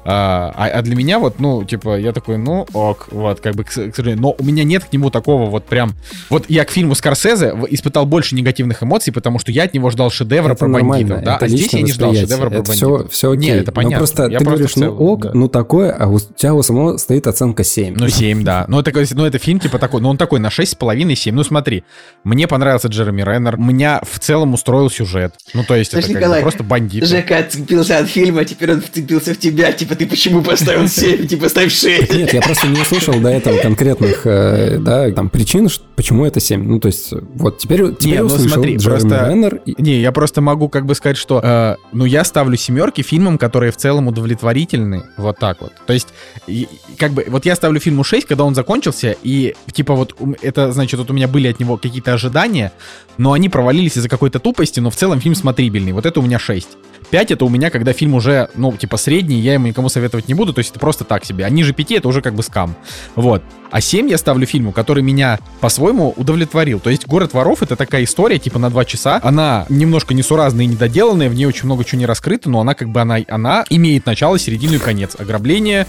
[0.08, 3.64] А, а, а для меня вот, ну, типа, я такой, ну, ок, вот, как бы,
[3.64, 5.96] к, к сожалению, но у меня нет к нему такого вот прям...
[6.30, 10.12] Вот я к фильму Скорсезе испытал больше негативных эмоций, потому что я от него ждал
[10.12, 12.76] шедевра это про бандитов, да, это а здесь я не ждал шедевра про бандитов.
[12.76, 13.50] Все, все окей.
[13.50, 13.96] Нет, это понятно.
[13.96, 15.32] Но просто я ты просто говоришь, ну, ок, да.
[15.34, 17.96] ну, такое, а у тебя у самого стоит оценка 7.
[17.98, 18.66] Ну, 7, да.
[18.68, 21.32] Ну, это, ну, это фильм, типа, такой, ну, он такой на 6,5-7.
[21.32, 21.84] Ну, смотри,
[22.24, 25.34] мне понравился Джереми Реннер, меня в целом устроил сюжет.
[25.56, 27.06] Ну, то есть, Знаешь, это Николай, просто бандит.
[27.06, 31.28] Жека отцепился от фильма, теперь он вцепился в тебя, типа, ты почему поставил поставил 7,
[31.28, 32.14] типа ставь 6.
[32.14, 36.64] Нет, я просто не услышал до этого конкретных, э, да, там, причин, почему это 7.
[36.64, 39.28] Ну, то есть, вот теперь, теперь не, ну, услышал смотри, просто...
[39.30, 39.62] Реннер.
[39.66, 39.76] И...
[39.82, 43.72] Не, я просто могу как бы сказать, что, э, ну, я ставлю семерки фильмам, которые
[43.72, 45.74] в целом удовлетворительны, вот так вот.
[45.86, 46.10] То есть,
[46.48, 46.68] и,
[46.98, 51.00] как бы, вот я ставлю фильму 6, когда он закончился, и, типа, вот, это, значит,
[51.00, 52.72] вот у меня были от него какие-то ожидания,
[53.18, 55.94] но они провалились из-за какой-то тупости, но в целом фильм смотрибельный.
[55.94, 56.68] Вот это у меня 6.
[57.10, 60.34] 5 это у меня, когда фильм уже, ну, типа, средний, я ему никому советовать не
[60.34, 61.46] буду, то есть это просто так себе.
[61.46, 62.76] А ниже 5 это уже как бы скам.
[63.16, 63.44] Вот.
[63.72, 66.80] А 7 я ставлю фильму, который меня по-своему удовлетворил.
[66.80, 69.20] То есть «Город воров»— это такая история, типа, на 2 часа.
[69.24, 72.90] Она немножко несуразная и недоделанная, в ней очень много чего не раскрыто, но она как
[72.90, 75.16] бы, она, она имеет начало, середину и конец.
[75.20, 75.88] Ограбление,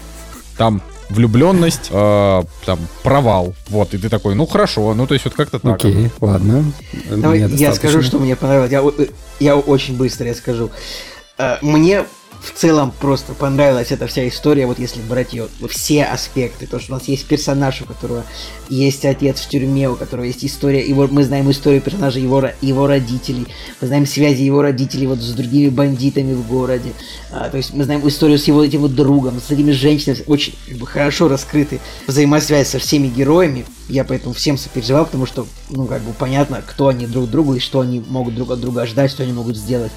[0.57, 3.53] там влюбленность, э, там, провал.
[3.69, 5.75] Вот, и ты такой, ну хорошо, ну то есть вот как-то так.
[5.75, 6.71] Окей, ладно.
[7.09, 8.71] Давай я скажу, что мне понравилось.
[8.71, 8.83] Я,
[9.39, 10.69] я очень быстро я скажу.
[11.37, 12.03] Э, мне
[12.41, 16.93] в целом просто понравилась эта вся история, вот если брать ее все аспекты, то, что
[16.93, 18.23] у нас есть персонаж, у которого
[18.69, 22.87] есть отец в тюрьме, у которого есть история, его, мы знаем историю персонажа его, его
[22.87, 23.47] родителей,
[23.81, 26.93] мы знаем связи его родителей вот с другими бандитами в городе,
[27.31, 30.55] а, то есть мы знаем историю с его этим вот другом, с этими женщинами, очень
[30.67, 35.85] как бы, хорошо раскрыты взаимосвязь со всеми героями, я поэтому всем сопереживал, потому что, ну,
[35.85, 39.11] как бы понятно, кто они друг другу и что они могут друг от друга ждать,
[39.11, 39.91] что они могут сделать.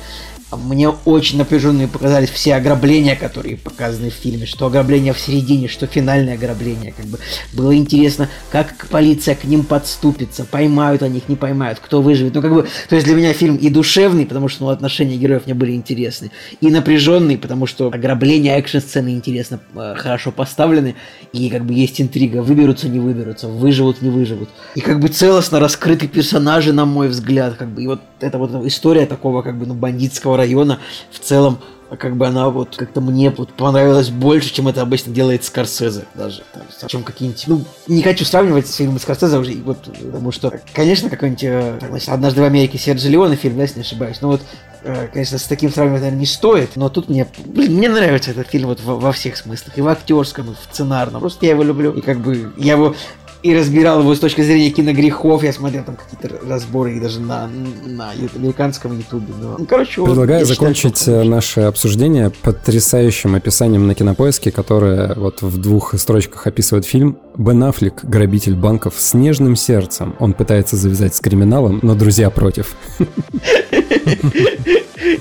[0.57, 5.87] Мне очень напряженные показались все ограбления, которые показаны в фильме, что ограбление в середине, что
[5.87, 6.93] финальное ограбление.
[6.97, 7.19] Как бы
[7.53, 12.35] было интересно, как полиция к ним подступится, поймают они их, не поймают, кто выживет.
[12.35, 15.43] Ну, как бы, то есть для меня фильм и душевный, потому что ну, отношения героев
[15.47, 20.97] мне были интересны, и напряженный, потому что ограбление, экшн-сцены интересно, э, хорошо поставлены,
[21.33, 24.49] и как бы есть интрига, выберутся, не выберутся, выживут, не выживут.
[24.75, 28.67] И как бы целостно раскрыты персонажи, на мой взгляд, как бы, и вот эта вот
[28.67, 30.79] история такого, как бы, ну, бандитского района
[31.11, 31.59] в целом
[31.97, 36.43] как бы она вот как-то мне вот понравилась больше, чем это обычно делает Скорсезе даже.
[36.53, 37.45] Там, чем какие-нибудь...
[37.47, 42.43] Ну, не хочу сравнивать с фильмом Скорсезе уже, вот, потому что, конечно, какой-нибудь э, «Однажды
[42.43, 44.43] в Америке» Серджи Леоне фильм, да, если не ошибаюсь, но вот
[44.85, 48.49] э, конечно, с таким сравнивать, наверное, не стоит, но тут мне, блин, мне нравится этот
[48.49, 51.63] фильм вот во, во всех смыслах, и в актерском, и в сценарном, просто я его
[51.65, 52.95] люблю, и как бы я его
[53.43, 55.43] и разбирал его с точки зрения киногрехов.
[55.43, 57.49] Я смотрел там какие-то разборы и даже на,
[57.87, 59.33] на американском ютубе.
[59.41, 59.57] Но...
[59.59, 65.99] Ну, короче, Предлагаю закончить считаю, наше обсуждение потрясающим описанием на кинопоиске, которое вот в двух
[65.99, 67.19] строчках описывает фильм.
[67.37, 70.15] Бен Аффлек, грабитель банков с нежным сердцем.
[70.19, 72.77] Он пытается завязать с криминалом, но друзья против.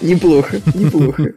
[0.02, 1.34] Неплохо, неплохо.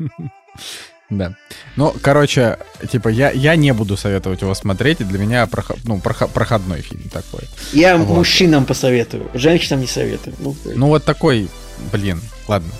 [1.10, 1.34] Да.
[1.76, 2.58] Ну, короче,
[2.90, 6.80] типа, я, я не буду советовать его смотреть, и для меня проход, ну, проход, проходной
[6.80, 7.48] фильм такой.
[7.72, 8.16] Я вот.
[8.16, 10.34] мужчинам посоветую, женщинам не советую.
[10.38, 11.48] Ну, ну вот такой,
[11.92, 12.70] блин, ладно.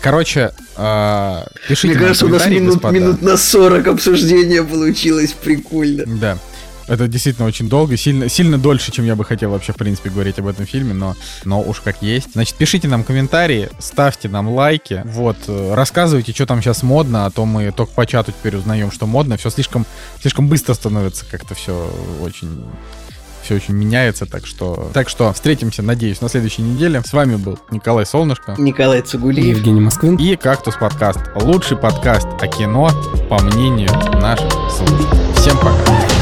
[0.00, 6.04] Короче, э, пишите Мне кажется, у нас минут, минут на 40 обсуждения получилось прикольно.
[6.06, 6.38] Да.
[6.92, 10.38] Это действительно очень долго, сильно, сильно дольше, чем я бы хотел вообще, в принципе, говорить
[10.38, 11.16] об этом фильме, но,
[11.46, 12.34] но уж как есть.
[12.34, 17.30] Значит, пишите нам комментарии, ставьте нам лайки, вот, э, рассказывайте, что там сейчас модно, а
[17.30, 19.86] то мы только по чату теперь узнаем, что модно, все слишком,
[20.20, 21.90] слишком быстро становится как-то все
[22.20, 22.62] очень
[23.42, 24.90] все очень меняется, так что...
[24.92, 27.02] Так что встретимся, надеюсь, на следующей неделе.
[27.04, 28.54] С вами был Николай Солнышко.
[28.56, 29.56] Николай Цугулиев.
[29.56, 30.14] Евгений Москвин.
[30.14, 31.18] И Кактус Подкаст.
[31.34, 32.90] Лучший подкаст о кино,
[33.28, 33.90] по мнению
[34.20, 35.34] наших слушателей.
[35.34, 36.21] Всем пока.